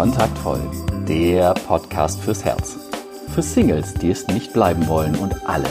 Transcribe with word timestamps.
Kontaktvoll, 0.00 0.62
der 1.06 1.52
Podcast 1.52 2.22
fürs 2.22 2.42
Herz. 2.42 2.78
Für 3.34 3.42
Singles, 3.42 3.92
die 3.92 4.10
es 4.10 4.26
nicht 4.28 4.54
bleiben 4.54 4.88
wollen 4.88 5.14
und 5.14 5.46
alle, 5.46 5.68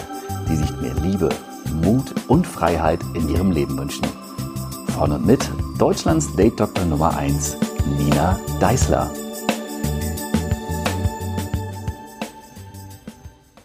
die 0.47 0.55
sich 0.55 0.69
mehr 0.79 0.93
Liebe, 1.01 1.29
Mut 1.81 2.13
und 2.27 2.45
Freiheit 2.45 2.99
in 3.15 3.27
ihrem 3.27 3.49
Leben 3.49 3.75
wünschen. 3.75 4.05
Von 4.95 5.13
und 5.13 5.25
mit 5.25 5.39
Deutschlands 5.79 6.35
Date 6.35 6.59
Doktor 6.59 6.85
Nummer 6.85 7.17
1, 7.17 7.57
Nina 7.97 8.39
Deißler. 8.59 9.09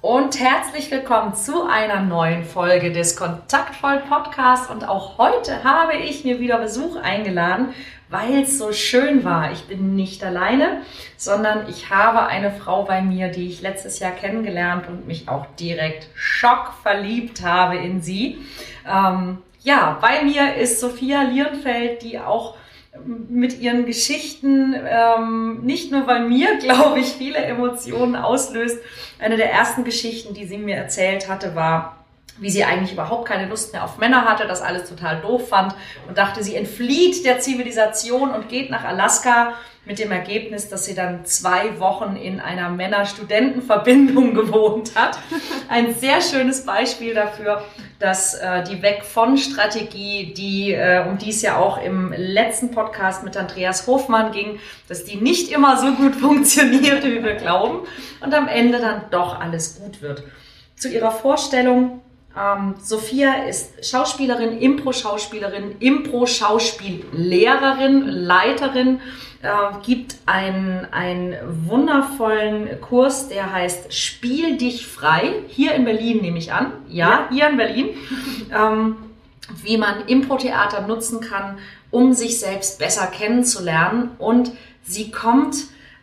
Und 0.01 0.41
herzlich 0.41 0.91
willkommen 0.91 1.35
zu 1.35 1.67
einer 1.67 2.01
neuen 2.01 2.43
Folge 2.43 2.91
des 2.91 3.17
Kontaktvoll 3.17 4.03
Podcasts. 4.09 4.71
Und 4.71 4.89
auch 4.89 5.19
heute 5.19 5.63
habe 5.63 5.95
ich 5.95 6.25
mir 6.25 6.41
wieder 6.41 6.57
Besuch 6.59 6.97
eingeladen, 6.97 7.75
weil 8.15 8.45
es 8.45 8.59
so 8.59 8.73
schön 8.73 9.25
war. 9.25 9.51
Ich 9.51 9.65
bin 9.65 9.97
nicht 9.97 10.23
alleine, 10.23 10.83
sondern 11.17 11.69
ich 11.69 11.91
habe 11.91 12.27
eine 12.27 12.53
Frau 12.53 12.85
bei 12.85 13.03
mir, 13.03 13.27
die 13.29 13.49
ich 13.49 13.61
letztes 13.61 13.99
Jahr 13.99 14.13
kennengelernt 14.13 14.87
und 14.87 15.09
mich 15.09 15.29
auch 15.29 15.47
direkt 15.59 16.07
schockverliebt 16.15 17.43
habe 17.43 17.77
in 17.77 18.01
sie. 18.01 18.39
Ähm, 18.89 19.39
ja, 19.65 19.99
bei 20.01 20.23
mir 20.23 20.55
ist 20.55 20.79
Sophia 20.79 21.23
Lierenfeld, 21.23 22.03
die 22.03 22.21
auch 22.21 22.57
mit 23.05 23.59
ihren 23.61 23.85
Geschichten 23.85 24.77
ähm, 24.89 25.63
nicht 25.63 25.91
nur 25.91 26.03
bei 26.03 26.21
mir, 26.21 26.59
glaube 26.61 27.01
ich, 27.01 27.15
viele 27.15 27.39
Emotionen 27.39 28.15
auslöst. 28.15 28.79
Eine 29.19 29.37
der 29.37 29.51
ersten 29.51 29.83
Geschichten, 29.83 30.35
die 30.35 30.47
sie 30.47 30.59
mir 30.59 30.77
erzählt 30.77 31.29
hatte, 31.29 31.57
war, 31.57 31.94
wie 32.39 32.51
sie 32.51 32.65
eigentlich 32.65 32.93
überhaupt 32.93 33.29
keine 33.29 33.49
Lust 33.49 33.73
mehr 33.73 33.85
auf 33.85 33.99
Männer 33.99 34.25
hatte, 34.25 34.47
das 34.47 34.61
alles 34.61 34.89
total 34.89 35.21
doof 35.21 35.49
fand 35.49 35.75
und 36.09 36.19
dachte, 36.19 36.43
sie 36.43 36.57
entflieht 36.57 37.25
der 37.25 37.41
Zivilisation 37.41 38.31
und 38.31 38.49
geht 38.49 38.71
nach 38.71 38.85
Alaska 38.85 39.55
mit 39.87 39.99
dem 39.99 40.13
Ergebnis, 40.13 40.69
dass 40.69 40.87
sie 40.87 40.95
dann 40.95 41.27
zwei 41.27 41.79
Wochen 41.79 42.17
in 42.17 42.41
einer 42.41 42.71
Männer-Studenten-Verbindung 42.71 44.35
gewohnt 44.35 44.93
hat. 44.95 45.19
Ein 45.69 45.95
sehr 45.95 46.23
schönes 46.23 46.65
Beispiel 46.65 47.15
dafür, 47.15 47.63
dass 47.99 48.35
äh, 48.35 48.65
die 48.65 48.83
Weg 48.83 49.05
von 49.05 49.37
Strategie, 49.37 50.33
die 50.33 50.73
äh, 50.73 51.05
um 51.07 51.19
die 51.19 51.31
es 51.31 51.43
ja 51.43 51.59
auch 51.59 51.83
im 51.83 52.15
letzten 52.17 52.71
Podcast 52.71 53.25
mit 53.25 53.37
Andreas 53.37 53.87
Hofmann 53.87 54.33
ging, 54.33 54.59
dass 54.89 55.05
die 55.05 55.17
nicht 55.17 55.53
immer 55.53 55.77
so 55.77 55.93
gut 55.93 56.17
funktioniert, 56.21 57.05
wie 57.05 57.23
wir 57.23 57.35
glauben 57.35 57.87
und 58.21 58.35
am 58.35 58.49
Ende 58.49 58.79
dann 58.79 59.03
doch 59.11 59.39
alles 59.39 59.79
gut 59.79 60.01
wird. 60.01 60.23
Zu 60.77 60.89
ihrer 60.89 61.13
Vorstellung 61.13 62.01
ähm, 62.37 62.75
Sophia 62.83 63.45
ist 63.45 63.89
Schauspielerin, 63.89 64.59
Impro-Schauspielerin, 64.59 65.77
Impro-Schauspiellehrerin, 65.79 68.09
Leiterin, 68.09 69.01
äh, 69.43 69.49
gibt 69.85 70.17
einen, 70.27 70.89
einen 70.91 71.37
wundervollen 71.69 72.81
Kurs, 72.81 73.29
der 73.29 73.53
heißt 73.53 73.95
Spiel 73.95 74.57
dich 74.57 74.85
frei. 74.87 75.35
Hier 75.49 75.75
in 75.75 75.85
Berlin 75.85 76.23
nehme 76.23 76.39
ich 76.39 76.53
an. 76.53 76.73
Ja, 76.89 77.09
ja. 77.09 77.29
hier 77.31 77.51
in 77.51 77.57
Berlin. 77.57 77.91
ähm, 78.53 78.97
wie 79.63 79.77
man 79.77 80.07
Impro-Theater 80.07 80.87
nutzen 80.87 81.21
kann, 81.21 81.59
um 81.91 82.15
sich 82.15 82.41
selbst 82.41 82.79
besser 82.79 83.07
kennenzulernen. 83.07 84.13
Und 84.19 84.53
sie 84.83 85.11
kommt 85.11 85.57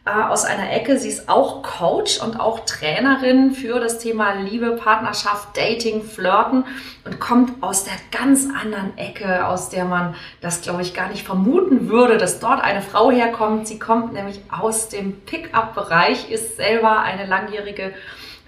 aus 0.06 0.46
einer 0.46 0.72
Ecke. 0.72 0.98
Sie 0.98 1.10
ist 1.10 1.30
auch 1.30 1.62
Coach 1.62 2.20
und 2.22 2.40
auch 2.40 2.66
Trainerin 2.66 3.52
für 3.52 3.80
das 3.80 4.00
Thema 4.00 4.34
Liebe, 4.34 4.72
Partnerschaft, 4.72 5.56
Dating, 5.56 6.04
Flirten 6.04 6.66
und 7.06 7.20
kommt 7.20 7.62
aus 7.62 7.84
der 7.84 7.94
ganz 8.12 8.48
anderen 8.50 8.98
Ecke, 8.98 9.46
aus 9.46 9.70
der 9.70 9.86
man 9.86 10.16
das, 10.42 10.62
glaube 10.62 10.82
ich, 10.82 10.96
gar 10.96 11.10
nicht 11.10 11.24
vermuten 11.24 11.88
würde, 11.88 12.18
dass 12.18 12.40
dort 12.40 12.64
eine 12.64 12.82
Frau 12.82 13.12
herkommt. 13.12 13.68
Sie 13.68 13.78
kommt 13.78 14.14
nämlich 14.14 14.42
aus 14.50 14.90
dem 14.90 15.22
Pickup-Bereich, 15.22 16.32
ist 16.32 16.58
selber 16.58 17.02
eine 17.02 17.28
langjährige 17.28 17.94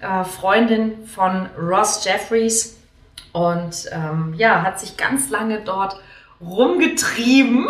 äh, 0.00 0.24
Freundin 0.24 1.06
von 1.06 1.48
Ross 1.56 2.04
Jeffries 2.04 2.76
und 3.32 3.86
ähm, 3.92 4.34
ja, 4.36 4.62
hat 4.62 4.80
sich 4.80 4.96
ganz 4.96 5.30
lange 5.30 5.60
dort 5.60 6.00
rumgetrieben. 6.48 7.66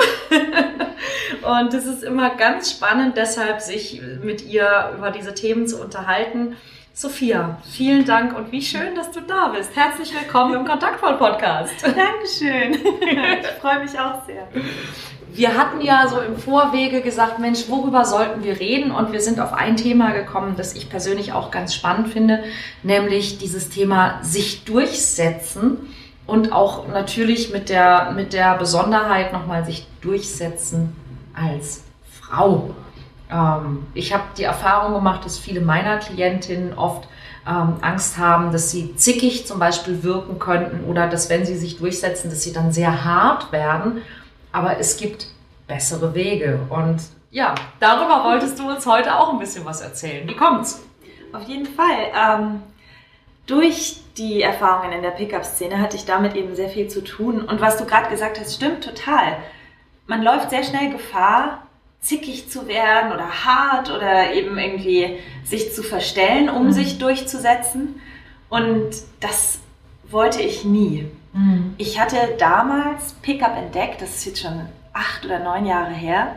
und 1.42 1.74
es 1.74 1.86
ist 1.86 2.02
immer 2.02 2.30
ganz 2.30 2.70
spannend, 2.70 3.16
deshalb 3.16 3.60
sich 3.60 4.00
mit 4.22 4.46
ihr 4.46 4.92
über 4.96 5.10
diese 5.10 5.34
Themen 5.34 5.66
zu 5.66 5.80
unterhalten. 5.80 6.56
Sophia, 6.96 7.58
vielen 7.68 8.04
Dank 8.04 8.36
und 8.36 8.52
wie 8.52 8.62
schön, 8.62 8.94
dass 8.94 9.10
du 9.10 9.20
da 9.20 9.48
bist. 9.48 9.74
Herzlich 9.74 10.14
willkommen 10.14 10.54
im 10.54 10.64
Kontaktvoll 10.64 11.14
Podcast. 11.14 11.74
Dankeschön. 11.82 12.74
Ich 12.74 13.46
freue 13.60 13.80
mich 13.80 13.98
auch 13.98 14.24
sehr. 14.26 14.46
Wir 15.32 15.58
hatten 15.58 15.80
ja 15.80 16.06
so 16.06 16.20
im 16.20 16.36
Vorwege 16.36 17.00
gesagt, 17.00 17.40
Mensch, 17.40 17.64
worüber 17.66 18.04
sollten 18.04 18.44
wir 18.44 18.60
reden? 18.60 18.92
Und 18.92 19.10
wir 19.10 19.20
sind 19.20 19.40
auf 19.40 19.52
ein 19.52 19.76
Thema 19.76 20.12
gekommen, 20.12 20.54
das 20.56 20.76
ich 20.76 20.88
persönlich 20.88 21.32
auch 21.32 21.50
ganz 21.50 21.74
spannend 21.74 22.10
finde, 22.10 22.44
nämlich 22.84 23.38
dieses 23.38 23.70
Thema 23.70 24.20
sich 24.22 24.62
durchsetzen 24.62 25.88
und 26.26 26.52
auch 26.52 26.88
natürlich 26.88 27.52
mit 27.52 27.68
der, 27.68 28.12
mit 28.12 28.32
der 28.32 28.56
Besonderheit 28.56 29.32
nochmal 29.32 29.64
sich 29.64 29.86
durchsetzen 30.00 30.96
als 31.34 31.84
Frau. 32.20 32.70
Ähm, 33.30 33.86
ich 33.94 34.12
habe 34.12 34.24
die 34.36 34.44
Erfahrung 34.44 34.94
gemacht, 34.94 35.24
dass 35.24 35.38
viele 35.38 35.60
meiner 35.60 35.98
Klientinnen 35.98 36.76
oft 36.78 37.08
ähm, 37.46 37.76
Angst 37.82 38.16
haben, 38.16 38.52
dass 38.52 38.70
sie 38.70 38.96
zickig 38.96 39.46
zum 39.46 39.58
Beispiel 39.58 40.02
wirken 40.02 40.38
könnten 40.38 40.84
oder 40.84 41.08
dass 41.08 41.28
wenn 41.28 41.44
sie 41.44 41.56
sich 41.56 41.78
durchsetzen, 41.78 42.30
dass 42.30 42.42
sie 42.42 42.52
dann 42.52 42.72
sehr 42.72 43.04
hart 43.04 43.52
werden. 43.52 44.02
Aber 44.52 44.78
es 44.78 44.96
gibt 44.96 45.26
bessere 45.66 46.14
Wege. 46.14 46.60
Und 46.70 47.02
ja, 47.30 47.54
darüber 47.80 48.24
wolltest 48.24 48.58
du 48.58 48.68
uns 48.68 48.86
heute 48.86 49.18
auch 49.18 49.32
ein 49.32 49.38
bisschen 49.38 49.64
was 49.64 49.80
erzählen. 49.80 50.26
Wie 50.28 50.36
kommt's? 50.36 50.82
Auf 51.32 51.42
jeden 51.42 51.66
Fall. 51.66 52.12
Ähm, 52.16 52.62
durch 53.46 54.03
die 54.16 54.42
Erfahrungen 54.42 54.92
in 54.92 55.02
der 55.02 55.10
Pickup-Szene 55.10 55.80
hatte 55.80 55.96
ich 55.96 56.04
damit 56.04 56.36
eben 56.36 56.54
sehr 56.54 56.68
viel 56.68 56.88
zu 56.88 57.02
tun. 57.02 57.42
Und 57.42 57.60
was 57.60 57.76
du 57.76 57.84
gerade 57.84 58.10
gesagt 58.10 58.38
hast, 58.38 58.54
stimmt 58.54 58.84
total. 58.84 59.36
Man 60.06 60.22
läuft 60.22 60.50
sehr 60.50 60.62
schnell 60.62 60.90
Gefahr, 60.90 61.66
zickig 62.00 62.50
zu 62.50 62.68
werden 62.68 63.12
oder 63.12 63.44
hart 63.44 63.90
oder 63.90 64.32
eben 64.34 64.58
irgendwie 64.58 65.18
sich 65.44 65.72
zu 65.72 65.82
verstellen, 65.82 66.48
um 66.48 66.66
mhm. 66.66 66.72
sich 66.72 66.98
durchzusetzen. 66.98 68.00
Und 68.48 68.90
das 69.20 69.58
wollte 70.10 70.42
ich 70.42 70.64
nie. 70.64 71.10
Mhm. 71.32 71.74
Ich 71.78 71.98
hatte 71.98 72.16
damals 72.38 73.14
Pickup 73.14 73.56
entdeckt, 73.56 74.00
das 74.02 74.16
ist 74.16 74.26
jetzt 74.26 74.42
schon 74.42 74.60
acht 74.92 75.24
oder 75.24 75.40
neun 75.40 75.66
Jahre 75.66 75.92
her, 75.92 76.36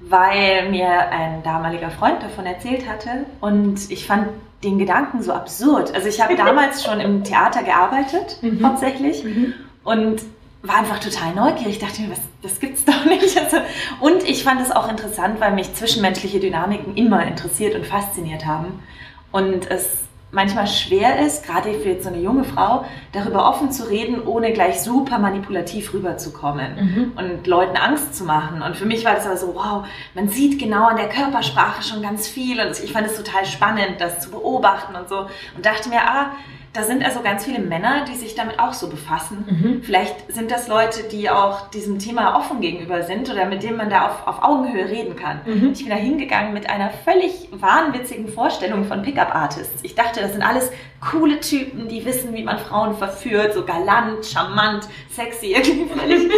weil 0.00 0.70
mir 0.70 1.10
ein 1.10 1.42
damaliger 1.42 1.90
Freund 1.90 2.22
davon 2.22 2.46
erzählt 2.46 2.88
hatte. 2.88 3.26
Und 3.40 3.90
ich 3.90 4.06
fand 4.06 4.28
den 4.64 4.78
Gedanken 4.78 5.22
so 5.22 5.32
absurd. 5.32 5.94
Also 5.94 6.08
ich 6.08 6.20
habe 6.20 6.36
damals 6.36 6.82
schon 6.82 7.00
im 7.00 7.24
Theater 7.24 7.62
gearbeitet, 7.62 8.38
mhm. 8.42 8.64
hauptsächlich, 8.66 9.24
mhm. 9.24 9.54
und 9.84 10.22
war 10.62 10.78
einfach 10.78 10.98
total 10.98 11.34
neugierig. 11.34 11.74
Ich 11.74 11.78
dachte 11.78 12.02
mir, 12.02 12.10
was, 12.10 12.20
das 12.42 12.58
gibt's 12.58 12.84
doch 12.84 13.04
nicht. 13.04 13.38
Also, 13.44 13.58
und 14.00 14.28
ich 14.28 14.44
fand 14.44 14.60
es 14.60 14.70
auch 14.70 14.88
interessant, 14.88 15.38
weil 15.40 15.52
mich 15.52 15.74
zwischenmenschliche 15.74 16.40
Dynamiken 16.40 16.96
immer 16.96 17.26
interessiert 17.26 17.74
und 17.74 17.84
fasziniert 17.84 18.46
haben. 18.46 18.82
Und 19.30 19.70
es 19.70 20.04
manchmal 20.34 20.66
schwer 20.66 21.20
ist, 21.20 21.46
gerade 21.46 21.72
für 21.72 21.90
jetzt 21.90 22.04
so 22.04 22.10
eine 22.10 22.20
junge 22.20 22.44
Frau, 22.44 22.84
darüber 23.12 23.48
offen 23.48 23.70
zu 23.70 23.88
reden, 23.88 24.26
ohne 24.26 24.52
gleich 24.52 24.80
super 24.80 25.18
manipulativ 25.18 25.94
rüberzukommen 25.94 26.74
mhm. 26.76 27.12
und 27.16 27.46
Leuten 27.46 27.76
Angst 27.76 28.14
zu 28.14 28.24
machen. 28.24 28.60
Und 28.60 28.76
für 28.76 28.84
mich 28.84 29.04
war 29.04 29.14
das 29.14 29.26
aber 29.26 29.36
so, 29.36 29.54
wow, 29.54 29.86
man 30.14 30.28
sieht 30.28 30.58
genau 30.58 30.88
an 30.88 30.96
der 30.96 31.08
Körpersprache 31.08 31.82
schon 31.82 32.02
ganz 32.02 32.28
viel 32.28 32.60
und 32.60 32.78
ich 32.82 32.92
fand 32.92 33.06
es 33.06 33.16
total 33.16 33.46
spannend, 33.46 33.96
das 34.00 34.20
zu 34.20 34.30
beobachten 34.30 34.96
und 34.96 35.08
so 35.08 35.26
und 35.56 35.64
dachte 35.64 35.88
mir, 35.88 36.02
ah, 36.02 36.32
da 36.74 36.82
sind 36.82 37.04
also 37.04 37.20
ganz 37.22 37.44
viele 37.44 37.60
Männer, 37.60 38.04
die 38.04 38.16
sich 38.16 38.34
damit 38.34 38.58
auch 38.58 38.72
so 38.72 38.88
befassen. 38.88 39.44
Mhm. 39.48 39.82
Vielleicht 39.84 40.32
sind 40.32 40.50
das 40.50 40.66
Leute, 40.66 41.04
die 41.04 41.30
auch 41.30 41.70
diesem 41.70 42.00
Thema 42.00 42.36
offen 42.36 42.60
gegenüber 42.60 43.04
sind 43.04 43.30
oder 43.30 43.46
mit 43.46 43.62
denen 43.62 43.76
man 43.76 43.90
da 43.90 44.08
auf, 44.08 44.26
auf 44.26 44.42
Augenhöhe 44.42 44.88
reden 44.88 45.14
kann. 45.14 45.40
Mhm. 45.46 45.70
Ich 45.72 45.82
bin 45.82 45.90
da 45.90 45.94
hingegangen 45.94 46.52
mit 46.52 46.68
einer 46.68 46.90
völlig 46.90 47.48
wahnwitzigen 47.52 48.26
Vorstellung 48.26 48.86
von 48.86 49.02
Pickup-Artists. 49.02 49.84
Ich 49.84 49.94
dachte, 49.94 50.20
das 50.20 50.32
sind 50.32 50.42
alles 50.42 50.72
coole 51.00 51.38
Typen, 51.38 51.88
die 51.88 52.04
wissen, 52.04 52.34
wie 52.34 52.42
man 52.42 52.58
Frauen 52.58 52.96
verführt, 52.96 53.54
so 53.54 53.64
galant, 53.64 54.26
charmant, 54.26 54.88
sexy, 55.10 55.52
irgendwie 55.54 55.88
völlig. 55.96 56.28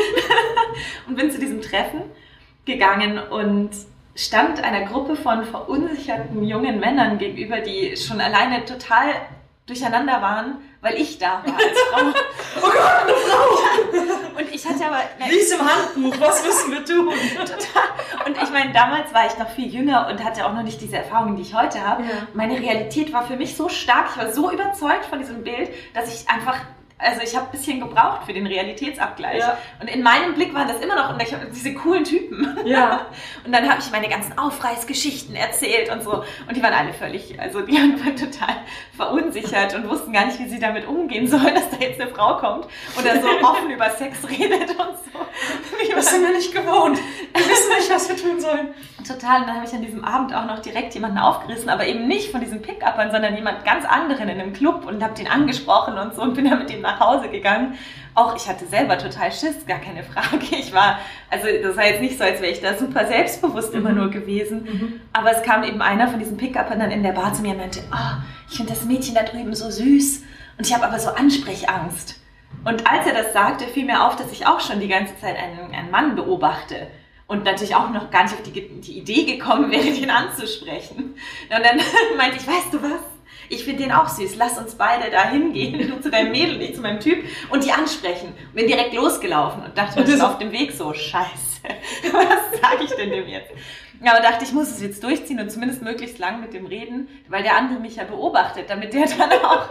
und 1.09 1.17
bin 1.17 1.31
zu 1.31 1.39
diesem 1.39 1.63
Treffen 1.63 2.03
gegangen 2.67 3.19
und 3.19 3.71
stand 4.15 4.63
einer 4.63 4.85
Gruppe 4.85 5.17
von 5.17 5.45
verunsicherten 5.45 6.43
jungen 6.45 6.79
Männern 6.79 7.17
gegenüber, 7.17 7.61
die 7.61 7.97
schon 7.97 8.21
alleine 8.21 8.67
total 8.67 9.15
durcheinander 9.67 10.23
waren, 10.23 10.59
weil 10.81 10.95
ich 10.95 11.19
da 11.19 11.43
war 11.45 11.57
als 11.57 11.81
Frau. 11.91 12.01
oh 12.59 12.71
Gott, 12.71 13.03
eine 13.03 13.13
Frau! 13.15 14.39
Und 14.39 14.55
ich 14.55 14.65
hatte 14.65 14.87
aber... 14.87 15.01
Lies 15.29 15.51
im 15.51 15.61
Handbuch, 15.61 16.21
was 16.21 16.45
müssen 16.45 16.73
wir 16.73 16.85
tun? 16.85 17.13
Total. 17.37 18.27
Und 18.27 18.41
ich 18.41 18.51
meine, 18.51 18.73
damals 18.73 19.13
war 19.13 19.27
ich 19.27 19.37
noch 19.39 19.49
viel 19.51 19.67
jünger 19.67 20.07
und 20.09 20.23
hatte 20.23 20.47
auch 20.47 20.53
noch 20.53 20.63
nicht 20.63 20.81
diese 20.81 20.99
Erfahrungen, 20.99 21.37
die 21.37 21.43
ich 21.43 21.55
heute 21.55 21.85
habe. 21.85 22.05
Ja. 22.05 22.11
Meine 22.33 22.61
Realität 22.61 23.13
war 23.13 23.27
für 23.27 23.37
mich 23.37 23.57
so 23.57 23.69
stark, 23.69 24.11
ich 24.11 24.23
war 24.23 24.33
so 24.33 24.53
überzeugt 24.53 25.07
von 25.07 25.19
diesem 25.19 25.43
Bild, 25.43 25.71
dass 25.95 26.15
ich 26.15 26.29
einfach 26.29 26.61
also 26.99 27.21
ich 27.21 27.37
habe 27.37 27.47
ein 27.47 27.53
bisschen 27.53 27.79
gebraucht 27.79 28.25
für 28.25 28.33
den 28.33 28.47
Realitätsabgleich. 28.47 29.41
Ja. 29.41 29.59
Und 29.81 29.91
in 29.91 30.03
meinem 30.03 30.35
Blick 30.35 30.55
waren 30.55 30.67
das 30.67 30.81
immer 30.81 30.97
noch 30.97 31.13
und 31.13 31.23
ich 31.23 31.33
hab 31.33 31.41
diese 31.53 31.75
coolen 31.75 32.05
Typen. 32.05 32.57
Ja. 32.65 33.07
Und 33.45 33.53
dann 33.53 33.69
habe 33.69 33.81
ich 33.81 33.91
meine 33.91 34.09
ganzen 34.09 34.37
Aufreißgeschichten 34.37 35.37
erzählt 35.37 35.91
und 35.91 36.03
so. 36.03 36.25
Und 36.49 36.57
die 36.57 36.63
waren 36.63 36.73
alle 36.73 36.93
völlig, 36.93 37.39
also 37.39 37.61
die 37.61 37.75
waren 37.75 37.97
total 38.17 38.57
verunsichert 38.97 39.75
und 39.75 39.89
wussten 39.89 40.13
gar 40.13 40.27
nicht, 40.27 40.39
wie 40.41 40.49
sie 40.49 40.59
damit 40.59 40.87
umgehen 40.87 41.29
sollen, 41.29 41.55
dass 41.55 41.71
da 41.71 41.77
jetzt 41.79 42.01
eine 42.01 42.11
Frau 42.11 42.39
kommt 42.39 42.67
oder 42.99 43.21
so 43.21 43.29
offen 43.47 43.71
über 43.71 43.89
Sex 43.91 44.19
redet 44.29 44.71
und 44.71 44.97
so. 45.13 45.27
Das 45.95 46.11
sind 46.11 46.23
wir 46.23 46.33
nicht 46.33 46.53
gewohnt. 46.53 46.99
Wir 47.35 47.47
wissen 47.47 47.71
nicht, 47.77 47.91
was 47.91 48.09
wir 48.09 48.17
tun 48.17 48.41
sollen. 48.41 48.75
Total. 49.07 49.43
Und 49.43 49.49
dann 49.49 49.57
habe 49.57 49.67
ich 49.67 49.73
an 49.73 49.83
diesem 49.83 50.05
Abend 50.05 50.35
auch 50.35 50.47
noch 50.47 50.59
direkt 50.59 50.95
jemanden 50.95 51.19
aufgerissen, 51.19 51.69
aber 51.69 51.87
eben 51.87 52.09
nicht 52.09 52.31
von 52.31 52.41
diesen 52.41 52.63
Pick-Uppern, 52.63 53.11
sondern 53.13 53.35
jemand 53.37 53.65
ganz 53.65 53.85
anderen 53.85 54.29
in 54.29 54.41
einem 54.41 54.53
Club 54.53 54.85
und 54.87 55.03
habe 55.03 55.15
den 55.15 55.29
angesprochen 55.29 55.97
und 55.97 56.15
so 56.15 56.23
und 56.23 56.35
bin 56.35 56.49
dann 56.49 56.59
mit 56.59 56.71
ihm 56.71 56.81
nach 56.81 56.99
Hause 56.99 57.29
gegangen. 57.29 57.75
Auch 58.15 58.35
ich 58.35 58.49
hatte 58.49 58.67
selber 58.67 58.99
total 58.99 59.31
Schiss, 59.31 59.67
gar 59.67 59.79
keine 59.79 60.03
Frage. 60.03 60.27
Ich 60.51 60.73
war, 60.73 60.99
also 61.31 61.47
das 61.63 61.77
war 61.77 61.85
jetzt 61.85 62.01
nicht 62.01 62.19
so, 62.19 62.25
als 62.25 62.41
wäre 62.41 62.51
ich 62.51 62.61
da 62.61 62.75
super 62.75 63.07
selbstbewusst 63.07 63.75
immer 63.75 63.93
nur 63.93 64.11
gewesen. 64.11 65.01
Aber 65.13 65.31
es 65.31 65.43
kam 65.43 65.63
eben 65.63 65.83
einer 65.83 66.09
von 66.09 66.19
diesen 66.19 66.37
Pick-Uppern 66.37 66.81
dann 66.81 66.91
in 66.91 67.03
der 67.03 67.13
Bar 67.13 67.33
zu 67.33 67.43
mir 67.43 67.53
und 67.53 67.59
meinte, 67.59 67.81
ah, 67.91 68.19
ich 68.51 68.57
finde 68.57 68.73
das 68.73 68.85
Mädchen 68.85 69.15
da 69.15 69.23
drüben 69.23 69.55
so 69.55 69.71
süß 69.71 70.23
und 70.59 70.67
ich 70.67 70.75
habe 70.75 70.87
aber 70.87 70.99
so 70.99 71.11
Ansprechangst. 71.11 72.21
Und 72.65 72.91
als 72.91 73.07
er 73.07 73.15
das 73.15 73.33
sagte, 73.33 73.65
fiel 73.67 73.85
mir 73.85 74.05
auf, 74.05 74.17
dass 74.17 74.33
ich 74.33 74.47
auch 74.47 74.61
schon 74.61 74.81
die 74.81 74.89
ganze 74.89 75.17
Zeit 75.19 75.37
einen, 75.37 75.73
einen 75.75 75.91
Mann 75.91 76.17
beobachte 76.17 76.89
und 77.27 77.45
natürlich 77.45 77.75
auch 77.75 77.91
noch 77.91 78.11
gar 78.11 78.25
nicht 78.25 78.35
auf 78.35 78.43
die, 78.43 78.53
die 78.53 78.99
Idee 78.99 79.25
gekommen 79.25 79.71
wäre, 79.71 79.91
den 79.91 80.11
anzusprechen. 80.11 80.97
Und 80.97 81.65
dann 81.65 81.81
meinte 82.17 82.37
ich, 82.37 82.47
weißt 82.47 82.73
du 82.73 82.83
was? 82.83 83.01
Ich 83.49 83.65
finde 83.65 83.85
den 83.85 83.93
auch 83.93 84.09
süß. 84.09 84.37
Lass 84.37 84.59
uns 84.59 84.75
beide 84.75 85.11
da 85.11 85.29
hingehen, 85.29 85.89
du 85.89 86.01
zu 86.01 86.11
deinem 86.11 86.33
Mädel, 86.33 86.61
ich 86.61 86.75
zu 86.75 86.81
meinem 86.81 87.01
Typ 87.01 87.25
und 87.51 87.65
die 87.65 87.73
ansprechen. 87.73 88.29
Und 88.29 88.55
bin 88.55 88.67
direkt 88.67 88.95
losgelaufen 88.95 89.63
und 89.65 89.77
dachte 89.77 90.01
mir 90.01 90.07
schon 90.07 90.21
auf 90.21 90.39
dem 90.39 90.53
Weg 90.53 90.73
so, 90.73 90.93
scheiße, 90.93 91.63
was 92.13 92.61
sage 92.61 92.85
ich 92.85 92.91
denn 92.91 93.11
dem 93.11 93.29
jetzt? 93.29 93.53
Aber 94.01 94.21
dachte, 94.21 94.45
ich 94.45 94.53
muss 94.53 94.71
es 94.71 94.83
jetzt 94.83 95.03
durchziehen 95.03 95.41
und 95.41 95.51
zumindest 95.51 95.83
möglichst 95.83 96.19
lang 96.19 96.41
mit 96.41 96.53
dem 96.53 96.67
reden, 96.67 97.09
weil 97.29 97.43
der 97.43 97.57
andere 97.57 97.81
mich 97.81 97.97
ja 97.97 98.05
beobachtet, 98.05 98.69
damit 98.69 98.93
der 98.93 99.07
dann 99.19 99.33
auch 99.45 99.69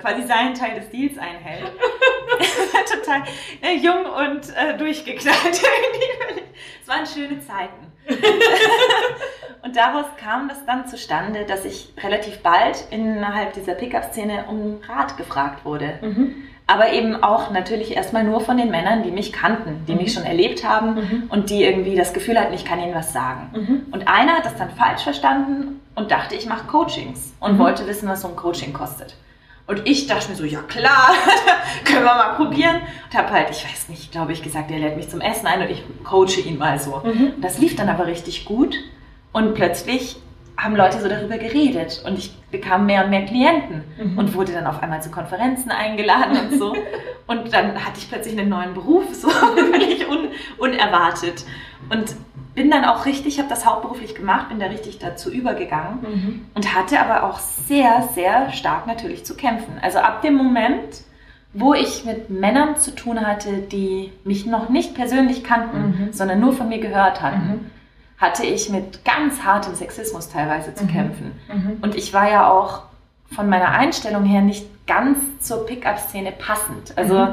quasi 0.00 0.26
seinen 0.26 0.54
Teil 0.54 0.80
des 0.80 0.90
Deals 0.90 1.18
einhält. 1.18 1.72
Total 2.92 3.22
äh, 3.62 3.76
jung 3.76 4.04
und 4.04 4.54
äh, 4.56 4.76
durchgeknallt. 4.76 5.36
es 6.82 6.88
waren 6.88 7.06
schöne 7.06 7.40
Zeiten. 7.40 7.92
und 9.62 9.76
daraus 9.76 10.06
kam 10.18 10.50
es 10.50 10.64
dann 10.64 10.86
zustande, 10.86 11.44
dass 11.44 11.64
ich 11.64 11.92
relativ 12.02 12.38
bald 12.38 12.86
innerhalb 12.90 13.52
dieser 13.52 13.74
Pickup-Szene 13.74 14.46
um 14.48 14.80
Rat 14.88 15.16
gefragt 15.16 15.64
wurde. 15.64 15.98
Aber 16.70 16.92
eben 16.92 17.22
auch 17.24 17.50
natürlich 17.50 17.96
erstmal 17.96 18.24
nur 18.24 18.42
von 18.42 18.58
den 18.58 18.70
Männern, 18.70 19.02
die 19.02 19.10
mich 19.10 19.32
kannten, 19.32 19.86
die 19.88 19.94
mich 19.94 20.12
schon 20.12 20.24
erlebt 20.24 20.68
haben 20.68 21.26
und 21.30 21.48
die 21.48 21.64
irgendwie 21.64 21.96
das 21.96 22.12
Gefühl 22.12 22.38
hatten, 22.38 22.52
ich 22.52 22.66
kann 22.66 22.78
ihnen 22.78 22.94
was 22.94 23.12
sagen. 23.14 23.84
Und 23.90 24.06
einer 24.06 24.34
hat 24.34 24.44
das 24.44 24.56
dann 24.56 24.70
falsch 24.70 25.02
verstanden 25.02 25.80
und 25.94 26.10
dachte, 26.10 26.34
ich 26.34 26.46
mache 26.46 26.66
Coachings 26.66 27.32
und 27.40 27.58
wollte 27.58 27.86
wissen, 27.86 28.06
was 28.06 28.20
so 28.20 28.28
ein 28.28 28.36
Coaching 28.36 28.74
kostet. 28.74 29.16
Und 29.66 29.86
ich 29.86 30.06
dachte 30.06 30.30
mir 30.30 30.36
so, 30.36 30.44
ja 30.44 30.60
klar, 30.60 31.10
können 31.84 32.04
wir 32.04 32.14
mal 32.14 32.34
probieren. 32.36 32.76
Und 33.10 33.18
habe 33.18 33.30
halt, 33.30 33.50
ich 33.50 33.64
weiß 33.64 33.88
nicht, 33.88 34.12
glaube 34.12 34.32
ich, 34.32 34.42
gesagt, 34.42 34.70
er 34.70 34.78
lädt 34.78 34.96
mich 34.96 35.08
zum 35.10 35.20
Essen 35.20 35.46
ein 35.46 35.62
und 35.62 35.70
ich 35.70 35.82
coache 36.04 36.40
ihn 36.40 36.58
mal 36.58 36.78
so. 36.78 37.02
Und 37.34 37.42
das 37.42 37.58
lief 37.58 37.76
dann 37.76 37.88
aber 37.88 38.06
richtig 38.06 38.44
gut. 38.46 38.76
Und 39.32 39.54
plötzlich 39.54 40.16
haben 40.58 40.74
Leute 40.74 41.00
so 41.00 41.08
darüber 41.08 41.38
geredet 41.38 42.02
und 42.04 42.18
ich 42.18 42.36
bekam 42.50 42.86
mehr 42.86 43.04
und 43.04 43.10
mehr 43.10 43.24
Klienten 43.24 43.84
und 44.16 44.34
wurde 44.34 44.52
dann 44.52 44.66
auf 44.66 44.82
einmal 44.82 45.00
zu 45.00 45.10
Konferenzen 45.10 45.70
eingeladen 45.70 46.36
und 46.36 46.58
so. 46.58 46.74
Und 47.28 47.52
dann 47.52 47.74
hatte 47.84 47.98
ich 47.98 48.08
plötzlich 48.08 48.38
einen 48.38 48.48
neuen 48.48 48.72
Beruf, 48.72 49.14
so 49.14 49.28
völlig 49.30 50.08
un 50.08 50.28
unerwartet. 50.56 51.44
Und 51.90 52.14
bin 52.54 52.70
dann 52.70 52.86
auch 52.86 53.04
richtig, 53.04 53.38
habe 53.38 53.50
das 53.50 53.66
hauptberuflich 53.66 54.14
gemacht, 54.14 54.48
bin 54.48 54.58
da 54.58 54.66
richtig 54.66 54.98
dazu 54.98 55.30
übergegangen 55.30 56.48
und 56.54 56.74
hatte 56.74 56.98
aber 56.98 57.24
auch 57.24 57.38
sehr, 57.38 58.08
sehr 58.14 58.50
stark 58.50 58.86
natürlich 58.86 59.24
zu 59.26 59.36
kämpfen. 59.36 59.74
Also 59.82 59.98
ab 59.98 60.22
dem 60.22 60.34
Moment, 60.34 61.02
wo 61.52 61.74
ich 61.74 62.04
mit 62.06 62.30
Männern 62.30 62.76
zu 62.76 62.94
tun 62.94 63.24
hatte, 63.24 63.58
die 63.58 64.10
mich 64.24 64.46
noch 64.46 64.70
nicht 64.70 64.94
persönlich 64.94 65.44
kannten, 65.44 66.08
sondern 66.12 66.40
nur 66.40 66.52
von 66.54 66.68
mir 66.68 66.78
gehört 66.80 67.20
hatten, 67.20 67.70
hatte 68.18 68.44
ich 68.44 68.68
mit 68.68 69.04
ganz 69.04 69.42
hartem 69.42 69.74
Sexismus 69.74 70.28
teilweise 70.28 70.74
zu 70.74 70.86
kämpfen. 70.86 71.32
Und 71.82 71.94
ich 71.94 72.12
war 72.12 72.28
ja 72.30 72.50
auch 72.50 72.82
von 73.34 73.48
meiner 73.48 73.70
Einstellung 73.70 74.24
her 74.24 74.40
nicht 74.40 74.66
ganz 74.86 75.18
zur 75.40 75.66
Pickup-Szene 75.66 76.32
passend. 76.32 76.96
Also 76.96 77.28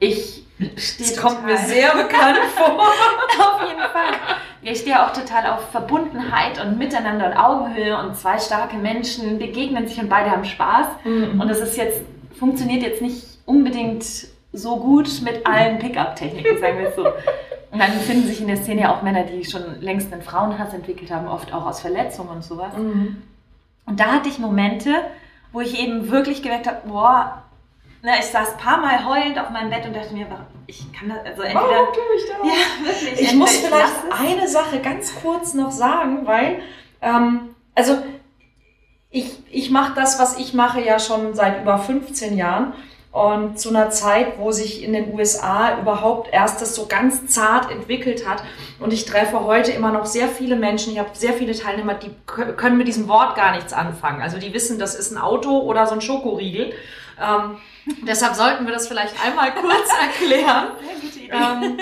ich 0.00 0.44
stehe 0.76 1.08
Das 1.10 1.16
kommt 1.16 1.44
mir 1.46 1.56
sehr 1.58 1.92
bekannt 1.92 2.38
vor. 2.56 2.78
auf 2.80 3.68
jeden 3.68 3.80
Fall. 3.80 4.12
Ich 4.62 4.80
stehe 4.80 5.02
auch 5.02 5.12
total 5.12 5.46
auf 5.52 5.70
Verbundenheit 5.70 6.62
und 6.62 6.76
Miteinander 6.78 7.28
und 7.28 7.36
Augenhöhe 7.36 7.96
und 7.96 8.16
zwei 8.16 8.38
starke 8.38 8.76
Menschen 8.76 9.38
begegnen 9.38 9.86
sich 9.86 9.98
und 9.98 10.08
beide 10.08 10.30
haben 10.30 10.44
Spaß. 10.44 10.86
Mhm. 11.04 11.40
Und 11.40 11.48
das 11.48 11.60
ist 11.60 11.76
jetzt, 11.76 12.00
funktioniert 12.38 12.82
jetzt 12.82 13.00
nicht 13.00 13.24
unbedingt 13.46 14.04
so 14.52 14.76
gut 14.76 15.08
mit 15.22 15.46
allen 15.46 15.78
Pickup-Techniken, 15.78 16.58
sagen 16.58 16.78
wir 16.80 16.88
es 16.88 16.96
so. 16.96 17.06
Und 17.70 17.80
dann 17.80 17.92
finden 17.92 18.26
sich 18.26 18.40
in 18.40 18.48
der 18.48 18.56
Szene 18.56 18.82
ja 18.82 18.94
auch 18.94 19.02
Männer, 19.02 19.24
die 19.24 19.44
schon 19.44 19.80
längst 19.80 20.12
einen 20.12 20.22
Frauenhass 20.22 20.72
entwickelt 20.72 21.10
haben, 21.10 21.28
oft 21.28 21.52
auch 21.52 21.66
aus 21.66 21.80
Verletzungen 21.80 22.30
und 22.30 22.44
sowas. 22.44 22.76
Mhm. 22.76 23.22
Und 23.84 24.00
da 24.00 24.06
hatte 24.06 24.28
ich 24.28 24.38
Momente, 24.38 24.94
wo 25.52 25.60
ich 25.60 25.78
eben 25.80 26.10
wirklich 26.10 26.42
gemerkt 26.42 26.66
habe, 26.66 26.88
boah, 26.88 27.42
na, 28.02 28.18
ich 28.18 28.26
saß 28.26 28.52
ein 28.52 28.58
paar 28.58 28.78
Mal 28.78 29.04
heulend 29.04 29.38
auf 29.38 29.50
meinem 29.50 29.70
Bett 29.70 29.84
und 29.86 29.94
dachte 29.94 30.14
mir, 30.14 30.26
ich 30.66 30.92
kann 30.92 31.08
das, 31.08 31.18
also 31.18 31.42
entweder... 31.42 31.60
Warum 31.60 31.94
tue 31.94 32.02
ich 32.16 32.24
das? 32.26 32.36
Ja, 32.44 32.86
wirklich. 32.86 33.20
Ich 33.20 33.34
muss 33.34 33.56
vielleicht 33.56 33.94
eine 34.10 34.48
Sache 34.48 34.80
ganz 34.80 35.14
kurz 35.20 35.54
noch 35.54 35.70
sagen, 35.70 36.26
weil, 36.26 36.60
ähm, 37.02 37.54
also 37.74 37.98
ich, 39.10 39.42
ich 39.50 39.70
mache 39.70 39.94
das, 39.94 40.18
was 40.18 40.38
ich 40.38 40.54
mache, 40.54 40.82
ja 40.82 40.98
schon 40.98 41.34
seit 41.34 41.62
über 41.62 41.78
15 41.78 42.36
Jahren. 42.36 42.74
Und 43.10 43.58
zu 43.58 43.70
einer 43.70 43.90
Zeit, 43.90 44.38
wo 44.38 44.52
sich 44.52 44.82
in 44.82 44.92
den 44.92 45.14
USA 45.14 45.78
überhaupt 45.80 46.32
erst 46.32 46.60
das 46.60 46.74
so 46.74 46.86
ganz 46.86 47.26
zart 47.26 47.70
entwickelt 47.70 48.28
hat. 48.28 48.44
Und 48.78 48.92
ich 48.92 49.06
treffe 49.06 49.44
heute 49.44 49.72
immer 49.72 49.90
noch 49.90 50.04
sehr 50.06 50.28
viele 50.28 50.56
Menschen, 50.56 50.92
ich 50.92 50.98
habe 50.98 51.08
sehr 51.14 51.32
viele 51.32 51.52
Teilnehmer, 51.58 51.94
die 51.94 52.10
kö- 52.26 52.52
können 52.52 52.76
mit 52.76 52.86
diesem 52.86 53.08
Wort 53.08 53.34
gar 53.34 53.52
nichts 53.56 53.72
anfangen. 53.72 54.20
Also 54.22 54.38
die 54.38 54.52
wissen, 54.52 54.78
das 54.78 54.94
ist 54.94 55.10
ein 55.10 55.18
Auto 55.18 55.58
oder 55.60 55.86
so 55.86 55.94
ein 55.94 56.00
Schokoriegel. 56.02 56.72
Ähm, 57.20 57.56
deshalb 58.06 58.34
sollten 58.34 58.66
wir 58.66 58.72
das 58.74 58.86
vielleicht 58.86 59.14
einmal 59.24 59.52
kurz 59.54 59.88
erklären. 60.00 60.68
Ähm, 61.32 61.78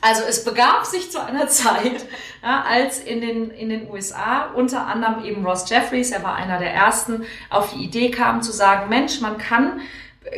also 0.00 0.22
es 0.28 0.44
begab 0.44 0.84
sich 0.86 1.10
zu 1.10 1.22
einer 1.24 1.46
Zeit, 1.48 2.06
ja, 2.42 2.64
als 2.68 2.98
in 3.00 3.20
den, 3.20 3.50
in 3.50 3.68
den 3.68 3.90
USA 3.90 4.46
unter 4.54 4.86
anderem 4.86 5.24
eben 5.24 5.46
Ross 5.46 5.68
Jeffries, 5.68 6.10
er 6.10 6.22
war 6.22 6.34
einer 6.34 6.58
der 6.58 6.72
ersten, 6.72 7.24
auf 7.48 7.72
die 7.72 7.84
Idee 7.84 8.10
kam 8.10 8.42
zu 8.42 8.50
sagen, 8.52 8.88
Mensch, 8.88 9.20
man 9.20 9.38
kann 9.38 9.80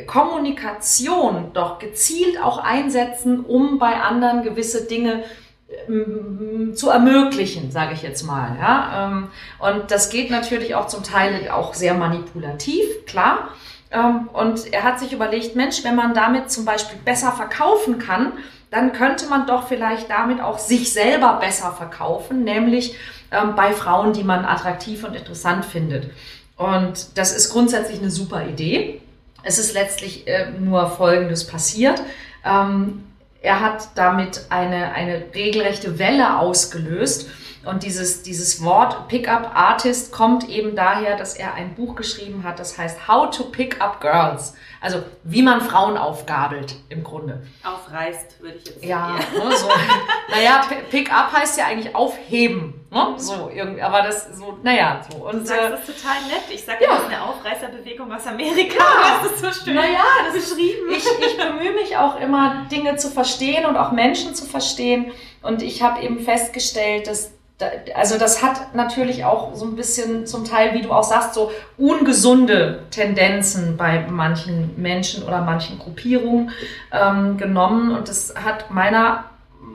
Kommunikation 0.07 1.51
doch 1.53 1.79
gezielt 1.79 2.43
auch 2.43 2.59
einsetzen, 2.59 3.45
um 3.45 3.79
bei 3.79 4.01
anderen 4.01 4.43
gewisse 4.43 4.85
Dinge 4.85 5.25
ähm, 5.89 6.73
zu 6.75 6.91
ermöglichen, 6.91 7.71
sage 7.71 7.95
ich 7.95 8.03
jetzt 8.03 8.23
mal. 8.23 8.57
Ja? 8.61 9.09
Ähm, 9.09 9.29
Und 9.59 9.91
das 9.91 10.11
geht 10.11 10.31
natürlich 10.31 10.75
auch 10.75 10.87
zum 10.87 11.03
Teil 11.03 11.49
auch 11.51 11.75
sehr 11.75 11.95
manipulativ, 11.95 12.85
klar. 13.07 13.51
Ähm, 13.91 14.29
Und 14.33 14.73
er 14.73 14.83
hat 14.83 14.99
sich 14.99 15.13
überlegt, 15.13 15.57
Mensch, 15.57 15.85
wenn 15.85 15.95
man 15.97 16.15
damit 16.15 16.51
zum 16.51 16.65
Beispiel 16.65 16.99
besser 17.05 17.33
verkaufen 17.33 17.99
kann, 17.99 18.33
dann 18.71 18.93
könnte 18.93 19.27
man 19.29 19.47
doch 19.47 19.69
vielleicht 19.69 20.11
damit 20.11 20.41
auch 20.41 20.59
sich 20.59 20.93
selber 20.93 21.39
besser 21.41 21.71
verkaufen, 21.71 22.43
nämlich 22.43 22.97
bei 23.31 23.73
Frauen, 23.73 24.13
die 24.13 24.25
man 24.25 24.45
attraktiv 24.45 25.05
und 25.05 25.15
interessant 25.15 25.65
findet. 25.65 26.11
Und 26.57 27.17
das 27.17 27.35
ist 27.35 27.53
grundsätzlich 27.53 28.01
eine 28.01 28.11
super 28.11 28.47
Idee. 28.47 29.01
Es 29.47 29.61
ist 29.61 29.75
letztlich 29.75 30.27
äh, 30.27 30.51
nur 30.59 30.91
Folgendes 30.91 31.47
passiert. 31.47 32.03
Ähm, 32.45 33.05
er 33.41 33.61
hat 33.61 33.91
damit 33.95 34.47
eine, 34.49 34.93
eine 34.93 35.23
regelrechte 35.37 36.01
Welle 36.01 36.41
ausgelöst. 36.41 37.31
Und 37.67 37.83
dieses, 37.83 38.23
dieses 38.23 38.63
Wort 38.63 39.09
Pickup 39.09 39.51
Artist 39.55 40.13
kommt 40.13 40.49
eben 40.49 40.77
daher, 40.77 41.17
dass 41.17 41.35
er 41.35 41.55
ein 41.55 41.75
Buch 41.75 41.97
geschrieben 41.97 42.45
hat, 42.45 42.59
das 42.61 42.79
heißt 42.79 43.09
How 43.09 43.29
to 43.37 43.45
Pick 43.45 43.81
Up 43.81 44.01
Girls. 44.01 44.55
Also 44.81 45.03
wie 45.25 45.43
man 45.43 45.61
Frauen 45.61 45.97
aufgabelt 45.97 46.77
im 46.91 47.03
Grunde. 47.03 47.43
Aufreißt, 47.65 48.41
würde 48.41 48.59
ich 48.59 48.67
jetzt 48.67 48.85
Ja, 48.85 49.17
eher. 49.17 49.45
ne, 49.45 49.57
so. 49.57 49.69
naja, 50.31 50.61
Pi- 50.69 50.83
Pick 50.91 51.13
Up 51.13 51.33
heißt 51.33 51.59
ja 51.59 51.67
eigentlich 51.67 51.95
aufheben. 51.95 52.75
Ne? 52.91 53.15
So, 53.17 53.51
irgendwie, 53.53 53.83
aber 53.83 54.03
das 54.03 54.37
so, 54.37 54.59
naja, 54.63 55.01
so. 55.11 55.19
Du 55.19 55.29
Und, 55.29 55.47
sagst 55.47 55.63
äh, 55.65 55.71
das 55.71 55.87
total 55.87 56.23
nett. 56.29 56.45
Ich 56.51 56.65
sage, 56.65 56.85
ja. 56.85 56.91
das 56.91 57.01
ist 57.03 57.07
eine 57.09 57.23
Aufreißerbewegung 57.25 58.13
aus 58.13 58.27
Amerika. 58.27 58.77
Ja. 58.79 59.21
Das 59.23 59.33
ist 59.33 59.41
so 59.59 59.65
schön 59.65 59.75
Naja, 59.75 60.05
das 60.27 60.37
ist- 60.37 60.51
beschrieben. 60.51 60.91
ich, 60.91 61.05
ich 61.27 61.37
bemühe 61.37 61.73
mich 61.73 61.97
auch 61.97 62.21
immer, 62.21 62.67
Dinge 62.71 62.97
zu 62.97 63.11
verstehen 63.11 63.67
und 63.67 63.77
auch 63.77 63.91
Menschen 63.91 64.35
zu 64.37 64.45
verstehen. 64.45 65.11
Und 65.47 65.63
ich 65.63 65.83
habe 65.83 66.03
eben 66.03 66.21
festgestellt, 66.21 67.07
dass 67.07 67.33
also 67.95 68.19
das 68.19 68.43
hat 68.43 68.75
natürlich 68.75 69.25
auch 69.25 69.55
so 69.55 69.65
ein 69.65 69.77
bisschen 69.77 70.27
zum 70.27 70.45
Teil, 70.45 70.75
wie 70.75 70.83
du 70.83 70.93
auch 70.93 71.05
sagst, 71.05 71.33
so 71.33 71.51
ungesunde 71.79 72.81
Tendenzen 72.91 73.79
bei 73.79 74.07
manchen 74.11 74.75
Menschen 74.77 75.25
oder 75.25 75.41
manchen 75.41 75.79
Gruppierungen 75.79 76.51
ähm, 76.93 77.39
genommen. 77.39 77.97
Und 77.97 78.09
das 78.09 78.35
hat 78.37 78.71
meiner 78.71 79.25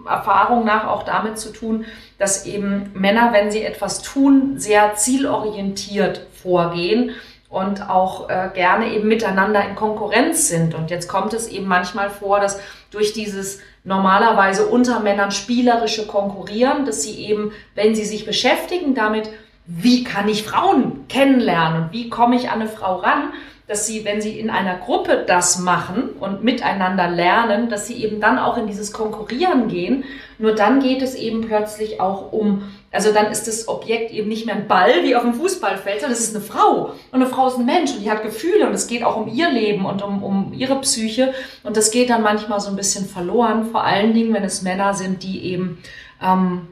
Erfahrung 0.07 0.63
nach 0.63 0.87
auch 0.87 1.03
damit 1.03 1.39
zu 1.39 1.51
tun, 1.51 1.85
dass 2.19 2.45
eben 2.45 2.91
Männer, 2.93 3.33
wenn 3.33 3.49
sie 3.49 3.63
etwas 3.63 4.03
tun, 4.03 4.59
sehr 4.59 4.93
zielorientiert 4.93 6.27
vorgehen 6.43 7.11
und 7.49 7.89
auch 7.89 8.29
äh, 8.29 8.49
gerne 8.53 8.93
eben 8.93 9.07
miteinander 9.07 9.67
in 9.67 9.75
Konkurrenz 9.75 10.47
sind. 10.47 10.75
Und 10.75 10.91
jetzt 10.91 11.07
kommt 11.07 11.33
es 11.33 11.47
eben 11.47 11.67
manchmal 11.67 12.09
vor, 12.09 12.39
dass 12.39 12.59
durch 12.91 13.13
dieses 13.13 13.59
normalerweise 13.83 14.67
unter 14.67 14.99
Männern 14.99 15.31
spielerische 15.31 16.07
Konkurrieren, 16.07 16.85
dass 16.85 17.03
sie 17.03 17.25
eben, 17.25 17.51
wenn 17.75 17.95
sie 17.95 18.05
sich 18.05 18.25
beschäftigen 18.25 18.93
damit, 18.93 19.29
wie 19.65 20.03
kann 20.03 20.27
ich 20.27 20.43
Frauen 20.43 21.07
kennenlernen 21.07 21.83
und 21.83 21.93
wie 21.93 22.09
komme 22.09 22.35
ich 22.35 22.49
an 22.49 22.61
eine 22.61 22.69
Frau 22.69 22.97
ran, 22.97 23.31
dass 23.67 23.87
sie, 23.87 24.03
wenn 24.03 24.21
sie 24.21 24.37
in 24.37 24.49
einer 24.49 24.75
Gruppe 24.75 25.23
das 25.25 25.59
machen 25.59 26.09
und 26.19 26.43
miteinander 26.43 27.07
lernen, 27.07 27.69
dass 27.69 27.87
sie 27.87 28.03
eben 28.03 28.19
dann 28.19 28.37
auch 28.37 28.57
in 28.57 28.67
dieses 28.67 28.91
Konkurrieren 28.91 29.69
gehen. 29.69 30.03
Nur 30.39 30.53
dann 30.53 30.81
geht 30.81 31.01
es 31.01 31.15
eben 31.15 31.41
plötzlich 31.47 32.01
auch 32.01 32.33
um, 32.33 32.63
also 32.91 33.13
dann 33.13 33.31
ist 33.31 33.47
das 33.47 33.69
Objekt 33.69 34.11
eben 34.11 34.27
nicht 34.27 34.45
mehr 34.45 34.55
ein 34.55 34.67
Ball 34.67 35.03
wie 35.03 35.15
auf 35.15 35.23
dem 35.23 35.33
Fußballfeld, 35.33 36.01
sondern 36.01 36.17
es 36.17 36.27
ist 36.27 36.35
eine 36.35 36.43
Frau. 36.43 36.93
Und 37.11 37.21
eine 37.21 37.27
Frau 37.27 37.47
ist 37.47 37.57
ein 37.57 37.65
Mensch 37.65 37.91
und 37.91 38.01
die 38.01 38.11
hat 38.11 38.21
Gefühle 38.21 38.67
und 38.67 38.73
es 38.73 38.87
geht 38.87 39.03
auch 39.03 39.15
um 39.15 39.29
ihr 39.29 39.49
Leben 39.49 39.85
und 39.85 40.01
um, 40.01 40.21
um 40.21 40.53
ihre 40.53 40.79
Psyche. 40.81 41.33
Und 41.63 41.77
das 41.77 41.91
geht 41.91 42.09
dann 42.09 42.21
manchmal 42.21 42.59
so 42.59 42.69
ein 42.69 42.75
bisschen 42.75 43.05
verloren, 43.05 43.65
vor 43.71 43.85
allen 43.85 44.13
Dingen, 44.13 44.33
wenn 44.33 44.43
es 44.43 44.61
Männer 44.61 44.93
sind, 44.93 45.23
die 45.23 45.45
eben 45.45 45.81
ähm, 46.21 46.67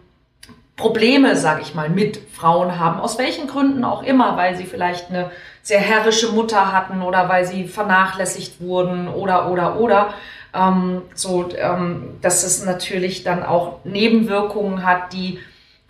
Probleme, 0.76 1.38
sag 1.38 1.62
ich 1.62 1.74
mal, 1.74 1.90
mit 1.90 2.20
Frauen 2.34 2.80
haben, 2.80 3.00
aus 3.00 3.18
welchen 3.18 3.48
Gründen 3.48 3.86
auch 3.86 4.04
immer, 4.04 4.36
weil 4.36 4.58
sie 4.58 4.66
vielleicht 4.66 5.10
eine 5.10 5.32
sehr 5.62 5.80
herrische 5.80 6.34
Mutter 6.34 6.74
hatten 6.74 7.02
oder 7.02 7.30
weil 7.30 7.46
sie 7.46 7.66
vernachlässigt 7.66 8.60
wurden 8.60 9.08
oder 9.08 9.52
oder 9.52 9.80
oder 9.80 10.14
ähm, 10.54 11.04
so, 11.14 11.50
ähm, 11.56 12.18
dass 12.22 12.44
es 12.44 12.66
natürlich 12.66 13.24
dann 13.24 13.44
auch 13.44 13.86
Nebenwirkungen 13.86 14.86
hat, 14.86 15.14
die 15.14 15.40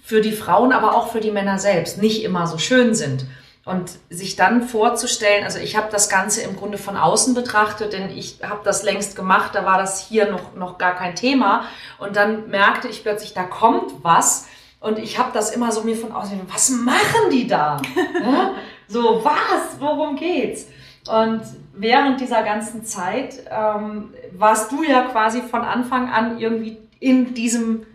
für 0.09 0.21
die 0.21 0.31
Frauen, 0.31 0.73
aber 0.73 0.95
auch 0.95 1.11
für 1.11 1.19
die 1.19 1.29
Männer 1.29 1.59
selbst 1.59 2.01
nicht 2.01 2.23
immer 2.23 2.47
so 2.47 2.57
schön 2.57 2.95
sind. 2.95 3.27
Und 3.63 3.91
sich 4.09 4.35
dann 4.35 4.63
vorzustellen, 4.63 5.43
also 5.43 5.59
ich 5.59 5.77
habe 5.77 5.89
das 5.91 6.09
Ganze 6.09 6.41
im 6.41 6.55
Grunde 6.55 6.79
von 6.79 6.97
außen 6.97 7.35
betrachtet, 7.35 7.93
denn 7.93 8.09
ich 8.09 8.39
habe 8.41 8.61
das 8.63 8.81
längst 8.81 9.15
gemacht, 9.15 9.51
da 9.53 9.65
war 9.65 9.77
das 9.77 9.99
hier 9.99 10.31
noch, 10.31 10.55
noch 10.55 10.79
gar 10.79 10.95
kein 10.95 11.13
Thema. 11.13 11.65
Und 11.99 12.15
dann 12.15 12.49
merkte 12.49 12.87
ich 12.87 13.03
plötzlich, 13.03 13.35
da 13.35 13.43
kommt 13.43 14.03
was, 14.03 14.47
und 14.79 14.97
ich 14.97 15.19
habe 15.19 15.29
das 15.31 15.51
immer 15.51 15.71
so 15.71 15.83
mir 15.83 15.95
von 15.95 16.11
außen, 16.11 16.41
was 16.51 16.69
machen 16.69 17.29
die 17.31 17.45
da? 17.45 17.79
So, 18.91 19.23
was? 19.23 19.79
Worum 19.79 20.15
geht's? 20.15 20.65
Und 21.07 21.41
während 21.75 22.19
dieser 22.19 22.41
ganzen 22.41 22.83
Zeit 22.83 23.35
ähm, 23.51 24.15
warst 24.31 24.71
du 24.71 24.81
ja 24.81 25.03
quasi 25.03 25.43
von 25.43 25.61
Anfang 25.61 26.09
an 26.09 26.39
irgendwie 26.39 26.79
in 26.99 27.35
diesem 27.35 27.85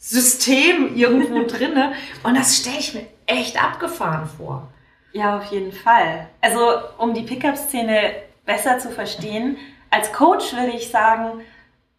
System 0.00 0.96
irgendwo 0.96 1.44
drinne. 1.46 1.92
Und 2.24 2.36
das 2.36 2.56
stelle 2.56 2.78
ich 2.78 2.94
mir 2.94 3.06
echt 3.26 3.62
abgefahren 3.62 4.28
vor. 4.36 4.68
Ja, 5.12 5.38
auf 5.38 5.44
jeden 5.46 5.72
Fall. 5.72 6.28
Also, 6.40 6.60
um 6.98 7.14
die 7.14 7.22
Pickup-Szene 7.22 8.14
besser 8.44 8.78
zu 8.78 8.90
verstehen, 8.90 9.56
als 9.90 10.12
Coach 10.12 10.52
würde 10.54 10.72
ich 10.72 10.88
sagen, 10.88 11.42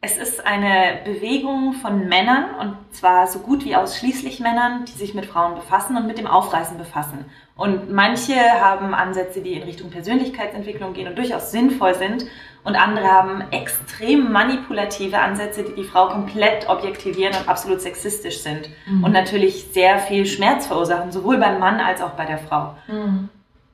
es 0.03 0.17
ist 0.17 0.45
eine 0.45 1.01
Bewegung 1.05 1.73
von 1.73 2.07
Männern 2.07 2.55
und 2.55 2.75
zwar 2.91 3.27
so 3.27 3.39
gut 3.39 3.63
wie 3.65 3.75
ausschließlich 3.75 4.39
Männern, 4.39 4.85
die 4.85 4.93
sich 4.93 5.13
mit 5.13 5.27
Frauen 5.27 5.53
befassen 5.53 5.95
und 5.95 6.07
mit 6.07 6.17
dem 6.17 6.25
Aufreißen 6.25 6.77
befassen. 6.79 7.25
Und 7.55 7.91
manche 7.91 8.35
haben 8.35 8.95
Ansätze, 8.95 9.41
die 9.41 9.53
in 9.53 9.63
Richtung 9.63 9.91
Persönlichkeitsentwicklung 9.91 10.93
gehen 10.93 11.07
und 11.07 11.17
durchaus 11.17 11.51
sinnvoll 11.51 11.93
sind. 11.93 12.25
Und 12.63 12.75
andere 12.75 13.07
haben 13.07 13.43
extrem 13.51 14.31
manipulative 14.31 15.17
Ansätze, 15.17 15.63
die 15.63 15.73
die 15.73 15.83
Frau 15.83 16.09
komplett 16.09 16.69
objektivieren 16.69 17.35
und 17.35 17.49
absolut 17.49 17.81
sexistisch 17.81 18.39
sind. 18.39 18.69
Mhm. 18.85 19.03
Und 19.03 19.11
natürlich 19.13 19.69
sehr 19.71 19.97
viel 19.97 20.25
Schmerz 20.27 20.67
verursachen, 20.67 21.11
sowohl 21.11 21.37
beim 21.37 21.59
Mann 21.59 21.79
als 21.79 22.01
auch 22.01 22.11
bei 22.11 22.25
der 22.25 22.37
Frau. 22.37 22.75
Mhm. 22.87 23.29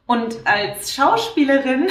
Und 0.06 0.38
als 0.46 0.94
Schauspielerin 0.96 1.88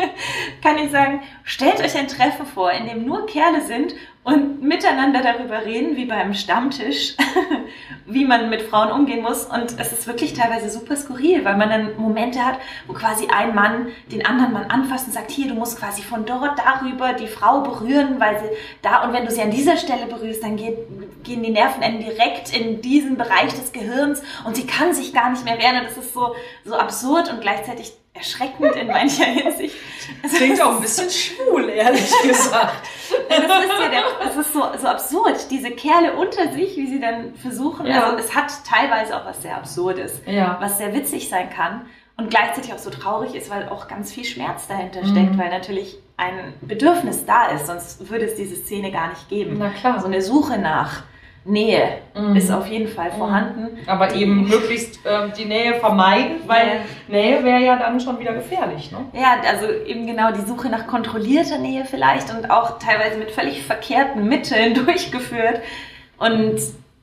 kann 0.62 0.78
ich 0.78 0.90
sagen, 0.90 1.22
stellt 1.44 1.78
euch 1.78 1.96
ein 1.96 2.08
Treffen 2.08 2.44
vor, 2.44 2.72
in 2.72 2.86
dem 2.86 3.06
nur 3.06 3.24
Kerle 3.26 3.60
sind 3.60 3.94
und 4.24 4.62
miteinander 4.62 5.20
darüber 5.20 5.64
reden, 5.64 5.96
wie 5.96 6.04
beim 6.04 6.32
Stammtisch, 6.32 7.16
wie 8.06 8.24
man 8.24 8.50
mit 8.50 8.62
Frauen 8.62 8.92
umgehen 8.92 9.20
muss. 9.20 9.44
Und 9.46 9.78
es 9.80 9.92
ist 9.92 10.06
wirklich 10.06 10.34
teilweise 10.34 10.70
super 10.70 10.94
skurril, 10.96 11.44
weil 11.44 11.56
man 11.56 11.68
dann 11.68 11.96
Momente 11.96 12.44
hat, 12.44 12.60
wo 12.86 12.92
quasi 12.92 13.26
ein 13.26 13.52
Mann 13.54 13.88
den 14.12 14.24
anderen 14.24 14.52
Mann 14.52 14.70
anfasst 14.70 15.08
und 15.08 15.12
sagt, 15.12 15.32
hier, 15.32 15.48
du 15.48 15.54
musst 15.54 15.78
quasi 15.78 16.02
von 16.02 16.24
dort 16.24 16.56
darüber 16.58 17.14
die 17.14 17.26
Frau 17.26 17.62
berühren, 17.62 18.20
weil 18.20 18.38
sie 18.38 18.56
da, 18.80 19.02
und 19.02 19.12
wenn 19.12 19.24
du 19.24 19.32
sie 19.32 19.42
an 19.42 19.50
dieser 19.50 19.76
Stelle 19.76 20.06
berührst, 20.06 20.44
dann 20.44 20.56
geht, 20.56 20.78
gehen 21.24 21.42
die 21.42 21.50
Nervenenden 21.50 22.04
direkt 22.04 22.56
in 22.56 22.80
diesen 22.80 23.16
Bereich 23.16 23.52
des 23.52 23.72
Gehirns 23.72 24.22
und 24.44 24.54
sie 24.54 24.66
kann 24.66 24.94
sich 24.94 25.12
gar 25.12 25.30
nicht 25.30 25.44
mehr 25.44 25.58
wehren. 25.58 25.80
Und 25.80 25.86
das 25.86 25.96
ist 25.96 26.14
so, 26.14 26.36
so 26.64 26.76
absurd 26.76 27.28
und 27.32 27.40
gleichzeitig 27.40 27.92
erschreckend 28.14 28.76
in 28.76 28.86
mancher 28.86 29.24
Hinsicht. 29.24 29.74
Das 30.22 30.34
klingt 30.34 30.60
auch 30.60 30.76
ein 30.76 30.80
bisschen 30.80 31.08
schwul, 31.10 31.68
ehrlich 31.68 32.10
gesagt. 32.22 32.88
das 33.28 33.38
ist 33.38 33.48
ja 33.48 33.88
der, 33.88 34.02
das 34.22 34.36
ist 34.36 34.52
so, 34.52 34.62
so 34.78 34.86
absurd, 34.86 35.50
diese 35.50 35.70
Kerle 35.70 36.14
unter 36.14 36.52
sich, 36.52 36.76
wie 36.76 36.86
sie 36.86 37.00
dann 37.00 37.34
versuchen. 37.34 37.86
Ja. 37.86 38.04
Also 38.04 38.18
es 38.18 38.34
hat 38.34 38.52
teilweise 38.68 39.16
auch 39.16 39.24
was 39.24 39.42
sehr 39.42 39.56
Absurdes, 39.56 40.20
ja. 40.26 40.58
was 40.60 40.78
sehr 40.78 40.92
witzig 40.94 41.28
sein 41.28 41.48
kann 41.50 41.86
und 42.16 42.30
gleichzeitig 42.30 42.72
auch 42.72 42.78
so 42.78 42.90
traurig 42.90 43.34
ist, 43.34 43.50
weil 43.50 43.68
auch 43.68 43.88
ganz 43.88 44.12
viel 44.12 44.24
Schmerz 44.24 44.68
dahinter 44.68 45.04
steckt, 45.04 45.32
mhm. 45.32 45.38
weil 45.38 45.50
natürlich 45.50 45.98
ein 46.16 46.54
Bedürfnis 46.60 47.24
da 47.24 47.46
ist, 47.46 47.66
sonst 47.66 48.10
würde 48.10 48.26
es 48.26 48.36
diese 48.36 48.56
Szene 48.56 48.92
gar 48.92 49.08
nicht 49.08 49.28
geben. 49.28 49.56
Na 49.58 49.70
klar. 49.70 50.00
So 50.00 50.06
eine 50.06 50.22
Suche 50.22 50.58
nach 50.58 51.02
Nähe 51.44 51.98
mhm. 52.14 52.36
ist 52.36 52.52
auf 52.52 52.66
jeden 52.68 52.88
Fall 52.88 53.10
mhm. 53.10 53.16
vorhanden. 53.16 53.78
Aber 53.86 54.06
die, 54.08 54.22
eben 54.22 54.48
möglichst 54.48 55.00
ähm, 55.04 55.32
die 55.36 55.44
Nähe 55.44 55.74
vermeiden, 55.74 56.36
weil. 56.46 56.82
Nähe 57.08 57.42
wäre 57.42 57.60
ja 57.60 57.76
dann 57.76 58.00
schon 58.00 58.18
wieder 58.20 58.32
gefährlich. 58.32 58.92
Ne? 58.92 58.98
Ja, 59.12 59.36
also 59.48 59.66
eben 59.86 60.06
genau 60.06 60.32
die 60.32 60.46
Suche 60.46 60.68
nach 60.68 60.86
kontrollierter 60.86 61.58
Nähe 61.58 61.84
vielleicht 61.84 62.32
und 62.32 62.50
auch 62.50 62.78
teilweise 62.78 63.18
mit 63.18 63.30
völlig 63.30 63.62
verkehrten 63.64 64.28
Mitteln 64.28 64.74
durchgeführt. 64.86 65.60
Und 66.18 66.60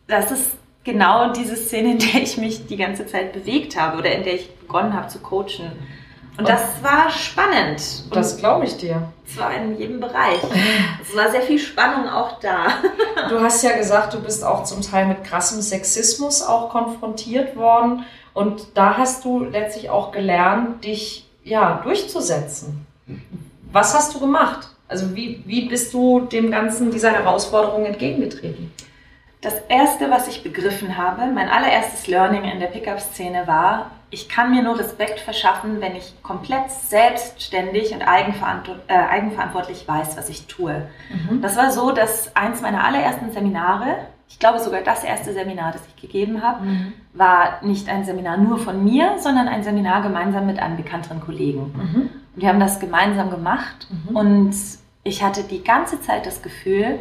das 0.07 0.31
ist 0.31 0.51
genau 0.83 1.33
diese 1.33 1.55
Szene, 1.55 1.91
in 1.91 1.99
der 1.99 2.21
ich 2.21 2.37
mich 2.37 2.65
die 2.67 2.77
ganze 2.77 3.05
Zeit 3.05 3.33
bewegt 3.33 3.79
habe 3.79 3.97
oder 3.97 4.11
in 4.11 4.23
der 4.23 4.35
ich 4.35 4.55
begonnen 4.55 4.93
habe 4.93 5.07
zu 5.07 5.19
coachen. 5.19 5.71
Und 6.39 6.47
das 6.47 6.61
war 6.81 7.09
spannend. 7.09 7.81
Das 8.15 8.37
glaube 8.37 8.65
ich 8.65 8.77
dir. 8.77 9.11
Zwar 9.25 9.53
in 9.53 9.77
jedem 9.77 9.99
Bereich. 9.99 10.39
Es 11.01 11.15
war 11.15 11.29
sehr 11.29 11.41
viel 11.41 11.59
Spannung 11.59 12.07
auch 12.07 12.39
da. 12.39 12.67
Du 13.27 13.41
hast 13.41 13.61
ja 13.61 13.77
gesagt, 13.77 14.13
du 14.13 14.21
bist 14.21 14.45
auch 14.45 14.63
zum 14.63 14.81
Teil 14.81 15.05
mit 15.05 15.25
krassem 15.25 15.61
Sexismus 15.61 16.41
auch 16.41 16.69
konfrontiert 16.69 17.57
worden. 17.57 18.05
Und 18.33 18.67
da 18.75 18.95
hast 18.97 19.25
du 19.25 19.43
letztlich 19.43 19.89
auch 19.89 20.11
gelernt, 20.11 20.85
dich 20.85 21.29
ja 21.43 21.81
durchzusetzen. 21.83 22.87
Was 23.71 23.93
hast 23.93 24.15
du 24.15 24.19
gemacht? 24.21 24.69
Also 24.87 25.15
wie, 25.15 25.43
wie 25.45 25.67
bist 25.67 25.93
du 25.93 26.21
dem 26.21 26.51
Ganzen, 26.51 26.89
dieser 26.89 27.11
Herausforderung 27.11 27.85
entgegengetreten? 27.85 28.71
Das 29.41 29.55
erste, 29.67 30.09
was 30.09 30.27
ich 30.29 30.41
begriffen 30.41 30.97
habe, 30.97 31.25
mein 31.33 31.49
allererstes 31.49 32.07
Learning 32.07 32.45
in 32.45 32.59
der 32.59 32.67
Pickup-Szene 32.67 33.45
war, 33.45 33.91
ich 34.11 34.27
kann 34.27 34.51
mir 34.51 34.63
nur 34.63 34.79
Respekt 34.79 35.19
verschaffen, 35.19 35.81
wenn 35.81 35.95
ich 35.95 36.13
komplett 36.23 36.71
selbstständig 36.71 37.93
und 37.93 38.01
eigenverantwort 38.01 38.81
äh, 38.87 38.93
eigenverantwortlich 38.93 39.87
weiß, 39.87 40.17
was 40.17 40.29
ich 40.29 40.47
tue. 40.47 40.87
Mhm. 41.09 41.41
Das 41.41 41.55
war 41.57 41.71
so, 41.71 41.91
dass 41.91 42.35
eins 42.35 42.61
meiner 42.61 42.83
allerersten 42.83 43.31
Seminare, 43.31 44.07
ich 44.27 44.39
glaube 44.39 44.59
sogar 44.59 44.81
das 44.81 45.03
erste 45.03 45.33
Seminar, 45.33 45.73
das 45.73 45.81
ich 45.87 46.01
gegeben 46.01 46.41
habe, 46.41 46.65
mhm. 46.65 46.93
war 47.13 47.63
nicht 47.63 47.87
ein 47.87 48.03
Seminar 48.03 48.37
nur 48.37 48.57
von 48.57 48.83
mir, 48.83 49.17
sondern 49.19 49.47
ein 49.47 49.63
Seminar 49.63 50.01
gemeinsam 50.01 50.47
mit 50.47 50.59
einem 50.59 50.77
bekannteren 50.77 51.21
Kollegen. 51.21 51.73
Mhm. 51.75 52.09
Und 52.35 52.41
wir 52.41 52.49
haben 52.49 52.59
das 52.59 52.79
gemeinsam 52.79 53.29
gemacht 53.29 53.87
mhm. 53.89 54.15
und 54.15 54.55
ich 55.03 55.23
hatte 55.23 55.43
die 55.43 55.63
ganze 55.63 56.01
Zeit 56.01 56.25
das 56.25 56.41
Gefühl, 56.41 56.99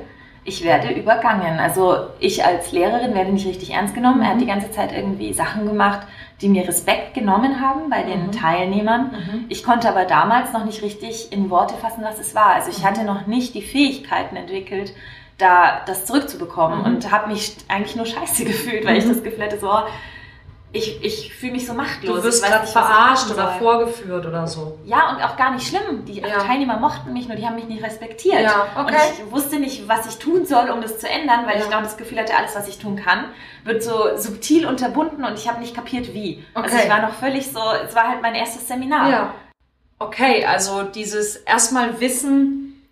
ich 0.49 0.65
werde 0.65 0.93
übergangen. 0.93 1.61
Also 1.61 2.09
ich 2.19 2.45
als 2.45 2.73
Lehrerin 2.73 3.15
werde 3.15 3.33
nicht 3.33 3.47
richtig 3.47 3.73
ernst 3.73 3.95
genommen. 3.95 4.23
Er 4.23 4.31
hat 4.31 4.41
die 4.41 4.45
mhm. 4.45 4.49
ganze 4.49 4.71
Zeit 4.71 4.93
irgendwie 4.93 5.33
Sachen 5.33 5.67
gemacht, 5.67 6.01
die 6.41 6.49
mir 6.49 6.67
Respekt 6.67 7.15
genommen 7.15 7.61
haben 7.61 7.91
bei 7.91 8.03
den 8.03 8.27
mhm. 8.27 8.33
Teilnehmern. 8.33 9.11
Mhm. 9.11 9.45
Ich 9.49 9.63
konnte 9.63 9.89
aber 9.89 10.05
damals 10.05 10.53
noch 10.53 10.65
nicht 10.65 10.83
richtig 10.83 11.33
in 11.33 11.51
Worte 11.51 11.75
fassen, 11.75 12.03
was 12.03 12.19
es 12.19 12.35
war. 12.35 12.55
Also 12.55 12.71
ich 12.71 12.81
mhm. 12.81 12.85
hatte 12.85 13.05
noch 13.05 13.27
nicht 13.27 13.55
die 13.55 13.63
Fähigkeiten 13.63 14.37
entwickelt, 14.37 14.95
da 15.37 15.83
das 15.87 16.07
zurückzubekommen 16.07 16.81
mhm. 16.81 16.85
und 16.87 17.13
habe 17.13 17.29
mich 17.29 17.57
eigentlich 17.69 17.97
nur 17.97 18.07
scheiße 18.07 18.45
gefühlt, 18.47 18.87
weil 18.87 18.97
ich 18.97 19.05
mhm. 19.05 19.11
das 19.11 19.23
Gefühl 19.23 19.45
hatte, 19.45 19.59
so, 19.59 19.71
ich, 20.73 21.03
ich 21.03 21.35
fühle 21.35 21.53
mich 21.53 21.67
so 21.67 21.73
machtlos. 21.73 22.17
Du 22.19 22.23
wirst 22.25 22.45
gerade 22.45 22.67
verarscht 22.67 23.31
oder 23.31 23.53
soll. 23.53 23.59
vorgeführt 23.59 24.27
oder 24.27 24.47
so. 24.47 24.79
Ja, 24.85 25.11
und 25.11 25.23
auch 25.23 25.37
gar 25.37 25.53
nicht 25.53 25.67
schlimm. 25.67 26.05
Die 26.05 26.21
Ja. 26.21 26.41
Teilnehmer 26.41 26.79
mochten 26.79 27.13
mich, 27.15 27.27
nur 27.27 27.37
die 27.37 27.47
haben 27.47 27.55
mich 27.55 27.65
nicht 27.65 27.83
respektiert. 27.83 28.43
Ja, 28.43 28.67
okay. 28.77 28.95
Und 28.95 28.95
ich 29.27 29.33
wusste 29.33 29.59
nicht, 29.59 29.89
was 29.89 30.07
ich 30.07 30.19
tun 30.19 30.45
soll, 30.45 30.69
um 30.69 30.83
das 30.83 30.99
zu 30.99 31.09
ändern, 31.09 31.47
weil 31.47 31.59
Ja. 31.59 31.65
ich 31.65 31.71
noch 31.71 31.83
das 31.83 31.97
Gefühl 31.97 32.19
hatte, 32.19 32.37
alles, 32.37 32.55
was 32.55 32.69
ich 32.69 32.79
tun 32.79 32.97
kann, 32.97 33.27
wird 33.65 33.83
so 33.83 34.17
subtil 34.17 34.67
unterbunden 34.67 35.25
und 35.25 35.39
ich 35.39 35.49
habe 35.49 35.59
nicht 35.61 35.75
kapiert, 35.75 36.13
wie. 36.13 36.45
Also 36.55 36.75
Okay. 36.75 36.85
ich 36.85 36.91
war 36.91 37.01
noch 37.01 37.15
völlig 37.15 37.47
so, 37.51 37.61
es 37.87 37.95
war 37.95 38.09
halt 38.09 38.21
mein 38.21 38.35
erstes 38.35 38.69
Seminar. 38.69 39.11
Ja. 39.11 39.35
Okay, 39.99 40.45
also 40.45 40.83
dieses 40.83 41.37
erstmal 41.37 41.99
wissen, 42.01 42.87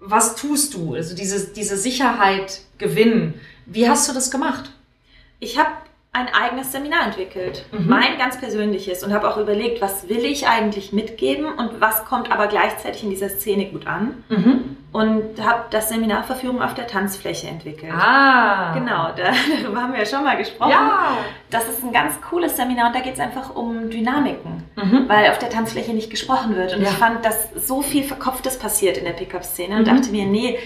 was 0.00 0.34
tust 0.34 0.74
du? 0.74 0.94
Also 0.94 1.14
diese, 1.14 1.48
diese 1.52 1.76
Sicherheit 1.76 2.60
gewinnen. 2.78 3.40
Wie 3.66 3.88
hast 3.88 4.08
du 4.08 4.12
das 4.12 4.30
gemacht? 4.30 4.70
Ich 5.38 5.58
habe 5.58 5.70
ein 6.12 6.26
eigenes 6.28 6.72
Seminar 6.72 7.04
entwickelt, 7.06 7.64
Mhm. 7.70 7.88
mein 7.88 8.18
ganz 8.18 8.36
persönliches 8.38 9.04
und 9.04 9.12
habe 9.12 9.28
auch 9.30 9.36
überlegt, 9.36 9.80
was 9.80 10.08
will 10.08 10.24
ich 10.24 10.48
eigentlich 10.48 10.92
mitgeben 10.92 11.46
und 11.46 11.80
was 11.80 12.04
kommt 12.04 12.32
aber 12.32 12.48
gleichzeitig 12.48 13.04
in 13.04 13.10
dieser 13.10 13.28
Szene 13.28 13.66
gut 13.66 13.86
an 13.86 14.24
und 14.92 15.40
habe 15.40 15.66
das 15.70 15.88
Seminar 15.88 16.24
Verführung 16.24 16.60
auf 16.62 16.74
der 16.74 16.88
Tanzfläche 16.88 17.46
entwickelt. 17.46 17.92
Ah. 17.96 18.72
Genau, 18.74 19.10
da, 19.16 19.30
darüber 19.62 19.82
haben 19.82 19.92
wir 19.92 20.00
ja 20.00 20.06
schon 20.06 20.24
mal 20.24 20.36
gesprochen. 20.36 20.70
Ja. 20.72 21.18
Das 21.48 21.68
ist 21.68 21.84
ein 21.84 21.92
ganz 21.92 22.20
cooles 22.20 22.56
Seminar 22.56 22.88
und 22.88 22.96
da 22.96 23.00
geht 23.00 23.14
es 23.14 23.20
einfach 23.20 23.54
um 23.54 23.88
Dynamiken, 23.88 24.64
Mhm. 24.74 25.08
weil 25.08 25.30
auf 25.30 25.38
der 25.38 25.50
Tanzfläche 25.50 25.92
nicht 25.92 26.10
gesprochen 26.10 26.56
wird. 26.56 26.74
Und 26.74 26.82
Ja. 26.82 26.88
ich 26.88 26.96
fand, 26.96 27.24
dass 27.24 27.50
so 27.54 27.82
viel 27.82 28.02
Verkopftes 28.02 28.58
passiert 28.58 28.98
in 28.98 29.04
der 29.04 29.12
Pickup-Szene 29.12 29.76
und 29.76 29.82
Mhm. 29.86 29.96
dachte 29.96 30.10
mir, 30.10 30.26
nee, 30.26 30.58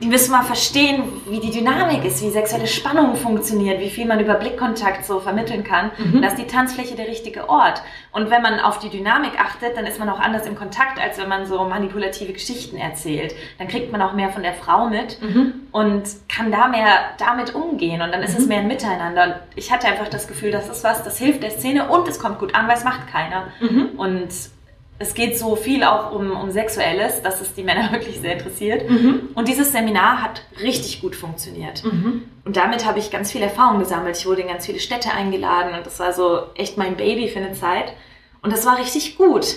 die 0.00 0.08
müssen 0.08 0.32
mal 0.32 0.42
verstehen, 0.42 1.04
wie 1.28 1.38
die 1.38 1.50
Dynamik 1.52 2.04
ist, 2.04 2.22
wie 2.22 2.30
sexuelle 2.30 2.66
Spannung 2.66 3.14
funktioniert, 3.14 3.78
wie 3.80 3.88
viel 3.90 4.04
man 4.06 4.18
über 4.18 4.34
Blickkontakt 4.34 5.04
so 5.04 5.20
vermitteln 5.20 5.62
kann. 5.62 5.92
Mhm. 5.96 6.20
Da 6.22 6.28
ist 6.28 6.38
die 6.38 6.46
Tanzfläche 6.46 6.96
der 6.96 7.06
richtige 7.06 7.48
Ort. 7.48 7.82
Und 8.10 8.28
wenn 8.30 8.42
man 8.42 8.58
auf 8.58 8.80
die 8.80 8.88
Dynamik 8.88 9.32
achtet, 9.40 9.76
dann 9.76 9.86
ist 9.86 9.98
man 10.00 10.08
auch 10.08 10.18
anders 10.18 10.44
im 10.46 10.56
Kontakt, 10.56 11.00
als 11.00 11.18
wenn 11.18 11.28
man 11.28 11.46
so 11.46 11.62
manipulative 11.64 12.32
Geschichten 12.32 12.76
erzählt. 12.76 13.34
Dann 13.58 13.68
kriegt 13.68 13.92
man 13.92 14.02
auch 14.02 14.12
mehr 14.12 14.30
von 14.30 14.42
der 14.42 14.54
Frau 14.54 14.88
mit 14.88 15.22
Mhm. 15.22 15.52
und 15.70 16.02
kann 16.28 16.50
da 16.50 16.66
mehr 16.68 16.86
damit 17.18 17.54
umgehen 17.54 18.02
und 18.02 18.10
dann 18.12 18.22
ist 18.22 18.36
es 18.36 18.42
Mhm. 18.44 18.48
mehr 18.48 18.58
ein 18.60 18.68
Miteinander. 18.68 19.24
Und 19.24 19.34
ich 19.54 19.70
hatte 19.70 19.86
einfach 19.86 20.08
das 20.08 20.26
Gefühl, 20.26 20.50
das 20.50 20.68
ist 20.68 20.82
was, 20.82 21.04
das 21.04 21.18
hilft 21.18 21.42
der 21.44 21.50
Szene 21.50 21.88
und 21.88 22.08
es 22.08 22.18
kommt 22.18 22.38
gut 22.40 22.54
an, 22.56 22.66
weil 22.66 22.76
es 22.76 22.84
macht 22.84 23.06
keiner. 23.06 23.46
Mhm. 23.60 23.90
Und 23.96 24.28
es 25.02 25.14
geht 25.14 25.36
so 25.36 25.56
viel 25.56 25.84
auch 25.84 26.12
um, 26.12 26.30
um 26.30 26.50
Sexuelles, 26.50 27.22
dass 27.22 27.40
es 27.40 27.54
die 27.54 27.62
Männer 27.62 27.92
wirklich 27.92 28.20
sehr 28.20 28.34
interessiert. 28.34 28.88
Mhm. 28.88 29.30
Und 29.34 29.48
dieses 29.48 29.72
Seminar 29.72 30.22
hat 30.22 30.42
richtig 30.62 31.00
gut 31.02 31.16
funktioniert. 31.16 31.84
Mhm. 31.84 32.22
Und 32.44 32.56
damit 32.56 32.86
habe 32.86 32.98
ich 32.98 33.10
ganz 33.10 33.30
viel 33.30 33.42
Erfahrung 33.42 33.78
gesammelt. 33.78 34.16
Ich 34.16 34.26
wurde 34.26 34.42
in 34.42 34.48
ganz 34.48 34.66
viele 34.66 34.80
Städte 34.80 35.12
eingeladen 35.12 35.74
und 35.76 35.84
das 35.84 36.00
war 36.00 36.12
so 36.12 36.46
echt 36.54 36.78
mein 36.78 36.96
Baby 36.96 37.28
für 37.28 37.38
eine 37.38 37.52
Zeit. 37.52 37.92
Und 38.42 38.52
das 38.52 38.64
war 38.64 38.78
richtig 38.78 39.16
gut. 39.16 39.56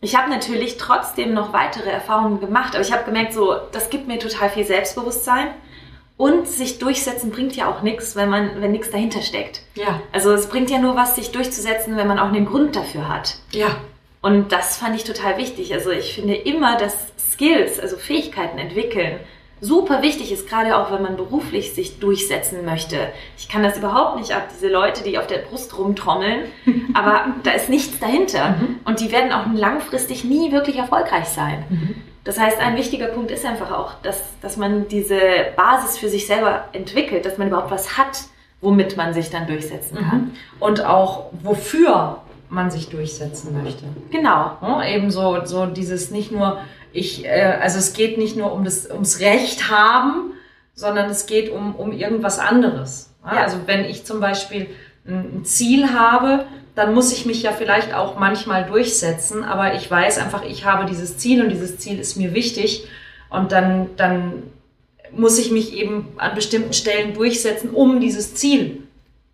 Ich 0.00 0.16
habe 0.16 0.30
natürlich 0.30 0.76
trotzdem 0.76 1.34
noch 1.34 1.52
weitere 1.52 1.90
Erfahrungen 1.90 2.40
gemacht, 2.40 2.74
aber 2.74 2.82
ich 2.82 2.92
habe 2.92 3.04
gemerkt, 3.04 3.32
so, 3.32 3.54
das 3.72 3.90
gibt 3.90 4.06
mir 4.06 4.18
total 4.18 4.48
viel 4.50 4.64
Selbstbewusstsein. 4.64 5.48
Und 6.16 6.48
sich 6.48 6.80
durchsetzen 6.80 7.30
bringt 7.30 7.54
ja 7.54 7.70
auch 7.70 7.82
nichts, 7.82 8.16
wenn 8.16 8.28
man, 8.28 8.60
wenn 8.60 8.72
nichts 8.72 8.90
dahinter 8.90 9.22
steckt. 9.22 9.62
Ja. 9.76 10.00
Also 10.12 10.32
es 10.32 10.48
bringt 10.48 10.68
ja 10.68 10.78
nur 10.78 10.96
was, 10.96 11.14
sich 11.14 11.30
durchzusetzen, 11.30 11.96
wenn 11.96 12.08
man 12.08 12.18
auch 12.18 12.28
einen 12.28 12.44
Grund 12.44 12.74
dafür 12.74 13.08
hat. 13.08 13.36
Ja. 13.52 13.68
Und 14.20 14.52
das 14.52 14.78
fand 14.78 14.96
ich 14.96 15.04
total 15.04 15.38
wichtig. 15.38 15.72
Also 15.72 15.90
ich 15.90 16.14
finde 16.14 16.34
immer, 16.34 16.76
dass 16.76 17.12
Skills, 17.32 17.78
also 17.78 17.96
Fähigkeiten 17.96 18.58
entwickeln, 18.58 19.20
super 19.60 20.02
wichtig 20.02 20.32
ist, 20.32 20.48
gerade 20.48 20.76
auch 20.76 20.92
wenn 20.92 21.02
man 21.02 21.16
beruflich 21.16 21.74
sich 21.74 21.98
durchsetzen 21.98 22.64
möchte. 22.64 22.96
Ich 23.36 23.48
kann 23.48 23.62
das 23.62 23.76
überhaupt 23.76 24.18
nicht 24.18 24.32
ab, 24.32 24.48
diese 24.52 24.68
Leute, 24.68 25.02
die 25.02 25.18
auf 25.18 25.26
der 25.26 25.38
Brust 25.38 25.76
rumtrommeln, 25.76 26.44
aber 26.94 27.34
da 27.42 27.52
ist 27.52 27.68
nichts 27.68 27.98
dahinter. 27.98 28.50
Mhm. 28.50 28.76
Und 28.84 29.00
die 29.00 29.10
werden 29.12 29.32
auch 29.32 29.46
langfristig 29.52 30.24
nie 30.24 30.52
wirklich 30.52 30.76
erfolgreich 30.76 31.26
sein. 31.26 31.64
Mhm. 31.68 31.94
Das 32.24 32.38
heißt, 32.38 32.58
ein 32.60 32.76
wichtiger 32.76 33.06
Punkt 33.06 33.30
ist 33.30 33.46
einfach 33.46 33.72
auch, 33.72 33.94
dass, 34.02 34.22
dass 34.42 34.56
man 34.56 34.86
diese 34.88 35.18
Basis 35.56 35.96
für 35.96 36.08
sich 36.08 36.26
selber 36.26 36.66
entwickelt, 36.72 37.24
dass 37.24 37.38
man 37.38 37.48
überhaupt 37.48 37.70
was 37.70 37.96
hat, 37.96 38.24
womit 38.60 38.96
man 38.96 39.14
sich 39.14 39.30
dann 39.30 39.46
durchsetzen 39.46 39.96
kann. 39.96 40.18
Mhm. 40.18 40.30
Und 40.60 40.84
auch 40.84 41.30
wofür 41.42 42.20
man 42.50 42.70
sich 42.70 42.88
durchsetzen 42.88 43.62
möchte. 43.62 43.84
Genau. 44.10 44.56
Ja, 44.62 44.84
eben 44.86 45.10
so, 45.10 45.44
so 45.44 45.66
dieses 45.66 46.10
nicht 46.10 46.32
nur, 46.32 46.58
ich, 46.92 47.24
äh, 47.24 47.58
also 47.60 47.78
es 47.78 47.92
geht 47.92 48.18
nicht 48.18 48.36
nur 48.36 48.52
um 48.52 48.64
das, 48.64 48.90
ums 48.90 49.20
Recht 49.20 49.70
haben, 49.70 50.32
sondern 50.74 51.10
es 51.10 51.26
geht 51.26 51.50
um, 51.50 51.74
um 51.74 51.92
irgendwas 51.92 52.38
anderes. 52.38 53.14
Ja, 53.24 53.34
Ja. 53.34 53.42
Also 53.42 53.58
wenn 53.66 53.84
ich 53.84 54.04
zum 54.04 54.20
Beispiel 54.20 54.68
ein 55.06 55.44
Ziel 55.44 55.92
habe, 55.92 56.44
dann 56.74 56.94
muss 56.94 57.12
ich 57.12 57.26
mich 57.26 57.42
ja 57.42 57.52
vielleicht 57.52 57.92
auch 57.92 58.18
manchmal 58.18 58.64
durchsetzen, 58.64 59.42
aber 59.42 59.74
ich 59.74 59.90
weiß 59.90 60.18
einfach, 60.18 60.44
ich 60.44 60.64
habe 60.64 60.86
dieses 60.86 61.18
Ziel 61.18 61.42
und 61.42 61.48
dieses 61.48 61.78
Ziel 61.78 61.98
ist 61.98 62.16
mir 62.16 62.34
wichtig 62.34 62.86
und 63.30 63.50
dann, 63.50 63.90
dann 63.96 64.44
muss 65.10 65.38
ich 65.38 65.50
mich 65.50 65.74
eben 65.74 66.08
an 66.18 66.34
bestimmten 66.34 66.72
Stellen 66.72 67.14
durchsetzen, 67.14 67.70
um 67.70 68.00
dieses 68.00 68.34
Ziel 68.34 68.84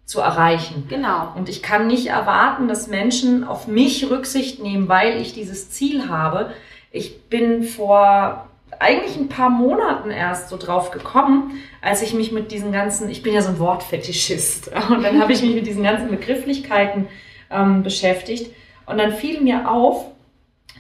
zu 0.05 0.21
erreichen. 0.21 0.87
Genau. 0.89 1.33
Und 1.35 1.49
ich 1.49 1.63
kann 1.63 1.87
nicht 1.87 2.07
erwarten, 2.07 2.69
dass 2.69 2.89
Menschen 2.89 3.45
auf 3.45 3.67
mich 3.67 4.11
Rücksicht 4.11 4.63
nehmen, 4.63 4.89
weil 4.89 5.21
ich 5.21 5.33
dieses 5.33 5.71
Ziel 5.71 6.09
habe. 6.09 6.53
Ich 6.91 7.25
bin 7.29 7.63
vor 7.63 8.49
eigentlich 8.79 9.17
ein 9.17 9.29
paar 9.29 9.51
Monaten 9.51 10.11
erst 10.11 10.49
so 10.49 10.57
drauf 10.57 10.91
gekommen, 10.91 11.63
als 11.81 12.03
ich 12.03 12.13
mich 12.13 12.33
mit 12.33 12.51
diesen 12.51 12.73
ganzen, 12.73 13.09
ich 13.09 13.23
bin 13.23 13.35
ja 13.35 13.41
so 13.41 13.51
ein 13.51 13.59
Wortfetischist, 13.59 14.71
und 14.91 15.03
dann 15.03 15.21
habe 15.21 15.33
ich 15.33 15.43
mich 15.43 15.55
mit 15.55 15.67
diesen 15.67 15.83
ganzen 15.83 16.09
Begrifflichkeiten 16.09 17.07
ähm, 17.51 17.83
beschäftigt. 17.83 18.51
Und 18.87 18.99
dann 18.99 19.13
fiel 19.13 19.41
mir 19.41 19.71
auf, 19.71 20.07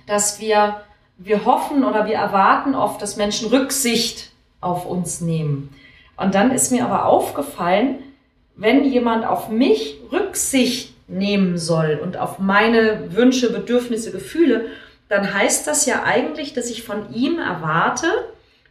dass 0.07 0.41
wir, 0.41 0.81
wir 1.17 1.45
hoffen 1.45 1.85
oder 1.85 2.07
wir 2.07 2.17
erwarten 2.17 2.75
oft, 2.75 3.01
dass 3.01 3.17
Menschen 3.17 3.49
Rücksicht 3.49 4.33
auf 4.61 4.87
uns 4.87 5.21
nehmen. 5.21 5.75
Und 6.17 6.35
dann 6.35 6.51
ist 6.51 6.71
mir 6.71 6.85
aber 6.85 7.07
aufgefallen, 7.07 7.99
wenn 8.57 8.85
jemand 8.85 9.25
auf 9.27 9.49
mich 9.49 9.99
Rücksicht 10.13 10.95
nehmen 11.09 11.59
soll 11.59 12.01
und 12.03 12.17
auf 12.17 12.39
meine 12.39 13.15
Wünsche, 13.15 13.53
Bedürfnisse, 13.53 14.11
Gefühle, 14.11 14.67
dann 15.09 15.35
heißt 15.35 15.67
das 15.67 15.87
ja 15.87 16.03
eigentlich, 16.05 16.55
dass 16.55 16.71
ich 16.71 16.83
von 16.83 17.13
ihm 17.13 17.39
erwarte, 17.39 18.07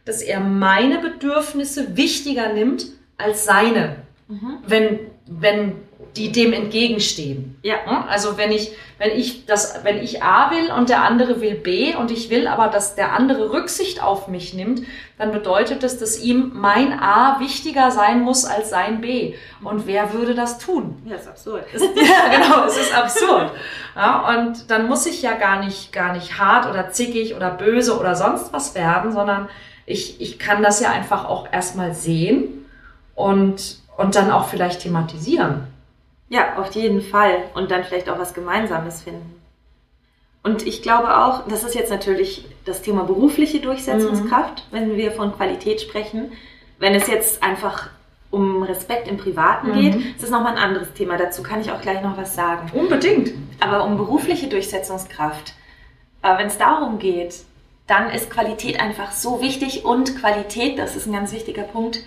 dass 0.04 0.20
er 0.20 0.40
meine 0.40 0.98
Bedürfnisse 0.98 1.96
wichtiger 1.96 2.52
nimmt 2.52 2.86
als 3.16 3.44
seine, 3.44 3.96
Mhm. 4.26 4.56
wenn, 4.66 4.98
wenn 5.26 5.72
die 6.16 6.32
dem 6.32 6.52
entgegenstehen. 6.52 7.56
Ja. 7.62 7.74
Ja, 7.86 8.06
Also 8.08 8.36
wenn 8.36 8.52
ich, 8.52 8.72
wenn 8.98 9.10
ich 9.10 9.46
das, 9.46 9.80
wenn 9.82 10.02
ich 10.02 10.22
A 10.22 10.50
will 10.50 10.70
und 10.70 10.88
der 10.88 11.02
andere 11.02 11.40
will 11.40 11.54
B 11.54 11.94
und 11.94 12.10
ich 12.10 12.30
will 12.30 12.46
aber, 12.46 12.68
dass 12.68 12.94
der 12.94 13.12
andere 13.12 13.52
Rücksicht 13.52 14.02
auf 14.02 14.28
mich 14.28 14.54
nimmt, 14.54 14.82
dann 15.18 15.32
bedeutet 15.32 15.82
das, 15.82 15.98
dass 15.98 16.18
ihm 16.20 16.52
mein 16.54 16.98
A 16.98 17.40
wichtiger 17.40 17.90
sein 17.90 18.20
muss 18.22 18.44
als 18.44 18.70
sein 18.70 19.00
B. 19.00 19.34
Und 19.62 19.86
wer 19.86 20.12
würde 20.12 20.34
das 20.34 20.58
tun? 20.58 21.02
Ja, 21.06 21.16
ist 21.16 21.28
absurd. 21.28 21.64
Ist, 21.72 21.82
ja, 21.82 22.36
genau, 22.36 22.64
es 22.66 22.76
ist 22.76 22.96
absurd. 22.96 23.52
Ja, 23.96 24.36
und 24.36 24.70
dann 24.70 24.86
muss 24.88 25.06
ich 25.06 25.22
ja 25.22 25.34
gar 25.34 25.64
nicht, 25.64 25.92
gar 25.92 26.12
nicht 26.12 26.38
hart 26.38 26.68
oder 26.68 26.90
zickig 26.90 27.34
oder 27.34 27.50
böse 27.50 27.98
oder 27.98 28.14
sonst 28.14 28.52
was 28.52 28.74
werden, 28.74 29.12
sondern 29.12 29.48
ich, 29.86 30.20
ich 30.20 30.38
kann 30.38 30.62
das 30.62 30.80
ja 30.80 30.90
einfach 30.90 31.26
auch 31.26 31.52
erstmal 31.52 31.94
sehen 31.94 32.64
und, 33.14 33.78
und 33.96 34.14
dann 34.14 34.30
auch 34.30 34.48
vielleicht 34.48 34.80
thematisieren. 34.82 35.73
Ja, 36.34 36.56
auf 36.56 36.72
jeden 36.74 37.00
Fall. 37.00 37.44
Und 37.54 37.70
dann 37.70 37.84
vielleicht 37.84 38.08
auch 38.10 38.18
was 38.18 38.34
Gemeinsames 38.34 39.02
finden. 39.02 39.40
Und 40.42 40.66
ich 40.66 40.82
glaube 40.82 41.16
auch, 41.16 41.46
das 41.46 41.62
ist 41.62 41.76
jetzt 41.76 41.90
natürlich 41.90 42.44
das 42.64 42.82
Thema 42.82 43.04
berufliche 43.04 43.60
Durchsetzungskraft, 43.60 44.66
wenn 44.72 44.96
wir 44.96 45.12
von 45.12 45.32
Qualität 45.36 45.80
sprechen. 45.80 46.32
Wenn 46.80 46.94
es 46.96 47.06
jetzt 47.06 47.42
einfach 47.44 47.88
um 48.32 48.64
Respekt 48.64 49.06
im 49.06 49.16
Privaten 49.16 49.68
Mhm. 49.68 49.74
geht, 49.80 49.94
ist 50.16 50.22
das 50.24 50.30
nochmal 50.30 50.56
ein 50.56 50.62
anderes 50.62 50.92
Thema. 50.92 51.16
Dazu 51.16 51.44
kann 51.44 51.60
ich 51.60 51.70
auch 51.70 51.80
gleich 51.80 52.02
noch 52.02 52.16
was 52.16 52.34
sagen. 52.34 52.68
Unbedingt. 52.74 53.30
Aber 53.60 53.84
um 53.84 53.96
berufliche 53.96 54.48
Durchsetzungskraft, 54.48 55.54
äh, 56.22 56.36
wenn 56.36 56.48
es 56.48 56.58
darum 56.58 56.98
geht, 56.98 57.36
dann 57.86 58.10
ist 58.10 58.28
Qualität 58.28 58.80
einfach 58.80 59.12
so 59.12 59.40
wichtig 59.40 59.84
und 59.84 60.18
Qualität, 60.18 60.80
das 60.80 60.96
ist 60.96 61.06
ein 61.06 61.12
ganz 61.12 61.32
wichtiger 61.32 61.62
Punkt, 61.62 62.00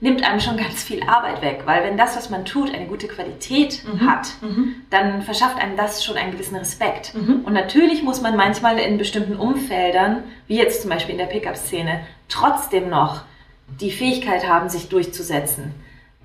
nimmt 0.00 0.22
einem 0.22 0.38
schon 0.40 0.56
ganz 0.56 0.82
viel 0.84 1.02
Arbeit 1.02 1.42
weg, 1.42 1.62
weil 1.64 1.82
wenn 1.82 1.96
das, 1.96 2.16
was 2.16 2.30
man 2.30 2.44
tut, 2.44 2.72
eine 2.72 2.86
gute 2.86 3.08
Qualität 3.08 3.82
Mhm. 3.84 4.08
hat, 4.08 4.28
dann 4.90 5.22
verschafft 5.22 5.58
einem 5.58 5.76
das 5.76 6.04
schon 6.04 6.16
einen 6.16 6.30
gewissen 6.32 6.56
Respekt. 6.56 7.14
Mhm. 7.14 7.40
Und 7.44 7.52
natürlich 7.52 8.02
muss 8.04 8.20
man 8.20 8.36
manchmal 8.36 8.78
in 8.78 8.96
bestimmten 8.98 9.36
Umfeldern, 9.36 10.22
wie 10.46 10.56
jetzt 10.56 10.82
zum 10.82 10.90
Beispiel 10.90 11.12
in 11.12 11.18
der 11.18 11.26
Pickup-Szene, 11.26 12.00
trotzdem 12.28 12.88
noch 12.88 13.22
die 13.80 13.90
Fähigkeit 13.90 14.48
haben, 14.48 14.68
sich 14.68 14.88
durchzusetzen. 14.88 15.74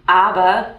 Aber 0.06 0.76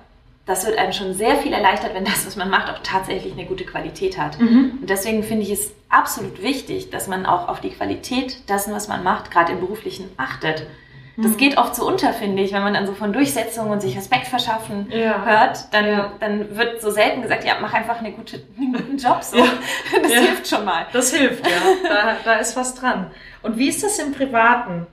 das 0.47 0.67
wird 0.67 0.79
einem 0.79 0.93
schon 0.93 1.15
sehr 1.15 1.37
viel 1.37 1.53
erleichtert, 1.53 1.95
wenn 1.95 2.05
das, 2.05 2.27
was 2.27 2.37
man 2.37 2.51
macht, 2.51 2.71
auch 2.71 2.81
tatsächlich 2.83 3.33
eine 3.33 3.47
gute 3.47 3.65
Qualität 3.65 4.19
hat. 4.19 4.39
Mhm. 4.39 4.79
Und 4.81 4.91
deswegen 4.91 5.23
finde 5.23 5.43
ich 5.43 5.51
es 5.51 5.73
absolut 5.89 6.43
wichtig, 6.43 6.91
dass 6.91 7.09
man 7.09 7.27
auch 7.27 7.49
auf 7.49 7.61
die 7.61 7.71
Qualität 7.71 8.49
dessen, 8.49 8.73
was 8.75 8.87
man 8.89 9.03
macht, 9.03 9.31
gerade 9.31 9.53
im 9.53 9.61
beruflichen, 9.61 10.09
achtet. 10.17 10.67
Das 11.17 11.33
Mhm. 11.33 11.37
geht 11.37 11.59
oft 11.59 11.75
so 11.77 11.87
unter, 11.87 12.13
finde 12.13 12.43
ich, 12.43 12.53
wenn 12.53 12.63
man 12.63 12.75
dann 12.75 12.87
so 12.87 12.93
von 12.93 13.13
Durchsetzung 13.13 13.71
und 13.71 13.81
sich 13.81 13.97
Respekt 13.97 14.27
verschaffen 14.27 14.89
Ja. 14.91 15.25
hört, 15.25 15.73
dann, 15.73 15.87
Ja. 15.87 16.13
dann 16.21 16.57
wird 16.57 16.81
so 16.83 16.91
selten 16.91 17.23
gesagt, 17.23 17.45
ja, 17.45 17.55
mach 17.61 17.73
einfach 17.73 17.99
eine 18.01 18.11
gute, 18.13 18.43
einen 18.59 18.73
guten 18.73 18.97
Job 18.99 19.23
so. 19.23 19.37
Ja. 19.39 19.45
Das 20.03 20.13
hilft 20.13 20.49
schon 20.49 20.65
mal. 20.65 20.87
Das 20.93 21.13
hilft, 21.15 21.47
ja. 21.47 21.53
Da, 21.89 22.17
da 22.25 22.35
ist 22.35 22.57
was 22.57 22.75
dran. 22.75 23.11
Und 23.43 23.59
wie 23.59 23.69
ist 23.69 23.83
das 23.85 23.99
im 24.01 24.13
Privaten? 24.13 24.87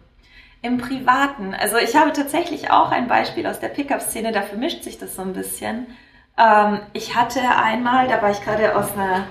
Im 0.64 0.78
Privaten, 0.78 1.56
also 1.60 1.78
ich 1.78 1.96
habe 1.96 2.14
tatsächlich 2.14 2.70
auch 2.70 2.92
ein 2.92 3.08
Beispiel 3.08 3.48
aus 3.48 3.60
der 3.60 3.70
Pickup-Szene, 3.70 4.32
da 4.32 4.44
vermischt 4.44 4.84
sich 4.84 5.00
das 5.00 5.16
so 5.16 5.24
ein 5.24 5.34
bisschen. 5.34 5.88
Ähm, 6.38 6.82
ich 6.94 7.16
hatte 7.16 7.40
einmal, 7.42 8.08
da 8.08 8.22
war 8.22 8.30
ich 8.30 8.44
gerade 8.44 8.76
aus 8.76 8.92
einer 8.94 9.24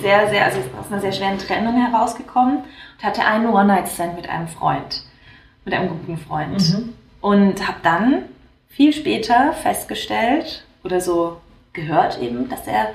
sehr, 0.00 0.28
sehr, 0.28 0.44
also 0.44 0.58
aus 0.78 0.86
einer 0.92 1.00
sehr 1.00 1.10
schweren 1.10 1.38
Trennung 1.38 1.74
herausgekommen 1.84 2.58
und 2.58 3.04
hatte 3.04 3.24
einen 3.24 3.48
One-Night-Stand 3.48 4.14
mit 4.14 4.28
einem 4.28 4.46
Freund, 4.46 5.02
mit 5.66 5.74
einem 5.74 5.88
guten 5.90 6.16
Freund. 6.16 6.58
Mhm. 6.72 6.94
Und 7.20 7.66
habe 7.68 7.78
dann 7.82 8.22
viel 8.68 8.92
später 8.94 9.52
festgestellt 9.52 10.64
oder 10.84 11.00
so 11.02 11.38
gehört 11.74 12.20
eben, 12.22 12.48
dass 12.48 12.66
er 12.66 12.88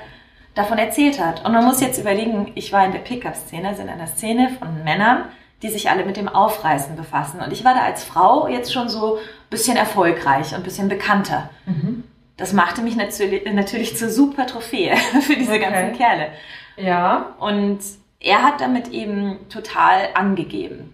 davon 0.54 0.78
erzählt 0.78 1.20
hat. 1.20 1.44
Und 1.44 1.52
man 1.52 1.64
muss 1.64 1.80
jetzt 1.80 1.98
überlegen, 2.00 2.50
ich 2.56 2.72
war 2.72 2.84
in 2.84 2.92
der 2.92 2.98
Pickup-Szene, 2.98 3.68
also 3.68 3.82
in 3.82 3.88
einer 3.88 4.06
Szene 4.06 4.50
von 4.58 4.82
Männern, 4.84 5.24
die 5.62 5.68
sich 5.68 5.90
alle 5.90 6.04
mit 6.04 6.16
dem 6.16 6.28
Aufreißen 6.28 6.96
befassen. 6.96 7.40
Und 7.40 7.52
ich 7.52 7.64
war 7.64 7.74
da 7.74 7.82
als 7.82 8.02
Frau 8.04 8.48
jetzt 8.48 8.72
schon 8.72 8.88
so 8.88 9.16
ein 9.16 9.20
bisschen 9.50 9.76
erfolgreich 9.76 10.48
und 10.50 10.56
ein 10.58 10.62
bisschen 10.64 10.88
bekannter. 10.88 11.50
Mhm. 11.66 12.04
Das 12.36 12.52
machte 12.52 12.82
mich 12.82 12.96
natürlich, 12.96 13.44
natürlich 13.52 13.96
zur 13.96 14.08
super 14.08 14.46
Trophäe 14.46 14.96
für 15.20 15.36
diese 15.36 15.52
Okay. 15.52 15.60
ganzen 15.60 15.96
Kerle. 15.96 16.28
Ja. 16.76 17.34
Und 17.38 17.78
er 18.18 18.42
hat 18.42 18.60
damit 18.60 18.88
eben 18.88 19.38
total 19.48 20.08
angegeben. 20.14 20.92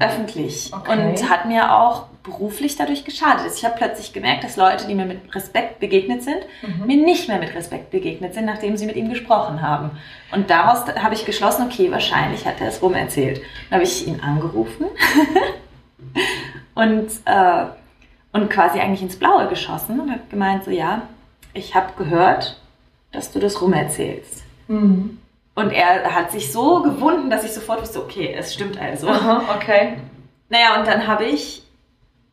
Öffentlich. 0.00 0.70
Okay. 0.72 0.92
Und 1.08 1.28
hat 1.28 1.46
mir 1.46 1.74
auch 1.76 2.04
beruflich 2.22 2.76
dadurch 2.76 3.04
geschadet. 3.04 3.46
Ich 3.56 3.64
habe 3.64 3.74
plötzlich 3.76 4.12
gemerkt, 4.12 4.44
dass 4.44 4.56
Leute, 4.56 4.86
die 4.86 4.94
mir 4.94 5.06
mit 5.06 5.34
Respekt 5.34 5.80
begegnet 5.80 6.22
sind, 6.22 6.36
Mhm. 6.62 6.86
mir 6.86 6.96
nicht 7.04 7.26
mehr 7.28 7.38
mit 7.38 7.54
Respekt 7.54 7.90
begegnet 7.90 8.34
sind, 8.34 8.44
nachdem 8.44 8.76
sie 8.76 8.86
mit 8.86 8.96
ihm 8.96 9.08
gesprochen 9.08 9.62
haben. 9.62 9.90
Und 10.30 10.50
daraus 10.50 10.86
habe 11.02 11.14
ich 11.14 11.24
geschlossen, 11.24 11.66
okay, 11.66 11.90
wahrscheinlich 11.90 12.46
hat 12.46 12.60
er 12.60 12.68
es 12.68 12.82
rumerzählt. 12.82 13.40
Dann 13.70 13.80
habe 13.80 13.84
ich 13.84 14.06
ihn 14.06 14.20
angerufen 14.20 14.86
und, 16.74 17.08
äh, 17.24 17.64
und 18.32 18.50
quasi 18.50 18.78
eigentlich 18.80 19.02
ins 19.02 19.16
Blaue 19.16 19.48
geschossen 19.48 20.00
und 20.00 20.10
habe 20.10 20.20
gemeint, 20.30 20.64
so 20.64 20.70
ja, 20.70 21.02
ich 21.54 21.74
habe 21.74 21.92
gehört, 21.96 22.60
dass 23.12 23.32
du 23.32 23.40
das 23.40 23.60
rumerzählst. 23.62 24.44
Mhm. 24.68 25.18
Und 25.58 25.72
er 25.72 26.14
hat 26.14 26.30
sich 26.30 26.52
so 26.52 26.82
gewunden, 26.82 27.30
dass 27.30 27.42
ich 27.42 27.52
sofort 27.52 27.82
wusste, 27.82 28.00
okay, 28.00 28.32
es 28.32 28.54
stimmt 28.54 28.80
also. 28.80 29.08
Aha, 29.08 29.42
okay. 29.56 29.96
Naja, 30.50 30.78
und 30.78 30.86
dann 30.86 31.08
habe 31.08 31.24
ich 31.24 31.64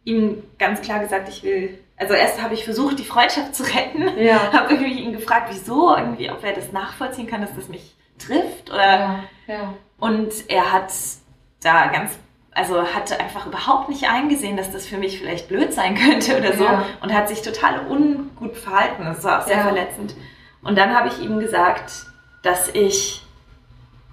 ihm 0.04 0.44
ganz 0.60 0.82
klar 0.82 1.00
gesagt, 1.00 1.28
ich 1.28 1.42
will, 1.42 1.80
also 1.98 2.14
erst 2.14 2.40
habe 2.44 2.54
ich 2.54 2.64
versucht, 2.64 3.00
die 3.00 3.04
Freundschaft 3.04 3.56
zu 3.56 3.64
retten. 3.64 4.16
Ja. 4.20 4.54
Habe 4.54 4.76
irgendwie 4.76 5.02
ihn 5.02 5.14
gefragt, 5.14 5.48
wieso, 5.50 5.98
irgendwie, 5.98 6.30
ob 6.30 6.44
er 6.44 6.54
das 6.54 6.72
nachvollziehen 6.72 7.26
kann, 7.26 7.42
dass 7.42 7.56
das 7.56 7.68
mich 7.68 7.96
trifft. 8.20 8.70
Oder 8.70 9.00
Ja. 9.00 9.20
ja. 9.48 9.74
Und 10.00 10.32
er 10.48 10.72
hat 10.72 10.94
da 11.64 11.88
ganz, 11.88 12.20
also 12.52 12.84
hatte 12.84 13.20
einfach 13.20 13.48
überhaupt 13.48 13.90
nicht 13.90 14.08
eingesehen, 14.08 14.56
dass 14.56 14.72
das 14.72 14.86
für 14.86 14.98
mich 14.98 15.18
vielleicht 15.18 15.48
blöd 15.48 15.74
sein 15.74 15.96
könnte 15.96 16.38
oder 16.38 16.54
so. 16.54 16.64
Ja. 16.64 16.86
Und 17.02 17.12
hat 17.12 17.28
sich 17.28 17.42
total 17.42 17.88
ungut 17.90 18.56
verhalten. 18.56 19.04
Das 19.04 19.24
war 19.24 19.40
auch 19.42 19.48
sehr 19.48 19.62
verletzend. 19.62 20.14
Und 20.62 20.78
dann 20.78 20.94
habe 20.96 21.08
ich 21.08 21.20
ihm 21.24 21.40
gesagt, 21.40 21.92
dass 22.46 22.70
ich 22.74 23.22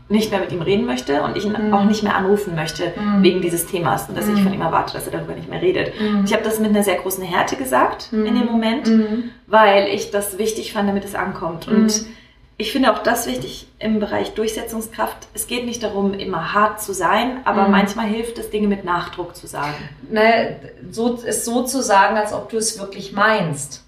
nicht 0.09 0.31
mehr 0.31 0.41
mit 0.41 0.53
ihm 0.53 0.61
reden 0.61 0.85
möchte 0.85 1.23
und 1.23 1.37
ich 1.37 1.45
ihn 1.45 1.57
Mhm. 1.69 1.73
auch 1.73 1.85
nicht 1.85 2.03
mehr 2.03 2.15
anrufen 2.17 2.55
möchte 2.55 2.93
Mhm. 2.97 3.23
wegen 3.23 3.41
dieses 3.41 3.67
Themas 3.67 4.09
und 4.09 4.17
dass 4.19 4.29
ich 4.29 4.35
Mhm. 4.35 4.43
von 4.45 4.53
ihm 4.53 4.61
erwarte, 4.61 4.93
dass 4.93 5.07
er 5.07 5.13
darüber 5.13 5.35
nicht 5.35 5.49
mehr 5.49 5.63
redet. 5.63 5.99
Mhm. 5.99 6.25
Ich 6.27 6.33
habe 6.35 6.43
das 6.43 6.59
mit 6.59 6.71
einer 6.71 6.83
sehr 6.83 6.97
großen 6.97 7.25
Härte 7.25 7.57
gesagt 7.57 8.09
Mhm. 8.13 8.27
in 8.27 8.35
dem 8.35 8.47
Moment, 8.47 8.87
Mhm. 8.89 9.31
weil 9.47 9.87
ich 9.89 10.11
das 10.11 10.37
wichtig 10.39 10.73
fand, 10.73 10.89
damit 10.89 11.05
es 11.05 11.15
ankommt. 11.15 11.67
Und 11.67 11.87
Mhm. 12.03 12.07
ich 12.59 12.73
finde 12.73 12.93
auch 12.93 12.99
das 12.99 13.27
wichtig 13.27 13.69
im 13.79 14.01
Bereich 14.01 14.35
Durchsetzungskraft. 14.35 15.29
Es 15.33 15.47
geht 15.47 15.65
nicht 15.65 15.83
darum, 15.83 16.13
immer 16.13 16.53
hart 16.53 16.83
zu 16.83 16.93
sein, 16.93 17.41
aber 17.47 17.65
Mhm. 17.65 17.71
manchmal 17.71 18.07
hilft 18.07 18.37
es, 18.39 18.51
Dinge 18.51 18.69
mit 18.69 18.85
Nachdruck 18.85 19.35
zu 19.35 19.47
sagen. 19.47 19.75
ne, 20.11 20.57
so, 20.91 21.19
es 21.27 21.47
so 21.47 21.63
zu 21.63 21.81
sagen, 21.83 22.19
als 22.19 22.35
ob 22.35 22.51
du 22.51 22.59
es 22.59 22.79
wirklich 22.79 23.13
meinst. 23.15 23.82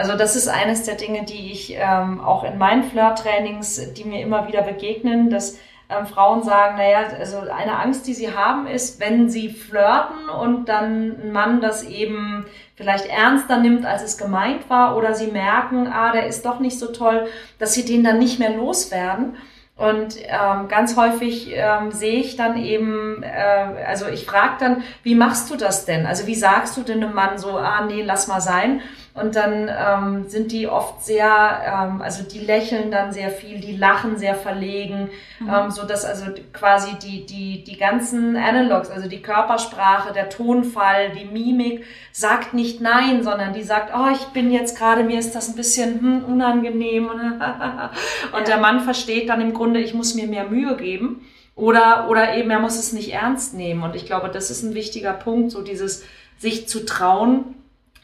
Also 0.00 0.16
das 0.16 0.34
ist 0.34 0.48
eines 0.48 0.84
der 0.84 0.94
Dinge, 0.94 1.24
die 1.24 1.52
ich 1.52 1.74
ähm, 1.76 2.22
auch 2.22 2.42
in 2.42 2.56
meinen 2.56 2.84
Flirt-Trainings, 2.84 3.92
die 3.92 4.04
mir 4.04 4.22
immer 4.22 4.48
wieder 4.48 4.62
begegnen, 4.62 5.28
dass 5.28 5.58
ähm, 5.90 6.06
Frauen 6.06 6.42
sagen, 6.42 6.78
naja, 6.78 7.00
also 7.18 7.40
eine 7.40 7.78
Angst, 7.78 8.06
die 8.06 8.14
sie 8.14 8.34
haben, 8.34 8.66
ist, 8.66 8.98
wenn 8.98 9.28
sie 9.28 9.50
flirten 9.50 10.30
und 10.30 10.70
dann 10.70 11.20
ein 11.22 11.32
Mann 11.32 11.60
das 11.60 11.82
eben 11.82 12.46
vielleicht 12.76 13.04
ernster 13.04 13.58
nimmt, 13.58 13.84
als 13.84 14.02
es 14.02 14.16
gemeint 14.16 14.70
war, 14.70 14.96
oder 14.96 15.12
sie 15.12 15.26
merken, 15.26 15.86
ah, 15.86 16.12
der 16.12 16.26
ist 16.28 16.46
doch 16.46 16.60
nicht 16.60 16.78
so 16.78 16.92
toll, 16.92 17.26
dass 17.58 17.74
sie 17.74 17.84
den 17.84 18.02
dann 18.02 18.18
nicht 18.18 18.38
mehr 18.38 18.56
loswerden. 18.56 19.36
Und 19.76 20.16
ähm, 20.16 20.68
ganz 20.68 20.96
häufig 20.96 21.52
ähm, 21.54 21.90
sehe 21.90 22.20
ich 22.20 22.36
dann 22.36 22.56
eben, 22.56 23.22
äh, 23.22 23.84
also 23.86 24.08
ich 24.08 24.24
frage 24.24 24.56
dann, 24.60 24.82
wie 25.02 25.14
machst 25.14 25.50
du 25.50 25.56
das 25.56 25.84
denn? 25.84 26.06
Also 26.06 26.26
wie 26.26 26.34
sagst 26.34 26.78
du 26.78 26.82
denn 26.82 27.04
einem 27.04 27.14
Mann 27.14 27.36
so, 27.36 27.58
ah 27.58 27.84
nee, 27.86 28.02
lass 28.02 28.28
mal 28.28 28.40
sein? 28.40 28.80
Und 29.12 29.34
dann 29.34 29.68
ähm, 29.68 30.28
sind 30.28 30.52
die 30.52 30.68
oft 30.68 31.04
sehr, 31.04 31.26
ähm, 31.66 32.00
also 32.00 32.22
die 32.22 32.38
lächeln 32.38 32.92
dann 32.92 33.12
sehr 33.12 33.30
viel, 33.30 33.60
die 33.60 33.76
lachen 33.76 34.16
sehr 34.16 34.36
verlegen, 34.36 35.10
ähm, 35.40 35.70
so 35.72 35.84
dass 35.84 36.04
also 36.04 36.26
quasi 36.52 36.96
die 37.02 37.26
die 37.26 37.64
die 37.64 37.76
ganzen 37.76 38.36
Analogs, 38.36 38.88
also 38.88 39.08
die 39.08 39.20
Körpersprache, 39.20 40.12
der 40.12 40.28
Tonfall, 40.28 41.10
die 41.10 41.24
Mimik 41.24 41.84
sagt 42.12 42.54
nicht 42.54 42.80
nein, 42.80 43.24
sondern 43.24 43.52
die 43.52 43.64
sagt, 43.64 43.92
oh, 43.92 44.12
ich 44.12 44.26
bin 44.26 44.52
jetzt 44.52 44.78
gerade, 44.78 45.02
mir 45.02 45.18
ist 45.18 45.34
das 45.34 45.48
ein 45.48 45.56
bisschen 45.56 46.00
hm, 46.00 46.24
unangenehm 46.24 47.08
und, 47.08 47.20
und 48.38 48.48
der 48.48 48.58
Mann 48.58 48.80
versteht 48.80 49.28
dann 49.28 49.40
im 49.40 49.54
Grunde, 49.54 49.80
ich 49.80 49.92
muss 49.92 50.14
mir 50.14 50.28
mehr 50.28 50.44
Mühe 50.44 50.76
geben. 50.76 51.26
Oder, 51.56 52.06
oder 52.08 52.36
eben, 52.36 52.50
er 52.50 52.60
muss 52.60 52.78
es 52.78 52.94
nicht 52.94 53.12
ernst 53.12 53.52
nehmen. 53.54 53.82
Und 53.82 53.94
ich 53.94 54.06
glaube, 54.06 54.30
das 54.30 54.50
ist 54.50 54.62
ein 54.62 54.72
wichtiger 54.72 55.12
Punkt, 55.12 55.50
so 55.50 55.60
dieses 55.60 56.04
sich 56.38 56.68
zu 56.68 56.86
trauen, 56.86 57.54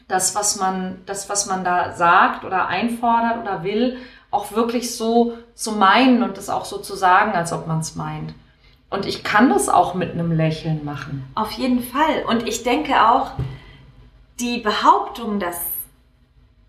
das, 0.07 0.35
was 0.35 0.55
man, 0.57 1.01
das, 1.05 1.29
was 1.29 1.45
man 1.47 1.63
da 1.63 1.93
sagt 1.93 2.45
oder 2.45 2.67
einfordert 2.67 3.41
oder 3.41 3.63
will, 3.63 3.97
auch 4.31 4.51
wirklich 4.53 4.95
so 4.95 5.37
zu 5.53 5.73
meinen 5.73 6.23
und 6.23 6.37
das 6.37 6.49
auch 6.49 6.65
so 6.65 6.77
zu 6.77 6.95
sagen, 6.95 7.33
als 7.33 7.51
ob 7.53 7.67
man 7.67 7.79
es 7.79 7.95
meint. 7.95 8.33
Und 8.89 9.05
ich 9.05 9.23
kann 9.23 9.49
das 9.49 9.67
auch 9.67 9.93
mit 9.95 10.11
einem 10.13 10.31
Lächeln 10.31 10.85
machen. 10.85 11.29
Auf 11.35 11.51
jeden 11.51 11.81
Fall. 11.83 12.23
Und 12.27 12.47
ich 12.47 12.63
denke 12.63 13.09
auch, 13.09 13.31
die 14.39 14.59
Behauptung, 14.59 15.39
dass 15.39 15.57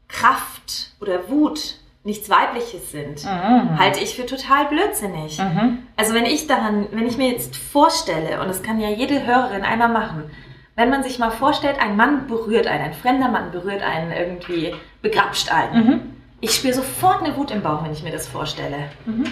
Kraft 0.08 0.90
oder 1.00 1.28
Wut 1.28 1.76
nichts 2.04 2.30
Weibliches 2.30 2.90
sind, 2.90 3.24
Mhm. 3.24 3.78
halte 3.78 4.00
ich 4.00 4.14
für 4.16 4.24
total 4.24 4.66
blödsinnig. 4.66 5.38
Mhm. 5.38 5.80
Also 5.96 6.14
wenn 6.14 6.24
ich 6.24 6.46
daran, 6.46 6.86
wenn 6.92 7.06
ich 7.06 7.18
mir 7.18 7.28
jetzt 7.30 7.56
vorstelle, 7.56 8.40
und 8.40 8.48
das 8.48 8.62
kann 8.62 8.80
ja 8.80 8.88
jede 8.88 9.26
Hörerin 9.26 9.62
einmal 9.62 9.88
machen, 9.90 10.30
wenn 10.78 10.90
man 10.90 11.02
sich 11.02 11.18
mal 11.18 11.30
vorstellt, 11.30 11.80
ein 11.80 11.96
Mann 11.96 12.28
berührt 12.28 12.68
einen, 12.68 12.84
ein 12.84 12.94
fremder 12.94 13.28
Mann 13.28 13.50
berührt 13.50 13.82
einen 13.82 14.12
irgendwie, 14.12 14.76
begrapscht 15.02 15.50
einen. 15.50 15.86
Mhm. 15.86 16.00
Ich 16.40 16.54
spüre 16.54 16.72
sofort 16.72 17.20
eine 17.20 17.36
Wut 17.36 17.50
im 17.50 17.62
Bauch, 17.62 17.82
wenn 17.82 17.92
ich 17.92 18.04
mir 18.04 18.12
das 18.12 18.28
vorstelle. 18.28 18.88
Mhm. 19.04 19.24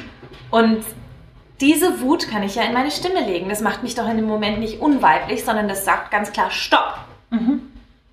Und 0.51 0.85
diese 1.61 2.01
Wut 2.01 2.29
kann 2.29 2.43
ich 2.43 2.57
ja 2.57 2.65
in 2.65 2.73
meine 2.73 2.91
Stimme 2.91 3.25
legen. 3.25 3.49
Das 3.49 3.61
macht 3.61 3.85
mich 3.85 3.95
doch 3.95 4.09
in 4.09 4.17
dem 4.17 4.27
Moment 4.27 4.59
nicht 4.59 4.81
unweiblich, 4.81 5.45
sondern 5.45 5.69
das 5.69 5.85
sagt 5.85 6.11
ganz 6.11 6.33
klar 6.33 6.51
Stopp. 6.51 6.99
Mhm. 7.31 7.61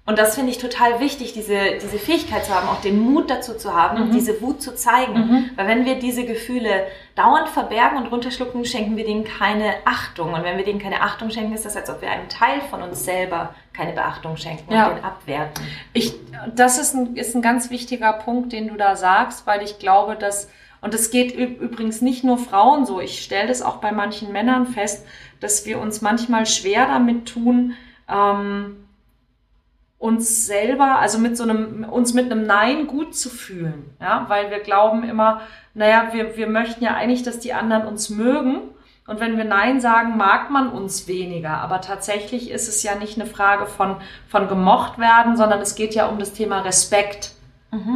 Und 0.05 0.19
das 0.19 0.35
finde 0.35 0.51
ich 0.51 0.57
total 0.57 0.99
wichtig, 0.99 1.31
diese, 1.31 1.57
diese 1.81 1.97
Fähigkeit 1.97 2.43
zu 2.43 2.53
haben, 2.53 2.67
auch 2.67 2.81
den 2.81 2.99
Mut 2.99 3.29
dazu 3.29 3.53
zu 3.55 3.73
haben, 3.73 4.07
Mhm. 4.09 4.11
diese 4.11 4.41
Wut 4.41 4.61
zu 4.61 4.75
zeigen. 4.75 5.13
Mhm. 5.13 5.49
Weil 5.55 5.67
wenn 5.67 5.85
wir 5.85 5.95
diese 5.95 6.25
Gefühle 6.25 6.87
dauernd 7.15 7.47
verbergen 7.47 7.97
und 7.97 8.07
runterschlucken, 8.07 8.65
schenken 8.65 8.97
wir 8.97 9.05
denen 9.05 9.23
keine 9.23 9.75
Achtung. 9.85 10.33
Und 10.33 10.43
wenn 10.43 10.57
wir 10.57 10.65
denen 10.65 10.79
keine 10.79 11.01
Achtung 11.01 11.29
schenken, 11.29 11.53
ist 11.53 11.63
das, 11.63 11.77
als 11.77 11.89
ob 11.89 12.01
wir 12.01 12.11
einem 12.11 12.27
Teil 12.27 12.59
von 12.69 12.81
uns 12.81 13.05
selber 13.05 13.55
keine 13.71 13.93
Beachtung 13.93 14.35
schenken 14.35 14.73
Ja. 14.73 14.89
und 14.89 14.97
den 14.97 15.05
abwerten. 15.05 15.63
Ich, 15.93 16.13
das 16.53 16.77
ist 16.79 16.93
ein, 16.93 17.15
ist 17.15 17.33
ein 17.33 17.41
ganz 17.41 17.69
wichtiger 17.69 18.11
Punkt, 18.11 18.51
den 18.51 18.67
du 18.67 18.75
da 18.75 18.97
sagst, 18.97 19.47
weil 19.47 19.61
ich 19.63 19.79
glaube, 19.79 20.17
dass, 20.17 20.49
und 20.81 20.93
es 20.93 21.11
geht 21.11 21.33
üb- 21.33 21.59
übrigens 21.59 22.01
nicht 22.01 22.25
nur 22.25 22.37
Frauen 22.37 22.85
so, 22.85 22.99
ich 22.99 23.23
stelle 23.23 23.47
das 23.47 23.61
auch 23.61 23.77
bei 23.77 23.93
manchen 23.93 24.33
Männern 24.33 24.67
fest, 24.67 25.05
dass 25.39 25.65
wir 25.65 25.79
uns 25.79 26.01
manchmal 26.01 26.45
schwer 26.45 26.87
damit 26.87 27.29
tun, 27.29 27.75
ähm, 28.13 28.82
uns 30.03 30.45
selber, 30.45 30.99
also 30.99 31.17
mit 31.17 31.37
so 31.37 31.43
einem, 31.43 31.85
uns 31.89 32.13
mit 32.13 32.29
einem 32.29 32.45
Nein 32.45 32.87
gut 32.87 33.15
zu 33.15 33.29
fühlen, 33.29 33.95
ja, 34.01 34.25
weil 34.27 34.51
wir 34.51 34.59
glauben 34.59 35.07
immer, 35.07 35.39
naja, 35.73 36.09
wir, 36.11 36.35
wir 36.35 36.47
möchten 36.47 36.83
ja 36.83 36.93
eigentlich, 36.93 37.23
dass 37.23 37.39
die 37.39 37.53
anderen 37.53 37.87
uns 37.87 38.09
mögen. 38.09 38.59
Und 39.07 39.21
wenn 39.21 39.37
wir 39.37 39.45
Nein 39.45 39.79
sagen, 39.79 40.17
mag 40.17 40.49
man 40.49 40.69
uns 40.69 41.07
weniger. 41.07 41.57
Aber 41.57 41.79
tatsächlich 41.79 42.51
ist 42.51 42.67
es 42.67 42.83
ja 42.83 42.95
nicht 42.95 43.17
eine 43.17 43.29
Frage 43.29 43.65
von, 43.65 43.95
von 44.27 44.49
gemocht 44.49 44.99
werden, 44.99 45.37
sondern 45.37 45.61
es 45.61 45.75
geht 45.75 45.95
ja 45.95 46.07
um 46.07 46.19
das 46.19 46.33
Thema 46.33 46.59
Respekt 46.59 47.31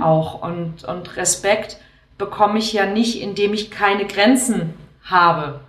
auch. 0.01 0.41
Und, 0.41 0.85
und 0.85 1.17
Respekt 1.17 1.77
bekomme 2.17 2.59
ich 2.59 2.71
ja 2.71 2.85
nicht, 2.85 3.21
indem 3.21 3.53
ich 3.53 3.69
keine 3.69 4.05
Grenzen 4.05 4.73
habe, 5.03 5.59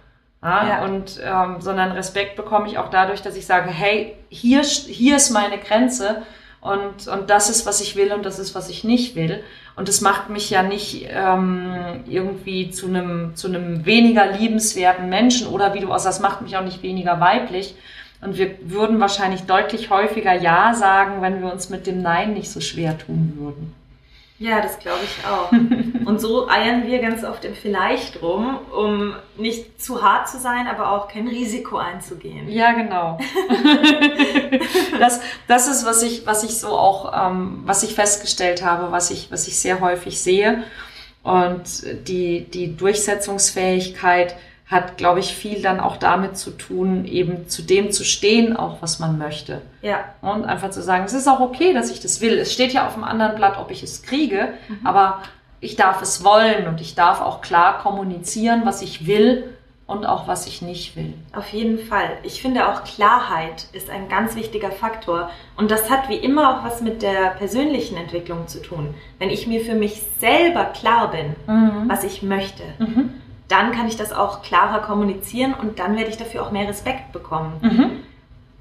Ja, 0.42 0.68
ja. 0.68 0.84
Und, 0.84 1.20
ähm, 1.22 1.60
sondern 1.60 1.92
Respekt 1.92 2.36
bekomme 2.36 2.68
ich 2.68 2.78
auch 2.78 2.90
dadurch, 2.90 3.22
dass 3.22 3.36
ich 3.36 3.46
sage, 3.46 3.70
hey, 3.70 4.14
hier, 4.28 4.62
hier 4.62 5.16
ist 5.16 5.30
meine 5.30 5.58
Grenze 5.58 6.22
und, 6.60 7.08
und 7.08 7.30
das 7.30 7.50
ist, 7.50 7.66
was 7.66 7.80
ich 7.80 7.96
will 7.96 8.12
und 8.12 8.24
das 8.24 8.38
ist, 8.38 8.54
was 8.54 8.68
ich 8.68 8.84
nicht 8.84 9.16
will. 9.16 9.42
Und 9.76 9.88
es 9.88 10.00
macht 10.00 10.28
mich 10.28 10.50
ja 10.50 10.62
nicht 10.62 11.06
ähm, 11.10 12.02
irgendwie 12.08 12.70
zu 12.70 12.86
einem, 12.86 13.36
zu 13.36 13.48
einem 13.48 13.86
weniger 13.86 14.26
liebenswerten 14.26 15.08
Menschen 15.08 15.46
oder 15.48 15.74
wie 15.74 15.80
du 15.80 15.92
auch 15.92 15.98
sagst, 15.98 16.20
macht 16.20 16.42
mich 16.42 16.56
auch 16.56 16.64
nicht 16.64 16.82
weniger 16.82 17.20
weiblich. 17.20 17.76
Und 18.20 18.36
wir 18.36 18.56
würden 18.62 18.98
wahrscheinlich 18.98 19.42
deutlich 19.42 19.90
häufiger 19.90 20.34
Ja 20.34 20.74
sagen, 20.74 21.22
wenn 21.22 21.40
wir 21.40 21.52
uns 21.52 21.70
mit 21.70 21.86
dem 21.86 22.02
Nein 22.02 22.34
nicht 22.34 22.50
so 22.50 22.60
schwer 22.60 22.98
tun 22.98 23.34
würden. 23.36 23.77
Ja, 24.40 24.60
das 24.60 24.78
glaube 24.78 25.00
ich 25.02 25.26
auch. 25.26 25.50
Und 26.06 26.20
so 26.20 26.48
eiern 26.48 26.86
wir 26.86 27.00
ganz 27.00 27.24
oft 27.24 27.44
im 27.44 27.54
Vielleicht 27.54 28.22
rum, 28.22 28.58
um 28.72 29.14
nicht 29.36 29.82
zu 29.82 30.02
hart 30.02 30.28
zu 30.28 30.38
sein, 30.38 30.68
aber 30.68 30.92
auch 30.92 31.08
kein 31.08 31.26
Risiko 31.26 31.76
einzugehen. 31.76 32.48
Ja, 32.48 32.72
genau. 32.72 33.18
das, 34.98 35.20
das 35.48 35.66
ist, 35.66 35.84
was 35.84 36.02
ich, 36.02 36.24
was 36.24 36.44
ich 36.44 36.58
so 36.58 36.68
auch, 36.68 37.30
ähm, 37.30 37.62
was 37.64 37.82
ich 37.82 37.94
festgestellt 37.94 38.64
habe, 38.64 38.92
was 38.92 39.10
ich, 39.10 39.30
was 39.32 39.48
ich 39.48 39.58
sehr 39.58 39.80
häufig 39.80 40.20
sehe. 40.20 40.62
Und 41.24 41.64
die, 42.06 42.44
die 42.44 42.76
Durchsetzungsfähigkeit, 42.76 44.36
hat, 44.70 44.98
glaube 44.98 45.20
ich, 45.20 45.34
viel 45.34 45.62
dann 45.62 45.80
auch 45.80 45.96
damit 45.96 46.36
zu 46.36 46.50
tun, 46.50 47.06
eben 47.06 47.48
zu 47.48 47.62
dem 47.62 47.90
zu 47.90 48.04
stehen, 48.04 48.54
auch 48.54 48.82
was 48.82 48.98
man 48.98 49.16
möchte. 49.16 49.62
Ja. 49.80 50.04
Und 50.20 50.44
einfach 50.44 50.70
zu 50.70 50.82
sagen, 50.82 51.04
es 51.04 51.14
ist 51.14 51.26
auch 51.26 51.40
okay, 51.40 51.72
dass 51.72 51.90
ich 51.90 52.00
das 52.00 52.20
will. 52.20 52.38
Es 52.38 52.52
steht 52.52 52.74
ja 52.74 52.86
auf 52.86 52.94
dem 52.94 53.04
anderen 53.04 53.34
Blatt, 53.36 53.58
ob 53.58 53.70
ich 53.70 53.82
es 53.82 54.02
kriege, 54.02 54.52
mhm. 54.68 54.86
aber 54.86 55.22
ich 55.60 55.76
darf 55.76 56.02
es 56.02 56.22
wollen 56.22 56.68
und 56.68 56.82
ich 56.82 56.94
darf 56.94 57.22
auch 57.22 57.40
klar 57.40 57.78
kommunizieren, 57.78 58.62
was 58.64 58.82
ich 58.82 59.06
will 59.06 59.54
und 59.86 60.04
auch 60.04 60.28
was 60.28 60.46
ich 60.46 60.60
nicht 60.60 60.96
will. 60.96 61.14
Auf 61.34 61.48
jeden 61.48 61.78
Fall. 61.78 62.18
Ich 62.22 62.42
finde 62.42 62.68
auch 62.68 62.84
Klarheit 62.84 63.68
ist 63.72 63.88
ein 63.88 64.10
ganz 64.10 64.36
wichtiger 64.36 64.70
Faktor 64.70 65.30
und 65.56 65.70
das 65.70 65.88
hat 65.88 66.10
wie 66.10 66.16
immer 66.16 66.58
auch 66.58 66.64
was 66.64 66.82
mit 66.82 67.00
der 67.00 67.30
persönlichen 67.38 67.96
Entwicklung 67.96 68.48
zu 68.48 68.60
tun. 68.60 68.94
Wenn 69.18 69.30
ich 69.30 69.46
mir 69.46 69.62
für 69.62 69.74
mich 69.74 70.02
selber 70.18 70.66
klar 70.66 71.10
bin, 71.10 71.36
mhm. 71.46 71.88
was 71.88 72.04
ich 72.04 72.22
möchte. 72.22 72.64
Mhm 72.78 73.14
dann 73.48 73.72
kann 73.72 73.88
ich 73.88 73.96
das 73.96 74.12
auch 74.12 74.42
klarer 74.42 74.80
kommunizieren 74.80 75.54
und 75.54 75.78
dann 75.78 75.96
werde 75.96 76.10
ich 76.10 76.16
dafür 76.16 76.42
auch 76.42 76.50
mehr 76.50 76.68
Respekt 76.68 77.12
bekommen. 77.12 77.54
Mhm. 77.62 77.90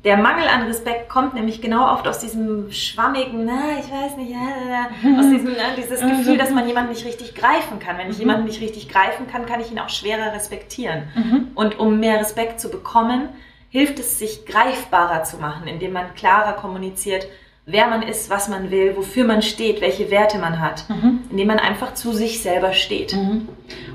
Der 0.04 0.16
Mangel 0.16 0.48
an 0.48 0.62
Respekt 0.64 1.10
kommt 1.10 1.34
nämlich 1.34 1.60
genau 1.60 1.92
oft 1.92 2.08
aus 2.08 2.20
diesem 2.20 2.72
schwammigen, 2.72 3.44
na, 3.44 3.80
ich 3.80 3.92
weiß 3.92 4.16
nicht, 4.16 4.32
ja, 4.32 4.88
mhm. 5.02 5.20
aus 5.20 5.30
diesem, 5.30 5.52
ne, 5.52 5.76
dieses 5.76 6.02
mhm. 6.02 6.10
Gefühl, 6.10 6.38
dass 6.38 6.52
man 6.52 6.66
jemanden 6.68 6.92
nicht 6.92 7.06
richtig 7.06 7.36
greifen 7.36 7.80
kann. 7.80 7.98
Wenn 7.98 8.10
ich 8.10 8.16
mhm. 8.16 8.22
jemanden 8.22 8.46
nicht 8.46 8.62
richtig 8.62 8.88
greifen 8.88 9.28
kann, 9.28 9.46
kann 9.46 9.60
ich 9.60 9.72
ihn 9.72 9.80
auch 9.80 9.90
schwerer 9.90 10.34
respektieren. 10.34 11.04
Mhm. 11.16 11.48
Und 11.56 11.80
um 11.80 12.00
mehr 12.00 12.20
Respekt 12.22 12.62
zu 12.62 12.70
bekommen, 12.70 13.30
hilft 13.70 14.00
es, 14.00 14.18
sich 14.18 14.46
greifbarer 14.46 15.24
zu 15.24 15.38
machen, 15.38 15.68
indem 15.68 15.94
man 15.94 16.14
klarer 16.16 16.54
kommuniziert, 16.54 17.28
wer 17.68 17.88
man 17.88 18.02
ist, 18.02 18.30
was 18.30 18.48
man 18.48 18.72
will, 18.72 18.96
wofür 18.96 19.26
man 19.26 19.42
steht, 19.42 19.82
welche 19.82 20.10
Werte 20.10 20.40
man 20.40 20.62
hat, 20.62 20.90
mhm. 20.90 21.20
indem 21.30 21.48
man 21.48 21.60
einfach 21.60 21.94
zu 21.94 22.14
sich 22.14 22.42
selber 22.42 22.74
steht. 22.74 23.14
Mhm. 23.14 23.50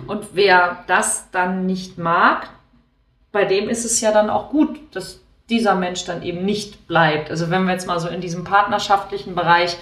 Und 0.06 0.26
wer 0.34 0.84
das 0.86 1.30
dann 1.32 1.64
nicht 1.64 1.96
mag, 1.96 2.50
bei 3.32 3.46
dem 3.46 3.70
ist 3.70 3.86
es 3.86 4.00
ja 4.02 4.12
dann 4.12 4.28
auch 4.28 4.50
gut, 4.50 4.78
dass 4.94 5.20
dieser 5.48 5.74
Mensch 5.74 6.04
dann 6.04 6.22
eben 6.22 6.44
nicht 6.44 6.86
bleibt. 6.86 7.30
Also 7.30 7.48
wenn 7.50 7.64
wir 7.64 7.72
jetzt 7.72 7.86
mal 7.86 7.98
so 7.98 8.08
in 8.08 8.20
diesem 8.20 8.44
partnerschaftlichen 8.44 9.34
Bereich 9.34 9.78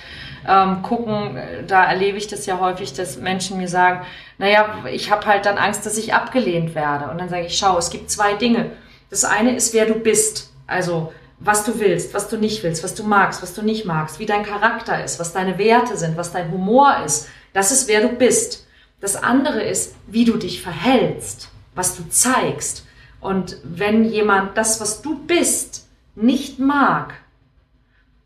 ähm, 0.48 0.83
gucken, 0.83 1.38
da 1.66 1.85
erlebe 1.85 2.16
ich 2.16 2.29
das 2.29 2.46
ja 2.46 2.61
häufig, 2.61 2.92
dass 2.92 3.18
Menschen 3.18 3.59
mir 3.59 3.68
sagen, 3.68 4.07
naja, 4.38 4.68
ich 4.90 5.11
habe 5.11 5.26
halt 5.26 5.46
dann 5.46 5.59
Angst, 5.59 5.85
dass 5.85 5.98
ich 5.98 6.14
abgelehnt 6.14 6.76
werde. 6.76 7.11
Und 7.11 7.18
dann 7.18 7.29
sage 7.29 7.46
ich, 7.46 7.59
schau, 7.59 7.76
es 7.76 7.90
gibt 7.90 8.09
zwei 8.09 8.35
Dinge. 8.35 8.70
Das 9.11 9.24
eine 9.24 9.55
ist, 9.55 9.74
wer 9.74 9.87
du 9.87 9.94
bist. 9.94 10.53
Also 10.68 11.12
was 11.40 11.64
du 11.64 11.81
willst, 11.81 12.12
was 12.12 12.29
du 12.29 12.37
nicht 12.37 12.62
willst, 12.62 12.85
was 12.85 12.94
du 12.94 13.03
magst, 13.03 13.42
was 13.42 13.55
du 13.55 13.62
nicht 13.62 13.87
magst, 13.87 14.18
wie 14.18 14.26
dein 14.26 14.44
Charakter 14.44 15.03
ist, 15.03 15.18
was 15.18 15.33
deine 15.33 15.59
Werte 15.59 15.96
sind, 15.96 16.16
was 16.16 16.33
dein 16.33 16.53
Humor 16.53 16.98
ist. 17.05 17.29
Das 17.55 17.72
ist, 17.72 17.88
wer 17.88 18.03
du 18.03 18.11
bist. 18.11 18.66
Das 19.00 19.16
andere 19.16 19.62
ist, 19.62 19.94
wie 20.07 20.26
du 20.26 20.37
dich 20.37 20.61
verhältst, 20.61 21.48
was 21.74 21.96
du 21.96 22.07
zeigst. 22.11 22.85
Und 23.20 23.57
wenn 23.64 24.05
jemand 24.05 24.57
das, 24.59 24.81
was 24.81 25.00
du 25.00 25.18
bist, 25.18 25.88
nicht 26.14 26.59
mag, 26.59 27.14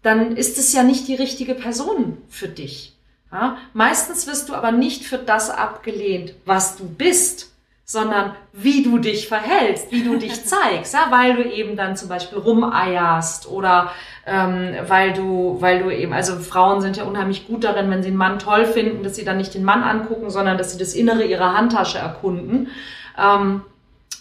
dann 0.02 0.36
ist 0.36 0.58
es 0.58 0.72
ja 0.72 0.82
nicht 0.82 1.06
die 1.06 1.14
richtige 1.14 1.54
Person 1.54 2.18
für 2.28 2.48
dich. 2.48 2.96
Ja? 3.32 3.58
Meistens 3.72 4.26
wirst 4.26 4.48
du 4.48 4.54
aber 4.54 4.72
nicht 4.72 5.04
für 5.04 5.18
das 5.18 5.50
abgelehnt, 5.50 6.34
was 6.44 6.76
du 6.76 6.88
bist, 6.88 7.53
sondern 7.84 8.34
wie 8.52 8.82
du 8.82 8.98
dich 8.98 9.28
verhältst, 9.28 9.92
wie 9.92 10.02
du 10.02 10.16
dich 10.16 10.44
zeigst, 10.46 10.94
ja, 10.94 11.06
weil 11.10 11.36
du 11.36 11.42
eben 11.42 11.76
dann 11.76 11.96
zum 11.96 12.08
Beispiel 12.08 12.38
rumeierst 12.38 13.48
oder 13.50 13.92
ähm, 14.26 14.74
weil 14.86 15.12
du, 15.12 15.56
weil 15.60 15.82
du 15.82 15.90
eben, 15.90 16.12
also 16.12 16.36
Frauen 16.36 16.80
sind 16.80 16.96
ja 16.96 17.04
unheimlich 17.04 17.46
gut 17.46 17.64
darin, 17.64 17.90
wenn 17.90 18.02
sie 18.02 18.08
einen 18.08 18.16
Mann 18.16 18.38
toll 18.38 18.64
finden, 18.64 19.02
dass 19.02 19.16
sie 19.16 19.24
dann 19.24 19.36
nicht 19.36 19.54
den 19.54 19.64
Mann 19.64 19.82
angucken, 19.82 20.30
sondern 20.30 20.56
dass 20.56 20.72
sie 20.72 20.78
das 20.78 20.94
Innere 20.94 21.24
ihrer 21.24 21.54
Handtasche 21.54 21.98
erkunden. 21.98 22.70
Ähm, 23.18 23.62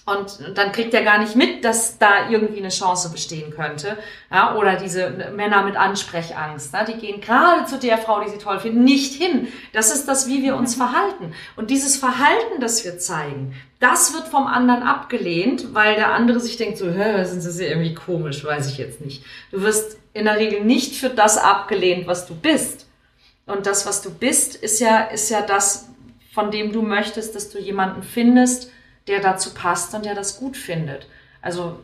und 0.06 0.38
dann 0.56 0.74
kriegt 0.74 0.94
er 0.94 1.04
gar 1.04 1.18
nicht 1.18 1.38
mit, 1.38 1.64
dass 1.64 1.98
da 1.98 2.30
irgendwie 2.30 2.60
eine 2.60 2.70
Chance 2.70 3.10
bestehen 3.10 3.52
könnte. 3.52 3.98
Ja, 4.30 4.56
oder 4.58 4.76
diese 4.76 5.10
Männer 5.34 5.64
mit 5.64 5.78
Ansprechangst, 5.78 6.74
ja, 6.74 6.84
die 6.84 6.96
gehen 6.96 7.22
gerade 7.22 7.66
zu 7.66 7.80
der 7.80 7.98
Frau, 7.98 8.22
die 8.22 8.30
sie 8.30 8.38
toll 8.38 8.60
finden, 8.60 8.84
nicht 8.84 9.14
hin. 9.14 9.48
Das 9.72 9.94
ist 9.94 10.06
das, 10.10 10.28
wie 10.28 10.44
wir 10.44 10.58
uns 10.58 10.76
verhalten. 10.76 11.34
Und 11.56 11.70
dieses 11.70 11.96
Verhalten, 11.96 12.60
das 12.60 12.84
wir 12.84 13.00
zeigen, 13.00 13.56
das 13.80 14.14
wird 14.14 14.28
vom 14.28 14.46
anderen 14.46 14.84
abgelehnt, 14.84 15.74
weil 15.74 15.96
der 15.96 16.12
andere 16.14 16.42
sich 16.42 16.58
denkt, 16.58 16.78
so, 16.78 16.90
hä, 16.90 17.24
sind 17.24 17.40
sie 17.40 17.66
irgendwie 17.66 17.94
komisch, 17.94 18.44
weiß 18.44 18.68
ich 18.68 18.78
jetzt 18.78 19.00
nicht. 19.00 19.24
Du 19.52 19.62
wirst 19.62 19.98
in 20.14 20.26
der 20.26 20.38
Regel 20.38 20.66
nicht 20.66 20.96
für 20.96 21.10
das 21.10 21.38
abgelehnt, 21.38 22.08
was 22.08 22.26
du 22.26 22.36
bist. 22.36 22.88
Und 23.46 23.68
das, 23.68 23.86
was 23.86 24.02
du 24.02 24.10
bist, 24.12 24.56
ist 24.56 24.82
ja, 24.82 25.00
ist 25.00 25.30
ja 25.30 25.42
das, 25.42 25.90
von 26.34 26.52
dem 26.52 26.74
du 26.74 26.82
möchtest, 26.82 27.36
dass 27.36 27.50
du 27.50 27.60
jemanden 27.60 28.04
findest, 28.04 28.70
der 29.08 29.20
dazu 29.20 29.54
passt 29.54 29.94
und 29.94 30.06
der 30.06 30.16
das 30.16 30.40
gut 30.40 30.58
findet. 30.58 31.08
Also 31.42 31.80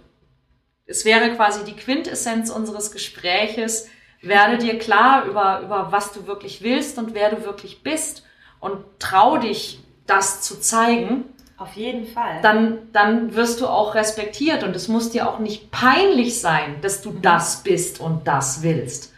es 0.86 1.06
wäre 1.06 1.36
quasi 1.36 1.64
die 1.66 1.76
Quintessenz 1.76 2.50
unseres 2.50 2.92
Gespräches. 2.92 3.88
Werde 4.22 4.58
dir 4.58 4.80
klar 4.80 5.26
über, 5.26 5.62
über 5.62 5.92
was 5.92 6.12
du 6.12 6.28
wirklich 6.28 6.62
willst 6.62 6.98
und 6.98 7.14
wer 7.14 7.30
du 7.30 7.46
wirklich 7.46 7.84
bist 7.84 8.26
und 8.60 8.84
trau 8.98 9.38
dich, 9.38 9.82
das 10.08 10.42
zu 10.42 10.60
zeigen. 10.60 11.26
Auf 11.58 11.74
jeden 11.74 12.08
Fall. 12.08 12.42
Dann, 12.42 12.92
dann 12.94 13.36
wirst 13.36 13.62
du 13.62 13.68
auch 13.68 13.94
respektiert 13.94 14.64
und 14.64 14.76
es 14.76 14.88
muss 14.88 15.12
dir 15.12 15.30
auch 15.30 15.40
nicht 15.40 15.72
peinlich 15.72 16.40
sein, 16.40 16.82
dass 16.82 17.02
du 17.02 17.12
das 17.12 17.64
bist 17.64 18.00
und 18.00 18.28
das 18.28 18.64
willst. 18.64 19.14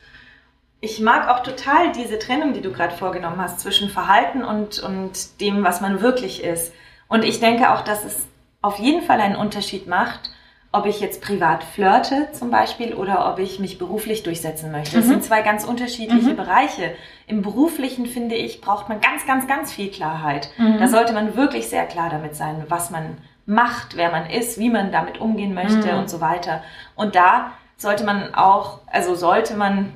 Ich 0.79 0.99
mag 0.99 1.29
auch 1.29 1.43
total 1.43 1.91
diese 1.91 2.17
Trennung, 2.17 2.53
die 2.53 2.61
du 2.61 2.71
gerade 2.71 2.95
vorgenommen 2.95 3.39
hast 3.39 3.59
zwischen 3.59 3.89
Verhalten 3.89 4.43
und, 4.43 4.79
und 4.79 5.39
dem, 5.39 5.63
was 5.63 5.81
man 5.81 6.01
wirklich 6.01 6.43
ist. 6.43 6.73
Und 7.11 7.25
ich 7.25 7.41
denke 7.41 7.73
auch, 7.73 7.81
dass 7.81 8.05
es 8.05 8.25
auf 8.61 8.79
jeden 8.79 9.01
Fall 9.01 9.19
einen 9.19 9.35
Unterschied 9.35 9.85
macht, 9.85 10.31
ob 10.71 10.85
ich 10.85 11.01
jetzt 11.01 11.21
privat 11.21 11.61
flirte 11.65 12.29
zum 12.31 12.51
Beispiel 12.51 12.93
oder 12.93 13.29
ob 13.29 13.39
ich 13.39 13.59
mich 13.59 13.77
beruflich 13.77 14.23
durchsetzen 14.23 14.71
möchte. 14.71 14.95
Das 14.95 15.07
mhm. 15.07 15.09
sind 15.09 15.23
zwei 15.25 15.41
ganz 15.41 15.65
unterschiedliche 15.65 16.29
mhm. 16.29 16.37
Bereiche. 16.37 16.95
Im 17.27 17.41
beruflichen, 17.41 18.05
finde 18.05 18.35
ich, 18.35 18.61
braucht 18.61 18.87
man 18.87 19.01
ganz, 19.01 19.27
ganz, 19.27 19.45
ganz 19.45 19.73
viel 19.73 19.91
Klarheit. 19.91 20.51
Mhm. 20.57 20.77
Da 20.79 20.87
sollte 20.87 21.11
man 21.11 21.35
wirklich 21.35 21.67
sehr 21.67 21.85
klar 21.85 22.09
damit 22.09 22.37
sein, 22.37 22.63
was 22.69 22.91
man 22.91 23.17
macht, 23.45 23.97
wer 23.97 24.09
man 24.11 24.29
ist, 24.29 24.57
wie 24.57 24.69
man 24.69 24.93
damit 24.93 25.19
umgehen 25.19 25.53
möchte 25.53 25.91
mhm. 25.91 25.99
und 25.99 26.09
so 26.09 26.21
weiter. 26.21 26.63
Und 26.95 27.15
da 27.15 27.51
sollte 27.75 28.05
man 28.05 28.33
auch, 28.35 28.79
also 28.87 29.15
sollte 29.15 29.55
man, 29.57 29.91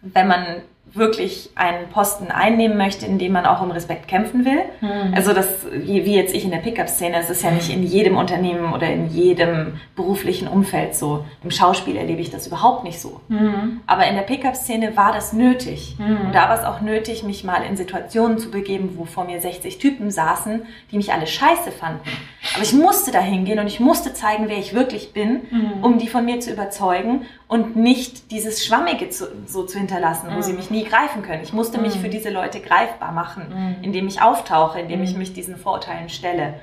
wenn 0.00 0.26
man 0.26 0.62
wirklich 0.94 1.50
einen 1.54 1.88
Posten 1.88 2.30
einnehmen 2.30 2.76
möchte, 2.76 3.06
in 3.06 3.18
dem 3.18 3.32
man 3.32 3.46
auch 3.46 3.60
um 3.60 3.70
Respekt 3.70 4.08
kämpfen 4.08 4.44
will. 4.44 4.62
Mhm. 4.80 5.14
Also 5.14 5.32
das, 5.32 5.48
wie, 5.72 6.14
jetzt 6.14 6.34
ich 6.34 6.44
in 6.44 6.50
der 6.50 6.58
Pickup-Szene, 6.58 7.16
es 7.18 7.30
ist 7.30 7.42
ja 7.42 7.50
nicht 7.50 7.70
in 7.70 7.82
jedem 7.82 8.16
Unternehmen 8.16 8.72
oder 8.72 8.90
in 8.90 9.10
jedem 9.10 9.74
beruflichen 9.96 10.48
Umfeld 10.48 10.94
so. 10.94 11.24
Im 11.42 11.50
Schauspiel 11.50 11.96
erlebe 11.96 12.20
ich 12.20 12.30
das 12.30 12.46
überhaupt 12.46 12.84
nicht 12.84 13.00
so. 13.00 13.20
Mhm. 13.28 13.80
Aber 13.86 14.06
in 14.06 14.14
der 14.14 14.22
Pickup-Szene 14.22 14.96
war 14.96 15.12
das 15.12 15.32
nötig. 15.32 15.96
Mhm. 15.98 16.26
Und 16.26 16.34
da 16.34 16.48
war 16.48 16.58
es 16.58 16.64
auch 16.64 16.80
nötig, 16.80 17.22
mich 17.22 17.44
mal 17.44 17.62
in 17.62 17.76
Situationen 17.76 18.38
zu 18.38 18.50
begeben, 18.50 18.94
wo 18.96 19.04
vor 19.04 19.24
mir 19.24 19.40
60 19.40 19.78
Typen 19.78 20.10
saßen, 20.10 20.62
die 20.90 20.96
mich 20.96 21.12
alle 21.12 21.26
scheiße 21.26 21.70
fanden. 21.70 22.08
Aber 22.54 22.62
ich 22.62 22.72
musste 22.72 23.10
da 23.10 23.20
hingehen 23.20 23.58
und 23.58 23.66
ich 23.66 23.80
musste 23.80 24.14
zeigen, 24.14 24.48
wer 24.48 24.58
ich 24.58 24.74
wirklich 24.74 25.12
bin, 25.12 25.42
mhm. 25.50 25.72
um 25.84 25.98
die 25.98 26.08
von 26.08 26.24
mir 26.24 26.40
zu 26.40 26.50
überzeugen 26.50 27.26
und 27.48 27.76
nicht 27.76 28.30
dieses 28.30 28.64
Schwammige 28.64 29.08
zu, 29.08 29.26
so 29.46 29.64
zu 29.64 29.78
hinterlassen, 29.78 30.28
wo 30.36 30.42
sie 30.42 30.52
mich 30.52 30.70
nie 30.70 30.84
greifen 30.84 31.22
können. 31.22 31.42
Ich 31.42 31.54
musste 31.54 31.80
mich 31.80 31.98
für 31.98 32.10
diese 32.10 32.30
Leute 32.30 32.60
greifbar 32.60 33.10
machen, 33.12 33.78
indem 33.82 34.06
ich 34.06 34.20
auftauche, 34.20 34.80
indem 34.80 35.02
ich 35.02 35.16
mich 35.16 35.32
diesen 35.32 35.56
Vorurteilen 35.56 36.10
stelle. 36.10 36.54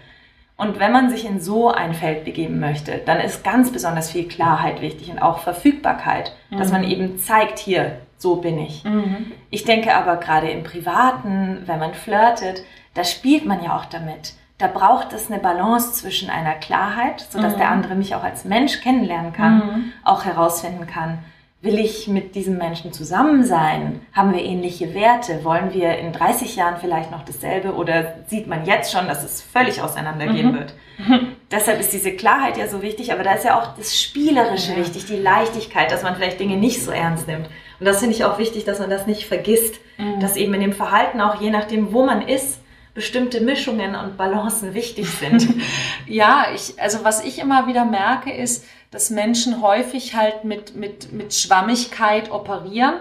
Und 0.58 0.80
wenn 0.80 0.92
man 0.92 1.10
sich 1.10 1.26
in 1.26 1.42
so 1.42 1.70
ein 1.70 1.94
Feld 1.94 2.24
begeben 2.24 2.60
möchte, 2.60 3.02
dann 3.06 3.20
ist 3.20 3.44
ganz 3.44 3.72
besonders 3.72 4.12
viel 4.12 4.28
Klarheit 4.28 4.80
wichtig 4.82 5.12
und 5.12 5.20
auch 5.20 5.40
Verfügbarkeit, 5.40 6.34
mhm. 6.50 6.58
dass 6.58 6.72
man 6.72 6.84
eben 6.84 7.18
zeigt, 7.18 7.60
hier, 7.60 7.98
so 8.18 8.38
bin 8.38 8.58
ich. 8.60 8.84
Mhm. 8.86 9.34
Ich 9.50 9.66
denke 9.66 9.94
aber 9.94 10.16
gerade 10.18 10.50
im 10.50 10.64
Privaten, 10.64 11.64
wenn 11.66 11.80
man 11.80 11.94
flirtet, 11.94 12.64
da 12.94 13.04
spielt 13.04 13.46
man 13.46 13.62
ja 13.64 13.76
auch 13.76 13.86
damit 13.86 14.34
da 14.58 14.68
braucht 14.68 15.12
es 15.14 15.30
eine 15.30 15.40
Balance 15.40 15.94
zwischen 15.94 16.30
einer 16.30 16.54
Klarheit, 16.54 17.22
sodass 17.30 17.54
Mhm. 17.56 17.58
der 17.58 17.70
andere 17.70 17.96
mich 17.96 18.16
auch 18.16 18.24
als 18.24 18.46
Mensch 18.46 18.82
kennenlernen 18.82 19.34
kann, 19.34 19.58
Mhm. 19.58 19.94
auch 20.04 20.24
herausfinden 20.26 20.88
kann, 20.88 21.20
will 21.62 21.80
ich 21.80 22.08
mit 22.08 22.36
diesem 22.36 22.58
Menschen 22.58 22.94
zusammen 22.94 23.44
sein? 23.44 24.02
Haben 24.14 24.34
wir 24.34 24.44
ähnliche 24.44 24.94
Werte? 24.94 25.44
Wollen 25.44 25.74
wir 25.74 25.98
in 25.98 26.12
30 26.14 26.56
Jahren 26.56 26.78
vielleicht 26.80 27.10
noch 27.12 27.26
dasselbe 27.26 27.74
oder 27.74 28.14
sieht 28.28 28.48
man 28.48 28.66
jetzt 28.66 28.92
schon, 28.92 29.08
dass 29.08 29.24
es 29.24 29.42
völlig 29.42 29.82
auseinandergehen 29.82 30.52
Mhm. 30.52 30.56
wird? 30.60 30.74
Deshalb 31.52 31.80
ist 31.80 31.92
diese 31.92 32.12
Klarheit 32.14 32.58
ja 32.58 32.68
so 32.68 32.82
wichtig, 32.82 33.12
aber 33.12 33.24
da 33.24 33.34
ist 33.34 33.46
ja 33.46 33.60
auch 33.60 33.76
das 33.76 34.00
Spielerische 34.00 34.72
Ja. 34.74 34.78
wichtig, 34.78 35.06
die 35.06 35.16
Leichtigkeit, 35.18 35.92
dass 35.92 36.04
man 36.04 36.16
vielleicht 36.16 36.40
Dinge 36.40 36.56
nicht 36.56 36.84
so 36.84 36.92
ernst 36.92 37.28
nimmt. 37.28 37.50
Und 37.80 37.86
das 37.88 38.00
finde 38.00 38.16
ich 38.16 38.24
auch 38.24 38.38
wichtig, 38.38 38.64
dass 38.64 38.80
man 38.80 38.90
das 38.90 39.06
nicht 39.08 39.26
vergisst, 39.26 39.76
Mhm. 39.98 40.20
dass 40.22 40.36
eben 40.38 40.54
in 40.54 40.62
dem 40.62 40.74
Verhalten 40.74 41.20
auch 41.20 41.42
je 41.42 41.50
nachdem, 41.50 41.92
wo 41.94 42.06
man 42.06 42.22
ist, 42.22 42.62
bestimmte 42.96 43.42
Mischungen 43.42 43.94
und 43.94 44.18
Balancen 44.18 44.74
wichtig 44.74 45.08
sind. 45.08 45.48
Ja, 46.08 46.48
ich, 46.54 46.80
also 46.80 47.04
was 47.04 47.26
ich 47.26 47.40
immer 47.40 47.66
wieder 47.66 47.84
merke, 47.84 48.32
ist, 48.32 48.64
dass 48.92 49.10
Menschen 49.10 49.64
häufig 49.64 50.14
halt 50.14 50.44
mit, 50.44 50.76
mit, 50.76 51.12
mit 51.12 51.34
Schwammigkeit 51.34 52.30
operieren, 52.30 52.94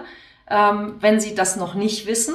ähm, 0.49 0.95
wenn 1.01 1.19
sie 1.19 1.35
das 1.35 1.55
noch 1.55 1.75
nicht 1.75 2.07
wissen. 2.07 2.33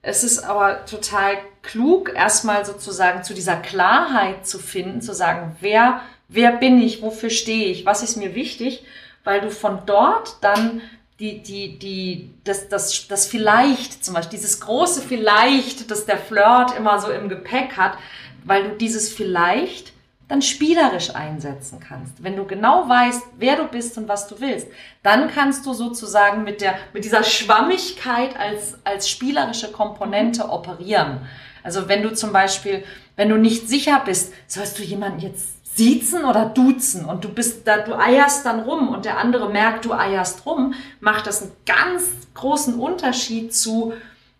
Es 0.00 0.24
ist 0.24 0.38
aber 0.42 0.86
total 0.86 1.36
klug, 1.62 2.12
erstmal 2.14 2.64
sozusagen 2.64 3.24
zu 3.24 3.34
dieser 3.34 3.56
Klarheit 3.56 4.46
zu 4.46 4.58
finden, 4.58 5.02
zu 5.02 5.12
sagen, 5.12 5.54
wer, 5.60 6.00
wer 6.28 6.52
bin 6.52 6.80
ich, 6.80 7.02
wofür 7.02 7.28
stehe 7.28 7.66
ich, 7.66 7.84
was 7.84 8.02
ist 8.02 8.16
mir 8.16 8.34
wichtig, 8.34 8.84
weil 9.22 9.42
du 9.42 9.50
von 9.50 9.80
dort 9.84 10.38
dann 10.40 10.80
die, 11.20 11.42
die, 11.42 11.78
die, 11.78 12.34
das, 12.44 12.68
das, 12.68 13.08
das 13.08 13.26
vielleicht, 13.26 14.04
zum 14.04 14.14
Beispiel 14.14 14.38
dieses 14.38 14.60
große 14.60 15.00
Vielleicht, 15.00 15.90
das 15.90 16.04
der 16.04 16.18
Flirt 16.18 16.76
immer 16.76 17.00
so 17.00 17.10
im 17.10 17.28
Gepäck 17.28 17.76
hat, 17.76 17.96
weil 18.44 18.64
du 18.64 18.76
dieses 18.76 19.12
vielleicht 19.12 19.92
dann 20.28 20.42
spielerisch 20.42 21.14
einsetzen 21.14 21.78
kannst. 21.80 22.22
Wenn 22.22 22.36
du 22.36 22.44
genau 22.44 22.88
weißt, 22.88 23.22
wer 23.38 23.56
du 23.56 23.64
bist 23.64 23.96
und 23.96 24.08
was 24.08 24.26
du 24.26 24.40
willst, 24.40 24.66
dann 25.02 25.30
kannst 25.30 25.64
du 25.66 25.72
sozusagen 25.72 26.42
mit 26.42 26.60
der, 26.60 26.74
mit 26.92 27.04
dieser 27.04 27.22
Schwammigkeit 27.22 28.36
als, 28.38 28.76
als 28.84 29.08
spielerische 29.08 29.70
Komponente 29.70 30.48
operieren. 30.50 31.20
Also 31.62 31.88
wenn 31.88 32.02
du 32.02 32.12
zum 32.12 32.32
Beispiel, 32.32 32.84
wenn 33.14 33.28
du 33.28 33.36
nicht 33.36 33.68
sicher 33.68 34.02
bist, 34.04 34.32
sollst 34.48 34.78
du 34.78 34.82
jemanden 34.82 35.20
jetzt 35.20 35.55
siezen 35.76 36.24
oder 36.24 36.46
duzen 36.46 37.04
und 37.04 37.24
du 37.24 37.28
bist 37.28 37.66
da, 37.68 37.78
du 37.78 37.94
eierst 37.94 38.46
dann 38.46 38.60
rum 38.60 38.88
und 38.88 39.04
der 39.04 39.18
andere 39.18 39.50
merkt, 39.50 39.84
du 39.84 39.92
eierst 39.92 40.46
rum, 40.46 40.74
macht 41.00 41.26
das 41.26 41.42
einen 41.42 41.52
ganz 41.66 42.02
großen 42.34 42.74
Unterschied 42.74 43.54
zu, 43.54 43.92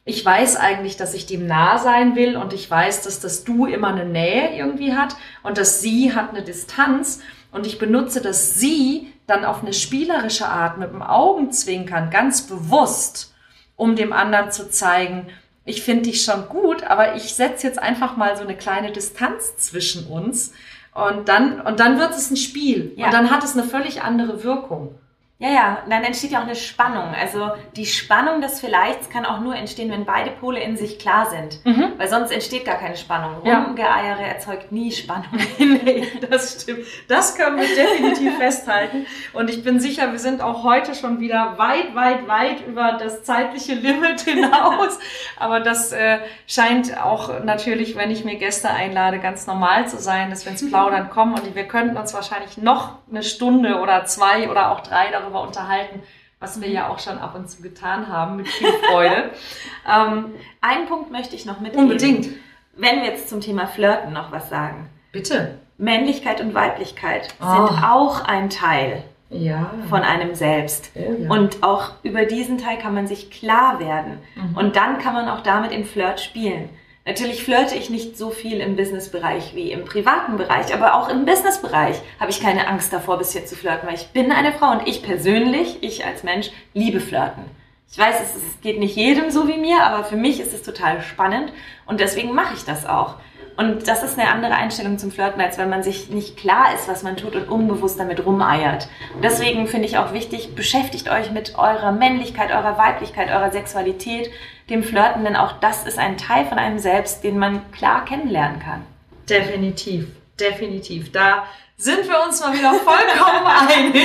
ich 0.04 0.24
weiß 0.24 0.56
eigentlich, 0.56 0.96
dass 0.96 1.14
ich 1.14 1.26
dem 1.26 1.46
nah 1.46 1.78
sein 1.78 2.16
will 2.16 2.36
und 2.36 2.52
ich 2.52 2.70
weiß, 2.70 3.02
dass 3.02 3.20
das 3.20 3.44
Du 3.44 3.66
immer 3.66 3.88
eine 3.88 4.06
Nähe 4.06 4.56
irgendwie 4.56 4.94
hat 4.94 5.16
und 5.42 5.58
das 5.58 5.80
Sie 5.80 6.14
hat 6.14 6.30
eine 6.30 6.42
Distanz 6.42 7.20
und 7.52 7.66
ich 7.66 7.78
benutze 7.78 8.20
das 8.20 8.54
Sie 8.54 9.12
dann 9.26 9.44
auf 9.44 9.62
eine 9.62 9.72
spielerische 9.72 10.48
Art 10.48 10.78
mit 10.78 10.90
dem 10.90 11.02
Augenzwinkern 11.02 12.10
ganz 12.10 12.42
bewusst, 12.42 13.34
um 13.74 13.96
dem 13.96 14.12
anderen 14.12 14.52
zu 14.52 14.70
zeigen, 14.70 15.26
ich 15.68 15.82
finde 15.82 16.04
dich 16.04 16.22
schon 16.22 16.48
gut, 16.48 16.84
aber 16.84 17.16
ich 17.16 17.34
setze 17.34 17.66
jetzt 17.66 17.80
einfach 17.80 18.16
mal 18.16 18.36
so 18.36 18.44
eine 18.44 18.56
kleine 18.56 18.92
Distanz 18.92 19.56
zwischen 19.56 20.06
uns 20.06 20.52
und 20.96 21.28
dann, 21.28 21.60
und 21.60 21.78
dann 21.80 21.98
wird 21.98 22.10
es 22.10 22.30
ein 22.30 22.36
Spiel 22.36 22.92
Ja. 22.96 23.06
und 23.06 23.12
dann 23.14 23.30
hat 23.30 23.44
es 23.44 23.54
eine 23.56 23.64
völlig 23.64 24.02
andere 24.02 24.42
Wirkung. 24.44 24.94
Ja, 25.38 25.50
ja, 25.50 25.78
dann 25.86 26.02
entsteht 26.02 26.30
ja 26.30 26.38
auch 26.38 26.44
eine 26.44 26.54
Spannung. 26.54 27.14
Also 27.14 27.50
die 27.76 27.84
Spannung 27.84 28.40
des 28.40 28.58
Vielleicht 28.58 29.10
kann 29.10 29.26
auch 29.26 29.40
nur 29.40 29.54
entstehen, 29.54 29.90
wenn 29.90 30.06
beide 30.06 30.30
Pole 30.30 30.58
in 30.60 30.78
sich 30.78 30.98
klar 30.98 31.26
sind. 31.26 31.62
Mhm. 31.66 31.92
Weil 31.98 32.08
sonst 32.08 32.30
entsteht 32.30 32.64
gar 32.64 32.76
keine 32.76 32.96
Spannung. 32.96 33.44
Ja. 33.44 33.64
Rumgeeiere 33.64 34.22
erzeugt 34.22 34.72
nie 34.72 34.90
Spannung. 34.90 35.26
nee, 35.58 36.08
das 36.30 36.62
stimmt. 36.62 36.86
Das 37.08 37.36
können 37.36 37.58
wir 37.58 37.66
definitiv 37.66 38.34
festhalten. 38.38 39.04
Und 39.34 39.50
ich 39.50 39.62
bin 39.62 39.78
sicher, 39.78 40.10
wir 40.10 40.18
sind 40.18 40.40
auch 40.40 40.64
heute 40.64 40.94
schon 40.94 41.20
wieder 41.20 41.58
weit, 41.58 41.94
weit, 41.94 42.26
weit 42.26 42.66
über 42.66 42.92
das 42.92 43.22
zeitliche 43.24 43.74
Limit 43.74 44.20
hinaus. 44.22 44.98
Aber 45.38 45.60
das 45.60 45.92
äh, 45.92 46.20
scheint 46.46 46.98
auch 46.98 47.44
natürlich, 47.44 47.94
wenn 47.94 48.10
ich 48.10 48.24
mir 48.24 48.36
Gäste 48.36 48.70
einlade, 48.70 49.18
ganz 49.18 49.46
normal 49.46 49.86
zu 49.86 49.98
sein, 49.98 50.30
dass 50.30 50.46
wir 50.46 50.52
ins 50.52 50.66
Plaudern 50.66 51.10
kommen. 51.10 51.34
Und 51.34 51.54
wir 51.54 51.68
könnten 51.68 51.98
uns 51.98 52.14
wahrscheinlich 52.14 52.56
noch 52.56 52.94
eine 53.10 53.22
Stunde 53.22 53.80
oder 53.80 54.06
zwei 54.06 54.48
oder 54.48 54.72
auch 54.72 54.80
drei 54.80 55.10
darüber 55.10 55.25
unterhalten, 55.34 56.00
was 56.40 56.60
wir 56.60 56.68
ja 56.68 56.88
auch 56.88 56.98
schon 56.98 57.18
ab 57.18 57.34
und 57.34 57.48
zu 57.50 57.62
getan 57.62 58.08
haben, 58.08 58.36
mit 58.36 58.48
viel 58.48 58.70
Freude. 58.90 59.30
ähm, 59.88 60.34
Einen 60.60 60.86
Punkt 60.86 61.10
möchte 61.10 61.34
ich 61.34 61.46
noch 61.46 61.60
mitgeben. 61.60 61.84
unbedingt. 61.84 62.28
Wenn 62.76 63.00
wir 63.00 63.06
jetzt 63.06 63.28
zum 63.30 63.40
Thema 63.40 63.66
Flirten 63.66 64.12
noch 64.12 64.32
was 64.32 64.50
sagen. 64.50 64.90
Bitte. 65.12 65.58
Männlichkeit 65.78 66.40
und 66.40 66.54
Weiblichkeit 66.54 67.28
Oh. 67.40 67.66
sind 67.66 67.82
auch 67.82 68.24
ein 68.24 68.50
Teil 68.50 69.02
Ja. 69.30 69.70
von 69.88 70.02
einem 70.02 70.34
selbst. 70.34 70.90
Oh 70.94 71.00
ja. 71.22 71.30
Und 71.30 71.62
auch 71.62 71.92
über 72.02 72.26
diesen 72.26 72.58
Teil 72.58 72.78
kann 72.78 72.94
man 72.94 73.06
sich 73.06 73.30
klar 73.30 73.80
werden. 73.80 74.18
Mhm. 74.34 74.56
Und 74.56 74.76
dann 74.76 74.98
kann 74.98 75.14
man 75.14 75.28
auch 75.30 75.40
damit 75.42 75.72
im 75.72 75.84
Flirt 75.84 76.20
spielen. 76.20 76.68
Natürlich 77.06 77.44
flirte 77.44 77.76
ich 77.76 77.88
nicht 77.88 78.18
so 78.18 78.30
viel 78.30 78.58
im 78.58 78.74
Businessbereich 78.74 79.54
wie 79.54 79.70
im 79.70 79.84
privaten 79.84 80.36
Bereich, 80.36 80.74
aber 80.74 80.96
auch 80.96 81.08
im 81.08 81.24
Businessbereich 81.24 82.00
habe 82.18 82.32
ich 82.32 82.40
keine 82.40 82.66
Angst 82.66 82.92
davor, 82.92 83.16
bis 83.16 83.32
jetzt 83.32 83.48
zu 83.48 83.54
flirten, 83.54 83.86
weil 83.86 83.94
ich 83.94 84.08
bin 84.08 84.32
eine 84.32 84.52
Frau 84.52 84.72
und 84.72 84.88
ich 84.88 85.04
persönlich, 85.04 85.78
ich 85.82 86.04
als 86.04 86.24
Mensch, 86.24 86.50
liebe 86.74 86.98
flirten. 86.98 87.44
Ich 87.92 87.96
weiß, 87.96 88.16
es 88.20 88.60
geht 88.60 88.80
nicht 88.80 88.96
jedem 88.96 89.30
so 89.30 89.46
wie 89.46 89.56
mir, 89.56 89.84
aber 89.84 90.02
für 90.02 90.16
mich 90.16 90.40
ist 90.40 90.52
es 90.52 90.64
total 90.64 91.00
spannend 91.00 91.52
und 91.86 92.00
deswegen 92.00 92.34
mache 92.34 92.54
ich 92.54 92.64
das 92.64 92.84
auch. 92.84 93.14
Und 93.56 93.88
das 93.88 94.02
ist 94.02 94.18
eine 94.18 94.30
andere 94.30 94.54
Einstellung 94.54 94.98
zum 94.98 95.10
Flirten, 95.10 95.40
als 95.40 95.56
wenn 95.56 95.70
man 95.70 95.82
sich 95.82 96.10
nicht 96.10 96.36
klar 96.36 96.74
ist, 96.74 96.88
was 96.88 97.02
man 97.02 97.16
tut 97.16 97.34
und 97.34 97.48
unbewusst 97.48 97.98
damit 97.98 98.24
rumeiert. 98.26 98.88
Deswegen 99.22 99.66
finde 99.66 99.88
ich 99.88 99.96
auch 99.96 100.12
wichtig, 100.12 100.54
beschäftigt 100.54 101.10
euch 101.10 101.30
mit 101.30 101.56
eurer 101.56 101.92
Männlichkeit, 101.92 102.50
eurer 102.50 102.76
Weiblichkeit, 102.76 103.30
eurer 103.30 103.50
Sexualität, 103.50 104.30
dem 104.68 104.82
Flirten, 104.82 105.24
denn 105.24 105.36
auch 105.36 105.52
das 105.52 105.86
ist 105.86 105.98
ein 105.98 106.18
Teil 106.18 106.44
von 106.44 106.58
einem 106.58 106.78
selbst, 106.78 107.24
den 107.24 107.38
man 107.38 107.70
klar 107.72 108.04
kennenlernen 108.04 108.60
kann. 108.60 108.82
Definitiv, 109.28 110.06
definitiv. 110.38 111.10
Da 111.12 111.44
sind 111.78 112.08
wir 112.08 112.24
uns 112.26 112.40
mal 112.40 112.52
wieder 112.52 112.74
vollkommen 112.74 113.46
einig. 113.68 114.04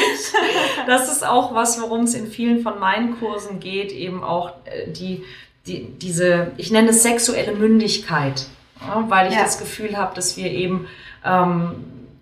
Das 0.87 1.11
ist 1.11 1.25
auch 1.25 1.53
was, 1.53 1.81
worum 1.81 2.03
es 2.03 2.13
in 2.13 2.27
vielen 2.27 2.61
von 2.61 2.79
meinen 2.79 3.19
Kursen 3.19 3.59
geht, 3.59 3.91
eben 3.91 4.23
auch 4.23 4.51
äh, 4.65 4.89
die, 4.91 5.23
die, 5.67 5.87
diese, 5.97 6.51
ich 6.57 6.71
nenne 6.71 6.89
es 6.89 7.03
sexuelle 7.03 7.53
Mündigkeit, 7.53 8.45
ja, 8.87 9.03
weil 9.07 9.27
ich 9.29 9.35
Ja. 9.35 9.43
das 9.43 9.59
Gefühl 9.59 9.97
habe, 9.97 10.15
dass 10.15 10.37
wir 10.37 10.51
eben 10.51 10.87
ähm, 11.25 11.71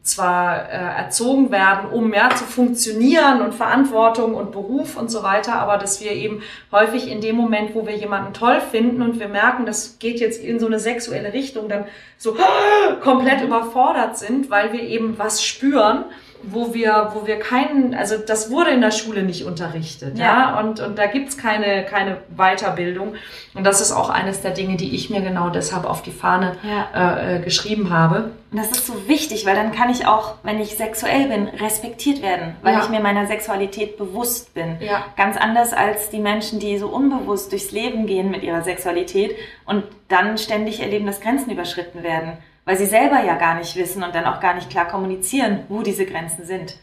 zwar 0.01 0.69
äh, 0.71 0.97
erzogen 0.97 1.51
werden, 1.51 1.89
um 1.91 2.13
ja 2.13 2.29
zu 2.31 2.43
funktionieren 2.45 3.41
und 3.41 3.53
Verantwortung 3.53 4.33
und 4.33 4.51
Beruf 4.51 4.97
und 4.97 5.11
so 5.11 5.23
weiter, 5.23 5.55
aber 5.55 5.77
dass 5.77 6.01
wir 6.01 6.11
eben 6.11 6.41
häufig 6.71 7.09
in 7.11 7.21
dem 7.21 7.35
Moment, 7.35 7.75
wo 7.75 7.85
wir 7.85 7.95
jemanden 7.95 8.33
toll 8.33 8.59
finden 8.59 9.01
und 9.01 9.19
wir 9.19 9.27
merken, 9.27 9.65
das 9.65 9.99
geht 9.99 10.19
jetzt 10.19 10.41
in 10.43 10.59
so 10.59 10.65
eine 10.65 10.79
sexuelle 10.79 11.33
Richtung, 11.33 11.69
dann 11.69 11.85
so 12.17 12.35
komplett 13.01 13.41
überfordert 13.41 14.17
sind, 14.17 14.49
weil 14.49 14.73
wir 14.73 14.81
eben 14.81 15.17
was 15.19 15.43
spüren, 15.43 16.05
wo 16.43 16.73
wir, 16.73 17.11
wo 17.13 17.27
wir 17.27 17.37
keinen, 17.39 17.93
also 17.93 18.15
das 18.17 18.49
wurde 18.49 18.71
in 18.71 18.81
der 18.81 18.91
Schule 18.91 19.23
nicht 19.23 19.43
unterrichtet, 19.45 20.17
ja, 20.17 20.25
Ja. 20.53 20.59
und, 20.59 20.79
und 20.79 20.97
da 20.97 21.05
gibt's 21.07 21.37
keine, 21.37 21.83
keine 21.85 22.17
Weiterbildung. 22.35 23.15
Und 23.53 23.63
das 23.65 23.81
ist 23.81 23.91
auch 23.91 24.09
eines 24.09 24.41
der 24.41 24.51
Dinge, 24.51 24.77
die 24.77 24.95
ich 24.95 25.09
mir 25.09 25.21
genau 25.21 25.49
deshalb 25.49 25.85
auf 25.85 26.01
die 26.01 26.11
Fahne 26.11 26.55
Ja. 26.63 27.17
äh, 27.17 27.35
äh, 27.37 27.39
geschrieben 27.41 27.89
habe. 27.91 28.31
Und 28.51 28.57
das 28.57 28.71
ist 28.71 28.87
so 28.87 29.07
wichtig, 29.07 29.45
weil 29.45 29.55
dann 29.55 29.71
kann 29.71 29.89
ich 29.89 30.07
auch, 30.07 30.35
wenn 30.43 30.59
ich 30.59 30.75
sexuell 30.77 31.27
bin, 31.27 31.47
respektiert 31.47 32.21
werden, 32.21 32.55
weil 32.63 32.73
Ja. 32.73 32.81
ich 32.83 32.89
mir 32.89 32.99
meiner 32.99 33.27
Sexualität 33.27 33.97
bewusst 33.97 34.53
bin. 34.53 34.77
Ja. 34.79 35.03
Ganz 35.17 35.37
anders 35.37 35.73
als 35.73 36.09
die 36.09 36.19
Menschen, 36.19 36.59
die 36.59 36.77
so 36.77 36.87
unbewusst 36.87 37.51
durchs 37.51 37.71
Leben 37.71 38.07
gehen 38.07 38.31
mit 38.31 38.43
ihrer 38.43 38.63
Sexualität 38.63 39.35
und 39.65 39.83
dann 40.07 40.37
ständig 40.37 40.79
erleben, 40.81 41.05
dass 41.05 41.21
Grenzen 41.21 41.51
überschritten 41.51 42.01
werden, 42.01 42.33
weil 42.69 42.77
sie 42.77 42.85
selber 42.85 43.19
ja 43.23 43.33
gar 43.33 43.55
nicht 43.55 43.75
wissen 43.77 44.03
und 44.03 44.13
dann 44.13 44.25
auch 44.25 44.39
gar 44.39 44.53
nicht 44.53 44.69
klar 44.69 44.87
kommunizieren, 44.87 45.63
wo 45.69 45.81
diese 45.81 46.05
Grenzen 46.05 46.45
sind. 46.45 46.75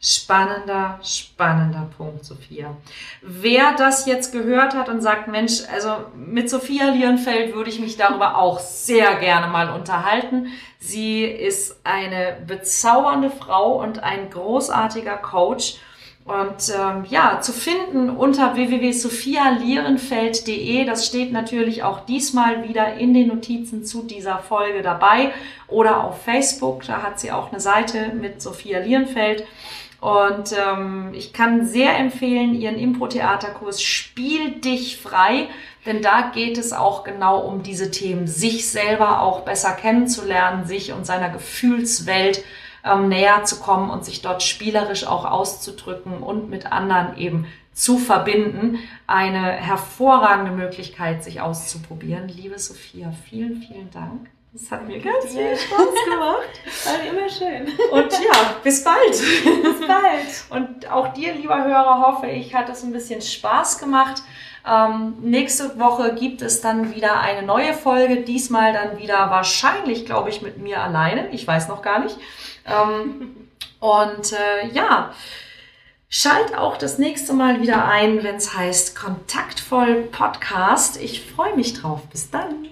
Spannender, 0.00 0.98
spannender 1.04 1.88
Punkt, 1.96 2.24
Sophia. 2.24 2.76
Wer 3.22 3.76
das 3.76 4.06
jetzt 4.06 4.32
gehört 4.32 4.74
hat 4.74 4.88
und 4.88 5.00
sagt, 5.00 5.28
Mensch, 5.28 5.60
also 5.72 6.06
mit 6.16 6.50
Sophia 6.50 6.86
Lierenfeld 6.86 7.54
würde 7.54 7.70
ich 7.70 7.78
mich 7.78 7.96
darüber 7.96 8.36
auch 8.36 8.58
sehr 8.58 9.14
gerne 9.20 9.46
mal 9.46 9.70
unterhalten. 9.70 10.48
Sie 10.80 11.22
ist 11.22 11.78
eine 11.84 12.38
bezaubernde 12.44 13.30
Frau 13.30 13.80
und 13.80 14.02
ein 14.02 14.30
großartiger 14.30 15.16
Coach. 15.16 15.76
Und 16.24 16.72
ähm, 16.78 17.04
ja, 17.08 17.40
zu 17.40 17.52
finden 17.52 18.08
unter 18.08 18.54
www.sophialierenfeld.de, 18.54 20.84
das 20.84 21.04
steht 21.06 21.32
natürlich 21.32 21.82
auch 21.82 22.06
diesmal 22.06 22.68
wieder 22.68 22.94
in 22.94 23.12
den 23.12 23.26
Notizen 23.26 23.84
zu 23.84 24.04
dieser 24.04 24.38
Folge 24.38 24.82
dabei 24.82 25.32
oder 25.66 26.04
auf 26.04 26.22
Facebook, 26.22 26.86
da 26.86 27.02
hat 27.02 27.18
sie 27.18 27.32
auch 27.32 27.50
eine 27.50 27.58
Seite 27.58 28.12
mit 28.14 28.40
Sophia 28.40 28.78
Lierenfeld. 28.78 29.44
Und 30.00 30.52
ähm, 30.52 31.10
ich 31.12 31.32
kann 31.32 31.66
sehr 31.66 31.96
empfehlen, 31.96 32.54
Ihren 32.54 32.76
Impro-Theaterkurs 32.76 33.82
Spiel 33.82 34.60
dich 34.60 34.98
frei, 34.98 35.48
denn 35.86 36.02
da 36.02 36.30
geht 36.34 36.58
es 36.58 36.72
auch 36.72 37.04
genau 37.04 37.38
um 37.40 37.62
diese 37.62 37.92
Themen, 37.92 38.26
sich 38.26 38.68
selber 38.68 39.22
auch 39.22 39.42
besser 39.42 39.70
kennenzulernen, 39.72 40.66
sich 40.66 40.92
und 40.92 41.06
seiner 41.06 41.30
Gefühlswelt 41.30 42.42
ähm, 42.84 43.08
näher 43.08 43.44
zu 43.44 43.60
kommen 43.60 43.90
und 43.90 44.04
sich 44.04 44.22
dort 44.22 44.42
spielerisch 44.42 45.06
auch 45.06 45.24
auszudrücken 45.24 46.22
und 46.22 46.50
mit 46.50 46.72
anderen 46.72 47.16
eben 47.16 47.46
zu 47.72 47.98
verbinden. 47.98 48.78
Eine 49.06 49.52
hervorragende 49.52 50.52
Möglichkeit, 50.52 51.24
sich 51.24 51.40
auszuprobieren. 51.40 52.28
Liebe 52.28 52.58
Sophia, 52.58 53.12
vielen, 53.28 53.62
vielen 53.62 53.90
Dank. 53.90 54.28
Es 54.54 54.70
hat 54.70 54.86
mir 54.86 55.00
ganz 55.00 55.24
viel 55.28 55.56
Spaß 55.56 55.86
gemacht. 56.10 56.60
War 56.84 57.10
immer 57.10 57.28
schön. 57.30 57.66
Und 57.90 58.12
ja, 58.12 58.54
bis 58.62 58.84
bald. 58.84 59.10
Bis 59.10 59.86
bald. 59.86 60.44
Und 60.50 60.90
auch 60.90 61.14
dir, 61.14 61.32
lieber 61.34 61.64
Hörer, 61.64 62.06
hoffe 62.06 62.26
ich, 62.26 62.54
hat 62.54 62.68
es 62.68 62.82
ein 62.82 62.92
bisschen 62.92 63.22
Spaß 63.22 63.78
gemacht. 63.78 64.22
Ähm, 64.68 65.14
nächste 65.22 65.80
Woche 65.80 66.14
gibt 66.14 66.42
es 66.42 66.60
dann 66.60 66.94
wieder 66.94 67.20
eine 67.20 67.46
neue 67.46 67.72
Folge. 67.72 68.22
Diesmal 68.22 68.74
dann 68.74 68.98
wieder 68.98 69.30
wahrscheinlich, 69.30 70.04
glaube 70.04 70.28
ich, 70.28 70.42
mit 70.42 70.58
mir 70.58 70.82
alleine. 70.82 71.30
Ich 71.30 71.46
weiß 71.46 71.68
noch 71.68 71.80
gar 71.80 72.00
nicht. 72.00 72.18
Ähm, 72.66 73.48
und 73.80 74.32
äh, 74.32 74.68
ja, 74.72 75.14
schalt 76.08 76.56
auch 76.56 76.76
das 76.76 76.98
nächste 76.98 77.32
Mal 77.32 77.62
wieder 77.62 77.86
ein, 77.86 78.22
wenn 78.22 78.36
es 78.36 78.54
heißt 78.54 78.96
Kontaktvoll 78.96 80.04
Podcast. 80.04 81.00
Ich 81.00 81.22
freue 81.22 81.56
mich 81.56 81.74
drauf. 81.74 82.02
Bis 82.10 82.30
dann. 82.30 82.71